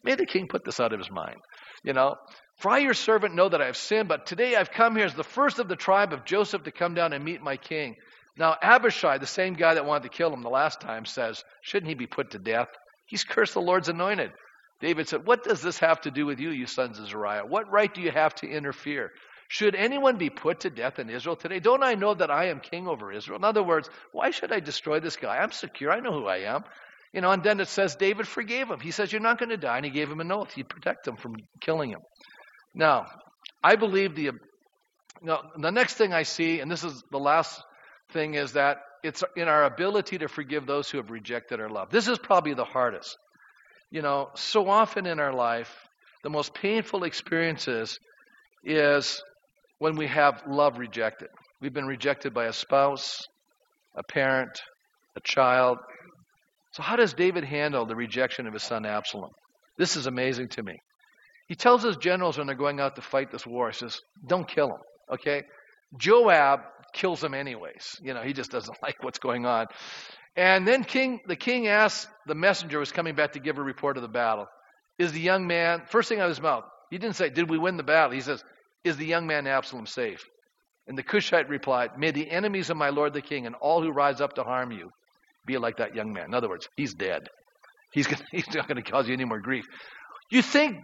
May 0.03 0.17
the 0.17 0.27
king 0.27 0.49
put 0.49 0.65
this 0.65 0.81
out 0.81 0.93
of 0.93 0.99
his 0.99 1.11
mind. 1.11 1.37
You 1.85 1.93
know, 1.93 2.17
for 2.59 2.71
I, 2.71 2.79
your 2.79 2.95
servant, 2.95 3.35
know 3.35 3.49
that 3.49 3.61
I 3.61 3.67
have 3.67 3.77
sinned, 3.77 4.09
but 4.09 4.27
today 4.27 4.57
I've 4.57 4.71
come 4.71 4.97
here 4.97 5.05
as 5.05 5.15
the 5.15 5.25
first 5.25 5.59
of 5.59 5.69
the 5.69 5.77
tribe 5.77 6.13
of 6.13 6.25
Joseph 6.25 6.65
to 6.65 6.73
come 6.73 6.95
down 6.95 7.13
and 7.13 7.25
meet 7.25 7.43
my 7.43 7.57
king. 7.57 7.97
Now, 8.39 8.57
Abishai, 8.61 9.19
the 9.19 9.27
same 9.27 9.55
guy 9.55 9.75
that 9.75 9.87
wanted 9.87 10.05
to 10.05 10.17
kill 10.17 10.33
him 10.33 10.43
the 10.43 10.49
last 10.49 10.81
time, 10.81 11.05
says, 11.05 11.45
Shouldn't 11.61 11.89
he 11.89 11.95
be 11.95 12.07
put 12.07 12.31
to 12.31 12.39
death? 12.39 12.69
He's 13.07 13.25
cursed 13.25 13.55
the 13.55 13.61
Lord's 13.61 13.89
anointed. 13.89 14.33
David 14.81 15.09
said, 15.09 15.27
What 15.27 15.45
does 15.45 15.63
this 15.63 15.79
have 15.79 16.01
to 16.03 16.11
do 16.11 16.27
with 16.27 16.41
you, 16.41 16.51
you 16.51 16.67
sons 16.67 16.99
of 16.99 17.09
Zeruiah? 17.09 17.47
What 17.47 17.71
right 17.71 17.93
do 17.93 18.01
you 18.01 18.11
have 18.11 18.35
to 18.37 18.49
interfere? 18.49 19.13
Should 19.49 19.75
anyone 19.75 20.17
be 20.17 20.31
put 20.31 20.61
to 20.61 20.71
death 20.71 20.99
in 20.99 21.09
Israel 21.09 21.37
today? 21.37 21.61
Don't 21.61 21.83
I 21.83 21.95
know 21.95 22.15
that 22.15 22.31
I 22.31 22.47
am 22.47 22.61
king 22.61 22.89
over 22.89 23.13
Israel? 23.13 23.39
In 23.39 23.45
other 23.45 23.63
words, 23.63 23.89
why 24.13 24.31
should 24.31 24.51
I 24.51 24.61
destroy 24.61 24.99
this 25.01 25.17
guy? 25.17 25.37
I'm 25.37 25.53
secure. 25.53 25.93
I 25.93 26.01
know 26.01 26.13
who 26.13 26.27
I 26.27 26.39
am. 26.39 26.65
You 27.13 27.21
know, 27.21 27.31
and 27.31 27.43
then 27.43 27.61
it 27.61 27.69
says 27.69 27.97
David 27.97 28.27
forgave 28.27 28.71
him. 28.71 28.81
He 28.81 28.91
says, 28.91 29.13
You're 29.13 29.21
not 29.21 29.39
going 29.39 29.51
to 29.51 29.57
die. 29.57 29.77
And 29.77 29.85
he 29.87 29.91
gave 29.91 30.11
him 30.11 30.21
an 30.21 30.33
oath. 30.33 30.53
He'd 30.53 30.69
protect 30.69 31.07
him 31.07 31.17
from 31.17 31.37
killing 31.61 31.91
him. 31.91 32.01
Now, 32.77 33.07
I 33.65 33.77
believe 33.77 34.15
the. 34.15 34.33
Now, 35.23 35.41
the 35.59 35.73
next 35.73 35.95
thing 35.95 36.13
I 36.13 36.25
see, 36.25 36.61
and 36.61 36.71
this 36.71 36.85
is 36.85 37.03
the 37.11 37.19
last 37.19 37.61
thing, 38.13 38.35
is 38.35 38.53
that 38.53 38.77
it's 39.03 39.25
in 39.35 39.49
our 39.49 39.65
ability 39.65 40.19
to 40.19 40.29
forgive 40.29 40.67
those 40.67 40.91
who 40.91 40.99
have 40.99 41.11
rejected 41.11 41.59
our 41.59 41.71
love. 41.71 41.91
This 41.91 42.07
is 42.07 42.19
probably 42.19 42.53
the 42.53 42.65
hardest. 42.65 43.17
You 43.91 44.03
know, 44.03 44.29
so 44.35 44.69
often 44.69 45.07
in 45.07 45.19
our 45.19 45.33
life, 45.33 45.73
the 46.23 46.29
most 46.29 46.53
painful 46.55 47.05
experiences 47.05 47.99
is 48.63 49.23
when 49.79 49.97
we 49.97 50.07
have 50.09 50.43
love 50.47 50.79
rejected. 50.79 51.29
We've 51.63 51.73
been 51.73 51.87
rejected 51.87 52.35
by 52.35 52.45
a 52.45 52.53
spouse, 52.53 53.23
a 53.97 54.03
parent, 54.03 54.61
a 55.17 55.21
child. 55.21 55.79
So, 56.73 56.83
how 56.83 56.97
does 56.97 57.15
David 57.15 57.45
handle 57.45 57.87
the 57.87 57.97
rejection 57.97 58.47
of 58.47 58.53
his 58.53 58.65
son 58.65 58.85
Absalom? 58.85 59.31
This 59.79 59.97
is 59.97 60.07
amazing 60.07 60.49
to 60.51 60.63
me. 60.63 60.77
He 61.47 61.55
tells 61.55 61.83
his 61.83 61.97
generals 61.97 62.39
when 62.39 62.47
they're 62.47 62.57
going 62.57 62.81
out 62.81 62.97
to 62.97 63.03
fight 63.03 63.31
this 63.31 63.47
war, 63.47 63.71
he 63.71 63.77
says, 63.77 64.01
Don't 64.27 64.49
kill 64.49 64.69
him, 64.69 64.81
okay? 65.15 65.45
Joab 65.97 66.61
kills 66.93 67.23
him 67.23 67.35
anyways. 67.35 68.01
You 68.03 68.15
know, 68.15 68.23
he 68.23 68.33
just 68.33 68.51
doesn't 68.51 68.77
like 68.83 69.03
what's 69.03 69.19
going 69.19 69.47
on. 69.47 69.67
And 70.37 70.67
then 70.67 70.85
king, 70.85 71.21
the 71.27 71.37
king 71.37 71.67
asks 71.67 72.07
the 72.27 72.35
messenger 72.35 72.77
who 72.77 72.81
was 72.81 72.93
coming 72.93 73.15
back 73.15 73.33
to 73.33 73.41
give 73.41 73.59
a 73.59 73.63
report 73.63 73.97
of 73.97 74.03
the 74.03 74.09
battle, 74.09 74.47
Is 74.99 75.13
the 75.13 75.21
young 75.21 75.47
man, 75.47 75.83
first 75.89 76.09
thing 76.09 76.19
out 76.19 76.25
of 76.25 76.31
his 76.31 76.43
mouth, 76.43 76.65
he 76.91 76.99
didn't 76.99 77.17
say, 77.17 77.31
Did 77.31 77.49
we 77.49 77.59
win 77.59 77.77
the 77.77 77.83
battle? 77.83 78.13
He 78.13 78.21
says, 78.21 78.43
Is 78.85 78.97
the 78.97 79.07
young 79.07 79.27
man 79.27 79.47
Absalom 79.47 79.87
safe? 79.87 80.25
And 80.87 80.97
the 80.97 81.03
Cushite 81.03 81.49
replied, 81.49 81.99
May 81.99 82.11
the 82.11 82.31
enemies 82.31 82.71
of 82.71 82.77
my 82.77 82.91
lord 82.91 83.13
the 83.13 83.23
king 83.23 83.47
and 83.47 83.55
all 83.57 83.83
who 83.83 83.91
rise 83.91 84.21
up 84.21 84.35
to 84.35 84.45
harm 84.45 84.73
you 84.73 84.91
be 85.47 85.59
like 85.59 85.79
that 85.79 85.95
young 85.95 86.13
man. 86.13 86.27
In 86.27 86.35
other 86.35 86.49
words, 86.49 86.69
he's 86.77 86.95
dead. 86.95 87.29
He's, 87.93 88.07
gonna, 88.07 88.25
he's 88.33 88.53
not 88.55 88.69
going 88.69 88.83
to 88.83 88.91
cause 88.91 89.09
you 89.09 89.15
any 89.15 89.25
more 89.25 89.41
grief. 89.41 89.65
You 90.31 90.43
think, 90.43 90.77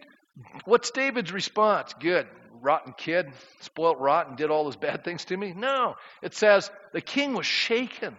what's 0.64 0.90
David's 0.90 1.32
response? 1.32 1.94
Good. 2.00 2.26
Rotten 2.60 2.94
kid, 2.96 3.26
spoilt 3.60 3.98
rotten, 3.98 4.36
did 4.36 4.50
all 4.50 4.64
those 4.64 4.76
bad 4.76 5.02
things 5.04 5.24
to 5.26 5.36
me? 5.36 5.52
No. 5.52 5.94
It 6.22 6.34
says, 6.34 6.70
the 6.92 7.00
king 7.00 7.34
was 7.34 7.46
shaken. 7.46 8.16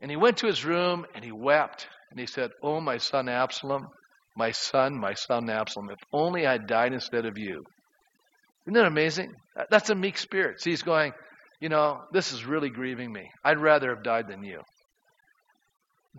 And 0.00 0.10
he 0.10 0.16
went 0.16 0.38
to 0.38 0.46
his 0.46 0.64
room 0.64 1.06
and 1.14 1.24
he 1.24 1.32
wept. 1.32 1.88
And 2.10 2.20
he 2.20 2.26
said, 2.26 2.50
Oh, 2.62 2.80
my 2.80 2.98
son 2.98 3.28
Absalom, 3.28 3.88
my 4.36 4.52
son, 4.52 4.98
my 4.98 5.14
son 5.14 5.50
Absalom, 5.50 5.90
if 5.90 5.98
only 6.12 6.46
I 6.46 6.58
died 6.58 6.92
instead 6.92 7.26
of 7.26 7.36
you. 7.36 7.64
Isn't 8.64 8.74
that 8.74 8.86
amazing? 8.86 9.34
That's 9.70 9.90
a 9.90 9.94
meek 9.94 10.18
spirit. 10.18 10.60
See, 10.60 10.70
he's 10.70 10.82
going, 10.82 11.12
You 11.60 11.68
know, 11.68 12.02
this 12.12 12.32
is 12.32 12.44
really 12.44 12.70
grieving 12.70 13.12
me. 13.12 13.28
I'd 13.44 13.58
rather 13.58 13.94
have 13.94 14.04
died 14.04 14.28
than 14.28 14.44
you. 14.44 14.60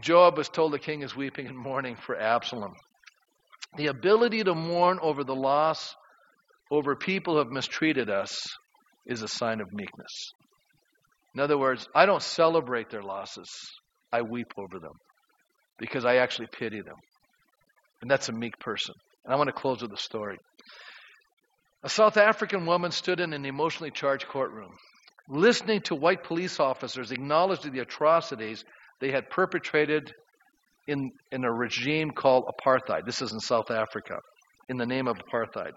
Joab 0.01 0.37
was 0.37 0.49
told 0.49 0.73
the 0.73 0.79
king 0.79 1.01
is 1.01 1.15
weeping 1.15 1.47
and 1.47 1.57
mourning 1.57 1.95
for 1.95 2.17
Absalom. 2.19 2.73
The 3.77 3.87
ability 3.87 4.43
to 4.43 4.55
mourn 4.55 4.99
over 5.01 5.23
the 5.23 5.35
loss, 5.35 5.95
over 6.71 6.95
people 6.95 7.33
who 7.33 7.39
have 7.39 7.49
mistreated 7.49 8.09
us, 8.09 8.41
is 9.05 9.21
a 9.21 9.27
sign 9.27 9.61
of 9.61 9.67
meekness. 9.71 10.31
In 11.35 11.41
other 11.41 11.57
words, 11.57 11.87
I 11.95 12.05
don't 12.05 12.21
celebrate 12.21 12.89
their 12.89 13.03
losses, 13.03 13.49
I 14.11 14.21
weep 14.21 14.47
over 14.57 14.79
them 14.79 14.93
because 15.77 16.03
I 16.05 16.17
actually 16.17 16.47
pity 16.51 16.81
them. 16.81 16.95
And 18.01 18.09
that's 18.09 18.29
a 18.29 18.33
meek 18.33 18.57
person. 18.59 18.95
And 19.23 19.33
I 19.33 19.37
want 19.37 19.47
to 19.47 19.53
close 19.53 19.81
with 19.81 19.93
a 19.93 19.97
story. 19.97 20.37
A 21.83 21.89
South 21.89 22.17
African 22.17 22.65
woman 22.65 22.91
stood 22.91 23.19
in 23.19 23.33
an 23.33 23.45
emotionally 23.45 23.91
charged 23.91 24.27
courtroom, 24.27 24.71
listening 25.29 25.81
to 25.81 25.95
white 25.95 26.23
police 26.23 26.59
officers 26.59 27.11
acknowledge 27.11 27.61
the 27.61 27.79
atrocities 27.79 28.63
they 28.99 29.11
had 29.11 29.29
perpetrated 29.29 30.11
in, 30.89 31.11
in 31.31 31.43
a 31.45 31.51
regime 31.51 32.11
called 32.11 32.45
apartheid. 32.45 33.05
This 33.05 33.21
is 33.21 33.31
in 33.31 33.39
South 33.39 33.69
Africa, 33.69 34.19
in 34.67 34.77
the 34.77 34.85
name 34.85 35.07
of 35.07 35.17
apartheid. 35.17 35.71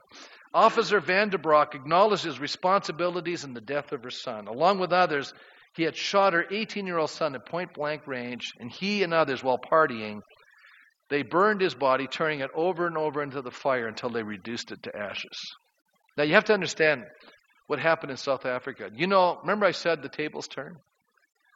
Officer 0.54 1.00
van 1.00 1.30
Vanderbrock 1.30 1.74
acknowledged 1.74 2.24
his 2.24 2.40
responsibilities 2.40 3.44
in 3.44 3.54
the 3.54 3.60
death 3.60 3.92
of 3.92 4.02
her 4.02 4.10
son. 4.10 4.48
Along 4.48 4.78
with 4.78 4.92
others, 4.92 5.32
he 5.74 5.82
had 5.82 5.96
shot 5.96 6.32
her 6.32 6.44
18 6.50 6.86
year 6.86 6.98
old 6.98 7.10
son 7.10 7.34
at 7.34 7.46
point 7.46 7.74
blank 7.74 8.06
range, 8.06 8.52
and 8.58 8.70
he 8.70 9.02
and 9.02 9.12
others, 9.12 9.42
while 9.42 9.58
partying, 9.58 10.20
they 11.10 11.22
burned 11.22 11.60
his 11.60 11.74
body, 11.74 12.06
turning 12.06 12.40
it 12.40 12.50
over 12.54 12.86
and 12.86 12.96
over 12.96 13.22
into 13.22 13.42
the 13.42 13.50
fire 13.50 13.86
until 13.86 14.10
they 14.10 14.22
reduced 14.22 14.72
it 14.72 14.82
to 14.84 14.96
ashes. 14.96 15.38
Now, 16.16 16.24
you 16.24 16.34
have 16.34 16.44
to 16.44 16.54
understand 16.54 17.04
what 17.66 17.78
happened 17.78 18.10
in 18.10 18.16
South 18.16 18.46
Africa. 18.46 18.90
You 18.94 19.06
know, 19.06 19.38
remember 19.42 19.66
I 19.66 19.72
said 19.72 20.02
the 20.02 20.08
tables 20.08 20.48
turned? 20.48 20.76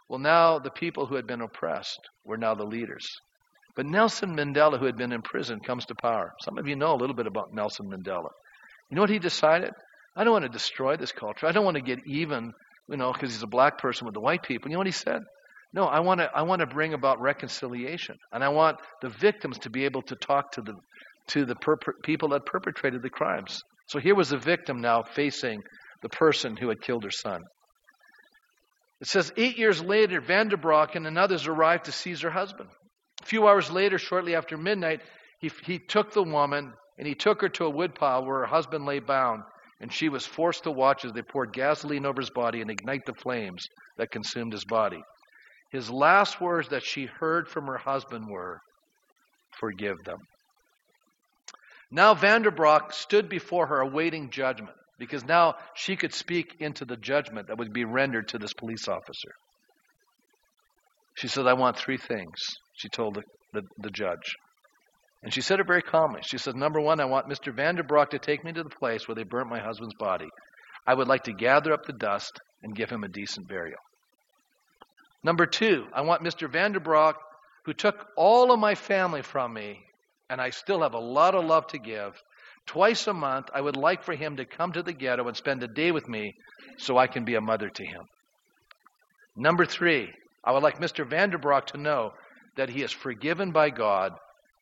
Well, 0.09 0.19
now 0.19 0.59
the 0.59 0.71
people 0.71 1.07
who 1.07 1.17
had 1.17 1.27
been 1.27 1.41
oppressed 1.41 2.01
were 2.25 2.37
now 2.37 2.55
the 2.55 2.65
leaders. 2.65 3.07
But 3.77 3.87
Nelson 3.87 4.35
Mandela, 4.35 4.79
who 4.79 4.87
had 4.87 4.97
been 4.97 5.13
in 5.13 5.23
prison, 5.23 5.61
comes 5.61 5.85
to 5.87 5.95
power. 5.95 6.33
Some 6.43 6.57
of 6.59 6.67
you 6.67 6.77
know 6.77 6.95
a 6.95 6.97
little 6.97 7.15
bit 7.15 7.27
about 7.27 7.53
Nelson 7.53 7.87
Mandela. 7.91 8.31
You 8.91 8.97
know 8.97 9.03
what 9.03 9.11
he 9.11 9.19
decided? 9.19 9.71
I 10.17 10.25
don't 10.25 10.33
want 10.33 10.45
to 10.45 10.51
destroy 10.51 10.97
this 10.97 11.13
culture. 11.13 11.47
I 11.47 11.53
don't 11.53 11.65
want 11.65 11.77
to 11.77 11.83
get 11.83 11.99
even, 12.07 12.53
you 12.89 12.97
know, 12.97 13.13
because 13.13 13.33
he's 13.33 13.43
a 13.43 13.49
black 13.49 13.79
person 13.79 14.07
with 14.07 14.15
the 14.15 14.21
white 14.21 14.43
people. 14.43 14.71
You 14.71 14.75
know 14.75 14.81
what 14.81 14.87
he 14.87 14.93
said? 14.93 15.21
No, 15.75 15.85
I 15.85 16.01
want 16.01 16.21
to 16.21 16.31
I 16.35 16.43
want 16.43 16.61
to 16.61 16.67
bring 16.67 16.95
about 16.95 17.21
reconciliation, 17.21 18.17
and 18.33 18.43
I 18.43 18.49
want 18.49 18.79
the 19.03 19.11
victims 19.11 19.59
to 19.59 19.71
be 19.71 19.85
able 19.85 20.03
to 20.03 20.17
talk 20.17 20.53
to 20.53 20.63
the 20.63 20.73
to 21.29 21.45
the 21.45 21.57
perp- 21.57 22.03
people 22.03 22.31
that 22.31 22.47
perpetrated 22.47 23.03
the 23.03 23.11
crimes. 23.11 23.61
So 23.89 23.99
here 23.99 24.15
was 24.15 24.31
the 24.31 24.39
victim 24.39 24.81
now 24.81 25.03
facing 25.03 25.61
the 26.03 26.09
person 26.09 26.57
who 26.57 26.69
had 26.69 26.81
killed 26.81 27.05
her 27.05 27.11
son. 27.11 27.43
It 29.01 29.09
says, 29.09 29.33
eight 29.37 29.59
years 29.59 29.83
later, 29.83 30.21
Vanderbrock 30.21 30.95
and 30.95 31.19
others 31.19 31.47
arrived 31.47 31.85
to 31.85 31.93
seize 31.93 32.23
her 32.23 32.31
husband. 32.31 32.71
A 33.27 33.29
few 33.29 33.49
hours 33.49 33.73
later, 33.73 33.99
shortly 33.99 34.37
after 34.37 34.57
midnight, 34.57 35.01
he, 35.41 35.51
he 35.65 35.81
took 35.81 36.13
the 36.13 36.23
woman 36.23 36.73
and 36.97 37.09
he 37.09 37.17
took 37.17 37.41
her 37.41 37.49
to 37.49 37.65
a 37.65 37.71
woodpile 37.71 38.25
where 38.25 38.39
her 38.39 38.47
husband 38.47 38.87
lay 38.87 39.01
bound, 39.01 39.43
and 39.81 39.93
she 39.93 40.09
was 40.09 40.25
forced 40.25 40.63
to 40.63 40.71
watch 40.71 41.05
as 41.05 41.13
they 41.13 41.23
poured 41.23 41.53
gasoline 41.53 42.07
over 42.07 42.21
his 42.21 42.31
body 42.31 42.61
and 42.61 42.71
ignite 42.71 43.05
the 43.05 43.15
flames 43.15 43.67
that 43.97 44.13
consumed 44.13 44.53
his 44.53 44.65
body. 44.65 45.03
His 45.73 45.91
last 45.91 46.41
words 46.41 46.69
that 46.69 46.85
she 46.85 47.07
heard 47.07 47.49
from 47.49 47.67
her 47.67 47.79
husband 47.79 48.27
were, 48.31 48.61
Forgive 49.59 49.97
them. 50.05 50.19
Now 51.91 52.15
Vanderbrock 52.15 52.93
stood 52.93 53.29
before 53.29 53.67
her 53.67 53.81
awaiting 53.81 54.31
judgment 54.31 54.77
because 55.01 55.25
now 55.25 55.57
she 55.75 55.97
could 55.97 56.15
speak 56.15 56.55
into 56.61 56.85
the 56.85 56.97
judgment 56.97 57.49
that 57.49 57.59
would 57.59 57.73
be 57.73 57.85
rendered 57.85 58.29
to 58.29 58.39
this 58.39 58.55
police 58.55 58.87
officer. 58.87 59.33
She 61.17 61.27
said, 61.27 61.49
I 61.49 61.55
want 61.55 61.77
three 61.77 61.97
things, 61.97 62.41
she 62.77 62.89
told 62.89 63.15
the, 63.15 63.23
the, 63.53 63.63
the 63.79 63.91
judge. 63.91 64.37
And 65.23 65.33
she 65.33 65.41
said 65.41 65.61
it 65.61 65.67
very 65.67 65.83
calmly. 65.83 66.21
She 66.23 66.39
said, 66.39 66.55
Number 66.55 66.81
one, 66.81 67.01
I 67.01 67.07
want 67.07 67.29
Mr. 67.29 67.55
Vanderbrock 67.55 68.11
to 68.11 68.19
take 68.19 68.45
me 68.45 68.53
to 68.53 68.63
the 68.63 68.71
place 68.71 69.09
where 69.09 69.15
they 69.15 69.25
burnt 69.25 69.51
my 69.51 69.59
husband's 69.59 69.95
body. 69.99 70.29
I 70.87 70.95
would 70.95 71.09
like 71.09 71.25
to 71.25 71.33
gather 71.33 71.73
up 71.73 71.85
the 71.85 71.93
dust 71.93 72.39
and 72.63 72.77
give 72.77 72.91
him 72.91 73.03
a 73.03 73.09
decent 73.09 73.49
burial. 73.49 73.79
Number 75.25 75.47
two, 75.47 75.87
I 75.93 76.03
want 76.03 76.23
Mr. 76.23 76.51
Vanderbrock, 76.51 77.15
who 77.65 77.73
took 77.73 78.07
all 78.17 78.53
of 78.53 78.61
my 78.61 78.77
family 78.77 79.23
from 79.23 79.53
me, 79.53 79.81
and 80.31 80.41
I 80.41 80.51
still 80.51 80.83
have 80.83 80.95
a 80.95 80.99
lot 80.99 81.35
of 81.35 81.45
love 81.45 81.67
to 81.69 81.79
give, 81.79 82.13
Twice 82.67 83.07
a 83.07 83.15
month, 83.15 83.49
I 83.55 83.61
would 83.61 83.77
like 83.77 84.03
for 84.03 84.15
him 84.15 84.37
to 84.37 84.45
come 84.45 84.73
to 84.73 84.83
the 84.83 84.93
ghetto 84.93 85.27
and 85.27 85.37
spend 85.37 85.63
a 85.63 85.69
day 85.69 85.93
with 85.93 86.09
me 86.09 86.35
so 86.79 86.99
I 86.99 87.07
can 87.07 87.25
be 87.25 87.37
a 87.37 87.41
mother 87.41 87.71
to 87.71 87.85
him. 87.85 88.03
Number 89.37 89.65
three, 89.65 90.13
I 90.45 90.53
would 90.53 90.63
like 90.63 90.81
Mr. 90.81 91.09
Vanderbrock 91.09 91.67
to 91.67 91.79
know 91.79 92.11
that 92.57 92.71
he 92.71 92.83
is 92.83 92.93
forgiven 92.93 93.53
by 93.53 93.71
God 93.71 94.13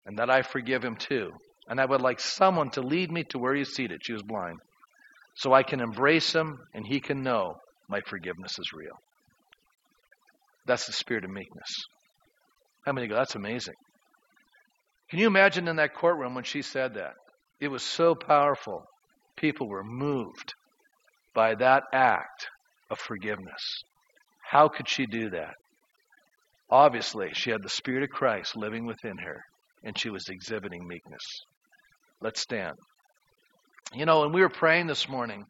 and 0.07 0.19
that 0.19 0.31
I 0.31 0.43
forgive 0.43 0.85
him 0.85 0.97
too. 0.97 1.31
And 1.69 1.81
I 1.81 1.85
would 1.87 2.01
like 2.03 2.21
someone 2.21 2.71
to 2.71 2.83
lead 2.83 3.11
me 3.11 3.25
to 3.31 3.39
where 3.39 3.55
he 3.55 3.63
is 3.63 3.75
seated. 3.75 4.01
She 4.03 4.13
was 4.13 4.23
blind. 4.23 4.59
So 5.37 5.53
I 5.53 5.63
can 5.63 5.81
embrace 5.81 6.33
him 6.35 6.59
and 6.75 6.87
he 6.87 7.01
can 7.01 7.23
know 7.23 7.55
my 7.89 8.01
forgiveness 8.07 8.59
is 8.59 8.73
real. 8.75 8.97
That's 10.67 10.87
the 10.87 10.93
spirit 10.93 11.25
of 11.25 11.31
meekness. 11.31 11.71
How 12.87 12.93
many 12.93 13.09
go, 13.09 13.15
that's 13.17 13.35
amazing? 13.37 13.75
Can 15.11 15.19
you 15.19 15.27
imagine 15.27 15.69
in 15.69 15.77
that 15.77 15.95
courtroom 15.95 16.35
when 16.35 16.45
she 16.45 16.63
said 16.63 16.95
that? 16.95 17.13
It 17.61 17.69
was 17.69 17.83
so 17.83 18.15
powerful. 18.15 18.85
People 19.37 19.69
were 19.69 19.85
moved. 19.85 20.55
by 21.35 21.55
that 21.57 21.83
act 21.93 22.49
of 22.91 22.99
forgiveness. 22.99 23.83
How 24.51 24.69
could 24.69 24.89
she 24.89 25.07
do 25.07 25.31
that? 25.31 25.55
Obviously, 26.71 27.31
she 27.35 27.51
had 27.51 27.63
the 27.63 27.69
Spirit 27.69 28.05
of 28.05 28.11
Christ 28.11 28.57
living 28.57 28.87
within 28.87 29.19
her, 29.19 29.43
and 29.83 29.99
she 29.99 30.11
was 30.11 30.29
exhibiting 30.29 30.87
meekness. 30.87 31.23
Let's 32.21 32.41
stand. 32.41 32.75
You 33.93 34.07
know, 34.07 34.21
when 34.21 34.33
we 34.33 34.41
were 34.41 34.49
praying 34.49 34.87
this 34.87 35.09
morning, 35.09 35.45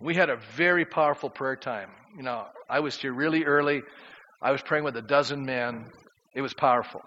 we 0.00 0.14
had 0.14 0.28
a 0.30 0.36
very 0.56 0.84
powerful 0.84 1.30
prayer 1.30 1.56
time. 1.56 1.88
You 2.16 2.22
know, 2.22 2.44
I 2.68 2.80
was 2.80 2.96
here 2.96 3.12
really 3.12 3.44
early. 3.44 3.82
I 4.42 4.52
was 4.52 4.60
praying 4.62 4.84
with 4.84 4.96
a 4.96 5.02
dozen 5.02 5.44
men. 5.44 5.86
It 6.34 6.42
was 6.42 6.52
powerful. 6.52 7.00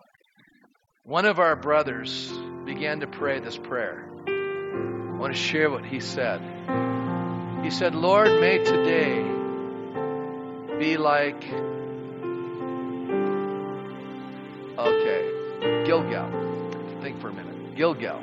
One 1.04 1.26
of 1.26 1.40
our 1.40 1.56
brothers 1.56 2.32
began 2.66 3.00
to 3.02 3.08
pray 3.08 3.40
this 3.40 3.58
prayer. 3.58 4.10
I 4.28 5.18
want 5.18 5.34
to 5.34 5.40
share 5.40 5.70
what 5.70 5.86
he 5.86 6.00
said. 6.00 6.42
He 7.64 7.70
said, 7.70 7.96
Lord, 7.96 8.28
may 8.42 8.58
today 8.64 9.24
be 10.80 10.98
like, 10.98 11.44
okay, 14.78 15.84
Gilgal. 15.86 16.30
Think 17.02 17.20
for 17.20 17.30
a 17.30 17.34
minute. 17.34 17.76
Gilgal. 17.76 18.22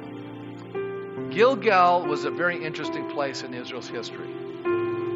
Gilgal 1.30 2.06
was 2.06 2.24
a 2.24 2.30
very 2.30 2.64
interesting 2.64 3.10
place 3.10 3.42
in 3.42 3.54
Israel's 3.54 3.88
history. 3.88 4.28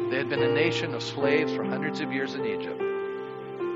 They 0.09 0.17
had 0.17 0.29
been 0.29 0.41
a 0.41 0.51
nation 0.51 0.93
of 0.93 1.03
slaves 1.03 1.53
for 1.53 1.63
hundreds 1.63 1.99
of 2.01 2.11
years 2.11 2.33
in 2.33 2.45
Egypt. 2.45 2.81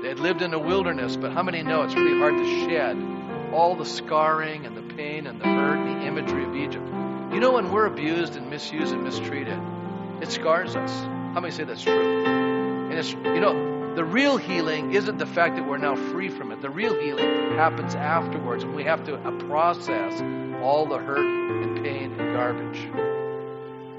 They 0.02 0.08
had 0.08 0.18
lived 0.18 0.42
in 0.42 0.52
a 0.52 0.58
wilderness, 0.58 1.16
but 1.16 1.32
how 1.32 1.42
many 1.42 1.62
know 1.62 1.82
it's 1.82 1.94
really 1.94 2.18
hard 2.18 2.36
to 2.36 2.68
shed 2.68 2.96
all 3.52 3.76
the 3.76 3.86
scarring 3.86 4.66
and 4.66 4.76
the 4.76 4.94
pain 4.94 5.26
and 5.26 5.40
the 5.40 5.46
hurt 5.46 5.78
and 5.78 6.02
the 6.02 6.06
imagery 6.06 6.44
of 6.44 6.54
Egypt? 6.54 6.86
You 7.32 7.40
know, 7.40 7.52
when 7.52 7.70
we're 7.72 7.86
abused 7.86 8.36
and 8.36 8.50
misused 8.50 8.92
and 8.92 9.02
mistreated, 9.02 9.58
it 10.20 10.30
scars 10.30 10.76
us. 10.76 10.92
How 11.34 11.40
many 11.40 11.52
say 11.52 11.64
that's 11.64 11.82
true? 11.82 12.26
And 12.26 12.92
it's, 12.92 13.12
you 13.12 13.40
know, 13.40 13.73
the 13.94 14.04
real 14.04 14.36
healing 14.36 14.92
isn't 14.92 15.18
the 15.18 15.26
fact 15.26 15.56
that 15.56 15.68
we're 15.68 15.78
now 15.78 15.94
free 15.94 16.28
from 16.28 16.50
it. 16.50 16.60
The 16.60 16.70
real 16.70 17.00
healing 17.00 17.52
happens 17.56 17.94
afterwards, 17.94 18.64
and 18.64 18.74
we 18.74 18.82
have 18.84 19.04
to 19.06 19.16
process 19.46 20.20
all 20.62 20.86
the 20.86 20.98
hurt 20.98 21.18
and 21.18 21.84
pain 21.84 22.12
and 22.18 22.34
garbage. 22.34 22.78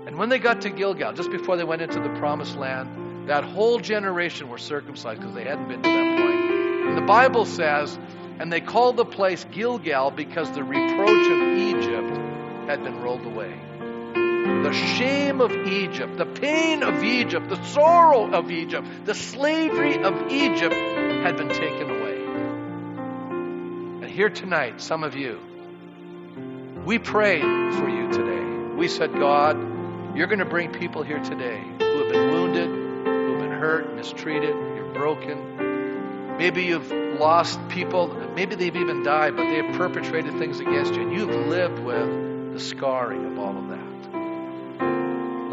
And 0.05 0.17
when 0.17 0.29
they 0.29 0.39
got 0.39 0.61
to 0.61 0.69
Gilgal, 0.69 1.13
just 1.13 1.31
before 1.31 1.55
they 1.55 1.63
went 1.63 1.81
into 1.81 1.99
the 1.99 2.09
promised 2.19 2.57
land, 2.57 3.29
that 3.29 3.43
whole 3.43 3.79
generation 3.79 4.49
were 4.49 4.57
circumcised 4.57 5.21
because 5.21 5.33
they 5.33 5.45
hadn't 5.45 5.67
been 5.67 5.81
to 5.81 5.89
that 5.89 6.17
point. 6.19 6.89
And 6.89 6.97
the 6.97 7.01
Bible 7.01 7.45
says, 7.45 7.97
and 8.37 8.51
they 8.51 8.61
called 8.61 8.97
the 8.97 9.05
place 9.05 9.45
Gilgal 9.51 10.11
because 10.11 10.51
the 10.51 10.63
reproach 10.63 11.27
of 11.27 11.57
Egypt 11.57 12.17
had 12.67 12.83
been 12.83 13.01
rolled 13.01 13.25
away. 13.25 13.57
The 14.45 14.73
shame 14.73 15.41
of 15.41 15.51
Egypt, 15.51 16.17
the 16.17 16.25
pain 16.25 16.83
of 16.83 17.03
Egypt, 17.03 17.49
the 17.49 17.63
sorrow 17.63 18.31
of 18.31 18.51
Egypt, 18.51 18.87
the 19.05 19.15
slavery 19.15 19.97
of 20.03 20.31
Egypt 20.31 20.75
had 20.75 21.35
been 21.35 21.49
taken 21.49 21.89
away. 21.89 22.25
And 24.03 24.05
here 24.05 24.29
tonight, 24.29 24.81
some 24.81 25.03
of 25.03 25.15
you, 25.15 25.39
we 26.85 26.99
prayed 26.99 27.41
for 27.41 27.89
you 27.89 28.11
today. 28.11 28.75
We 28.75 28.87
said, 28.87 29.13
God, 29.13 29.57
you're 30.15 30.27
going 30.27 30.39
to 30.39 30.45
bring 30.45 30.71
people 30.71 31.01
here 31.01 31.23
today 31.23 31.59
who 31.79 32.03
have 32.03 32.11
been 32.11 32.31
wounded, 32.31 32.67
who 32.69 33.31
have 33.31 33.39
been 33.39 33.51
hurt, 33.51 33.95
mistreated, 33.95 34.55
you're 34.55 34.93
broken. 34.93 36.37
Maybe 36.37 36.65
you've 36.65 36.91
lost 37.19 37.59
people, 37.69 38.09
maybe 38.35 38.53
they've 38.55 38.75
even 38.75 39.01
died, 39.01 39.35
but 39.35 39.45
they 39.47 39.55
have 39.63 39.75
perpetrated 39.75 40.37
things 40.37 40.59
against 40.59 40.93
you, 40.93 41.01
and 41.01 41.13
you've 41.13 41.47
lived 41.47 41.79
with 41.79 42.53
the 42.53 42.59
scarring 42.59 43.25
of 43.25 43.39
all 43.39 43.57
of. 43.57 43.64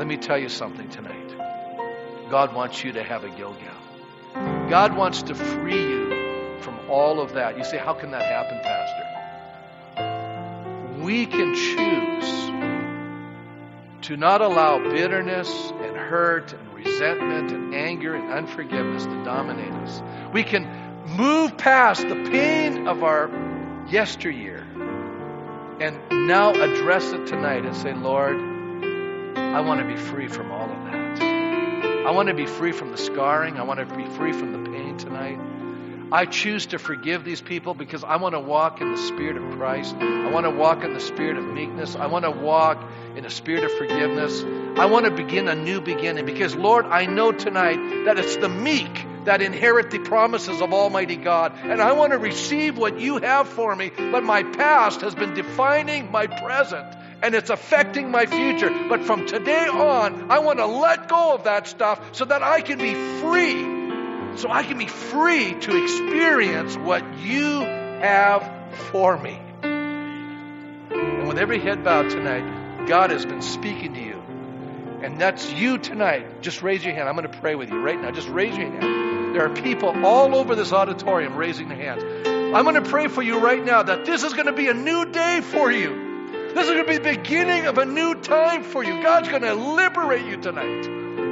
Let 0.03 0.09
me 0.09 0.17
tell 0.17 0.37
you 0.37 0.49
something 0.49 0.89
tonight. 0.89 1.37
God 2.29 2.57
wants 2.57 2.83
you 2.83 2.91
to 2.95 3.05
have 3.05 3.23
a 3.23 3.29
Gilgal. 3.29 3.71
God 4.69 4.97
wants 4.97 5.23
to 5.23 5.37
free 5.37 5.81
you 5.81 6.59
from 6.59 6.77
all 6.91 7.21
of 7.21 7.35
that. 7.35 7.57
You 7.57 7.63
say, 7.63 7.79
How 7.79 7.95
can 7.95 8.11
that 8.11 8.25
happen, 8.25 8.59
Pastor? 8.65 9.05
we 11.05 11.25
can 11.25 11.55
choose 11.55 12.51
to 14.09 14.17
not 14.17 14.41
allow 14.41 14.81
bitterness 14.81 15.71
and 15.71 15.97
hurt 15.97 16.53
and 16.53 16.75
resentment 16.75 17.53
and 17.53 17.73
anger 17.73 18.17
and 18.17 18.33
unforgiveness 18.33 19.05
to 19.05 19.25
dominate 19.25 19.71
us. 19.71 20.03
We 20.33 20.43
can 20.43 20.67
move 21.17 21.57
past 21.57 22.09
the 22.09 22.29
pain 22.29 22.89
of 22.89 23.05
our 23.05 23.31
yesteryear 23.89 24.67
and 25.81 26.27
now 26.27 26.51
address 26.51 27.13
it 27.13 27.29
tonight 27.29 27.65
and 27.65 27.77
say, 27.77 27.95
Lord, 27.95 28.52
I 29.53 29.61
want 29.61 29.81
to 29.81 29.87
be 29.87 29.97
free 29.97 30.29
from 30.29 30.51
all 30.51 30.65
of 30.65 30.85
that. 30.87 31.23
I 32.07 32.11
want 32.11 32.29
to 32.29 32.35
be 32.35 32.47
free 32.47 32.73
from 32.73 32.91
the 32.91 32.97
scarring. 32.97 33.59
I 33.59 33.65
want 33.65 33.81
to 33.81 33.97
be 33.97 34.07
free 34.07 34.33
from 34.33 34.53
the 34.53 34.71
pain 34.71 34.97
tonight. 34.97 35.39
I 36.11 36.25
choose 36.25 36.67
to 36.67 36.79
forgive 36.79 37.23
these 37.23 37.43
people 37.43 37.75
because 37.75 38.03
I 38.03 38.17
want 38.17 38.35
to 38.35 38.41
walk 38.41 38.81
in 38.81 38.93
the 38.93 38.97
spirit 38.97 39.37
of 39.37 39.59
Christ. 39.59 39.95
I 39.95 40.31
want 40.31 40.47
to 40.47 40.51
walk 40.51 40.85
in 40.85 40.95
the 40.95 41.01
spirit 41.01 41.37
of 41.37 41.45
meekness. 41.45 41.97
I 41.97 42.07
want 42.07 42.25
to 42.25 42.31
walk 42.31 42.83
in 43.15 43.27
a 43.27 43.31
spirit 43.31 43.65
of 43.65 43.73
forgiveness. 43.73 44.43
I 44.79 44.87
want 44.87 45.05
to 45.05 45.11
begin 45.11 45.49
a 45.49 45.55
new 45.55 45.83
beginning 45.83 46.25
because, 46.25 46.55
Lord, 46.55 46.87
I 46.87 47.05
know 47.05 47.31
tonight 47.31 48.05
that 48.07 48.19
it's 48.19 48.37
the 48.37 48.49
meek 48.49 49.07
that 49.25 49.43
inherit 49.43 49.91
the 49.91 49.99
promises 49.99 50.63
of 50.63 50.73
Almighty 50.73 51.17
God. 51.17 51.53
And 51.63 51.83
I 51.83 51.93
want 51.93 52.13
to 52.13 52.19
receive 52.19 52.79
what 52.79 52.99
you 52.99 53.19
have 53.19 53.49
for 53.49 53.77
me, 53.77 53.91
but 53.97 54.25
my 54.25 54.45
past 54.45 55.03
has 55.03 55.15
been 55.15 55.35
defining 55.35 56.11
my 56.11 56.27
present 56.27 57.02
and 57.23 57.35
it's 57.35 57.51
affecting 57.51 58.11
my 58.11 58.27
future. 58.27 58.71
But 58.89 59.05
from 59.05 59.27
today 59.27 59.67
on, 59.67 60.31
I 60.31 60.41
want 60.41 60.59
to 60.59 60.67
let 60.67 61.09
go 61.09 61.35
of 61.35 61.45
that 61.45 61.67
stuff 61.67 62.01
so 62.13 62.25
that 62.25 62.43
I 62.43 62.61
can 62.61 62.79
be 62.79 62.95
free 63.21 63.83
so 64.37 64.51
I 64.51 64.63
can 64.63 64.79
be 64.79 64.87
free 64.87 65.55
to 65.55 65.83
experience 65.83 66.77
what 66.77 67.19
you 67.19 67.61
have 67.61 68.51
for 68.91 69.17
me. 69.19 69.39
And 69.63 71.29
with 71.29 71.39
every 71.39 71.61
head 71.61 71.85
bowed 71.85 72.11
tonight, 72.11 72.87
God 72.87 73.11
has 73.11 73.27
been 73.27 73.43
speaking 73.43 73.95
to 73.95 74.01
you. 74.01 74.23
And 75.03 75.21
that's 75.21 75.53
you 75.53 75.79
tonight. 75.79 76.43
Just 76.43 76.63
raise 76.63 76.85
your 76.85 76.95
hand. 76.95 77.09
I'm 77.09 77.17
going 77.17 77.31
to 77.31 77.39
pray 77.41 77.55
with 77.55 77.71
you 77.71 77.81
right 77.81 78.01
now. 78.01 78.11
Just 78.11 78.29
raise 78.29 78.57
your 78.57 78.71
hand. 78.71 79.35
There 79.35 79.45
are 79.45 79.55
people 79.55 80.05
all 80.05 80.35
over 80.35 80.55
this 80.55 80.73
auditorium 80.73 81.37
raising 81.37 81.69
their 81.69 81.79
hands. 81.79 82.03
I'm 82.55 82.65
going 82.65 82.83
to 82.83 82.89
pray 82.89 83.09
for 83.09 83.23
you 83.23 83.39
right 83.39 83.63
now 83.63 83.83
that 83.83 84.05
this 84.05 84.23
is 84.23 84.33
going 84.33 84.47
to 84.47 84.53
be 84.53 84.69
a 84.69 84.75
new 84.75 85.07
day 85.07 85.41
for 85.41 85.71
you. 85.71 86.12
This 86.55 86.69
is 86.69 86.75
going 86.75 86.85
to 86.85 86.93
be 86.93 86.99
the 86.99 87.19
beginning 87.19 87.67
of 87.67 87.79
a 87.79 87.87
new 87.87 88.15
time 88.15 88.63
for 88.63 88.85
you. 88.85 89.03
God's 89.03 89.29
going 89.29 89.43
to 89.43 89.55
liberate 89.55 90.27
you 90.27 90.37
tonight 90.37 90.87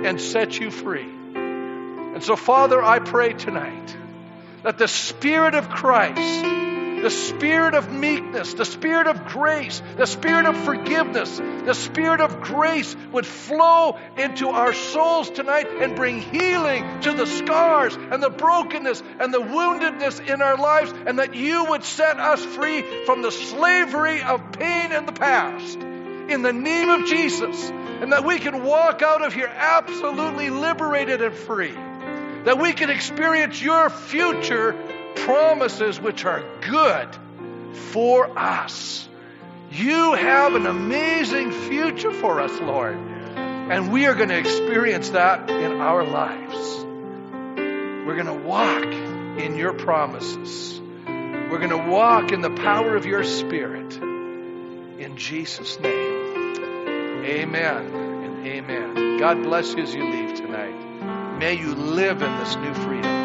and 0.07 0.19
set 0.21 0.59
you 0.59 0.71
free. 0.71 1.09
And 1.35 2.25
so, 2.25 2.37
Father, 2.37 2.83
I 2.83 3.01
pray 3.01 3.35
tonight 3.35 3.97
that 4.63 4.79
the 4.79 4.89
Spirit 4.89 5.55
of 5.55 5.69
Christ, 5.69 6.45
the 7.03 7.11
Spirit 7.11 7.75
of 7.75 7.93
meekness, 7.93 8.55
the 8.55 8.65
Spirit 8.65 9.07
of 9.07 9.27
grace, 9.27 9.83
the 9.97 10.07
Spirit 10.07 10.47
of 10.47 10.57
forgiveness, 10.65 11.39
the 11.39 11.75
Spirit 11.75 12.21
of 12.21 12.41
grace 12.41 12.95
would 13.13 13.27
flow 13.27 13.99
into 14.17 14.49
our 14.49 14.73
souls 14.73 15.31
tonight 15.31 15.67
and 15.69 15.97
bring 15.97 16.21
healing 16.21 17.01
to 17.01 17.13
the 17.13 17.27
scars 17.27 17.95
and 17.97 18.23
the 18.23 18.31
brokenness 18.31 19.03
and 19.19 19.33
the 19.33 19.41
woundedness 19.41 20.27
in 20.27 20.43
our 20.43 20.57
lives, 20.57 20.93
and 21.07 21.19
that 21.19 21.35
you 21.35 21.65
would 21.67 21.85
set 21.85 22.19
us 22.19 22.45
free 22.45 22.83
from 23.05 23.23
the 23.23 23.31
slavery 23.31 24.23
of 24.23 24.53
pain 24.53 24.93
in 24.93 25.07
the 25.07 25.13
past. 25.13 25.79
In 25.79 26.43
the 26.43 26.53
name 26.53 26.91
of 26.91 27.07
Jesus, 27.07 27.71
and 27.71 28.13
that 28.13 28.25
we 28.25 28.39
can 28.39 28.63
walk 28.63 29.03
out 29.03 29.23
of 29.23 29.35
here 29.35 29.53
absolutely 29.53 30.51
liberated 30.51 31.23
and 31.23 31.35
free 31.35 31.75
that 32.45 32.59
we 32.59 32.73
can 32.73 32.89
experience 32.89 33.61
your 33.61 33.91
future 33.91 34.75
promises, 35.17 36.01
which 36.01 36.25
are 36.25 36.45
good 36.63 37.09
for 37.93 38.39
us. 38.39 39.09
You 39.71 40.15
have 40.15 40.55
an 40.55 40.67
amazing 40.67 41.53
future 41.53 42.11
for 42.11 42.41
us, 42.41 42.61
Lord. 42.61 42.97
And 42.97 43.93
we 43.93 44.07
are 44.07 44.15
going 44.15 44.31
to 44.31 44.39
experience 44.39 45.11
that 45.11 45.49
in 45.49 45.81
our 45.81 46.05
lives. 46.05 46.85
We're 48.05 48.17
going 48.17 48.27
to 48.27 48.47
walk 48.47 48.85
in 48.85 49.57
your 49.57 49.73
promises. 49.73 50.81
We're 51.07 51.59
going 51.59 51.71
to 51.71 51.91
walk 51.91 52.33
in 52.33 52.41
the 52.41 52.51
power 52.51 52.97
of 52.97 53.07
your 53.07 53.23
Spirit. 53.23 53.97
In 53.97 55.15
Jesus' 55.17 55.79
name. 55.79 56.55
Amen 57.25 57.95
and 57.95 58.47
amen. 58.47 59.19
God 59.19 59.43
bless 59.43 59.73
you 59.75 59.83
as 59.83 59.95
you 59.95 60.05
leave 60.05 60.35
tonight. 60.35 61.39
May 61.39 61.55
you 61.55 61.75
live 61.75 62.23
in 62.23 62.39
this 62.39 62.57
new 62.57 62.75
freedom. 62.75 63.20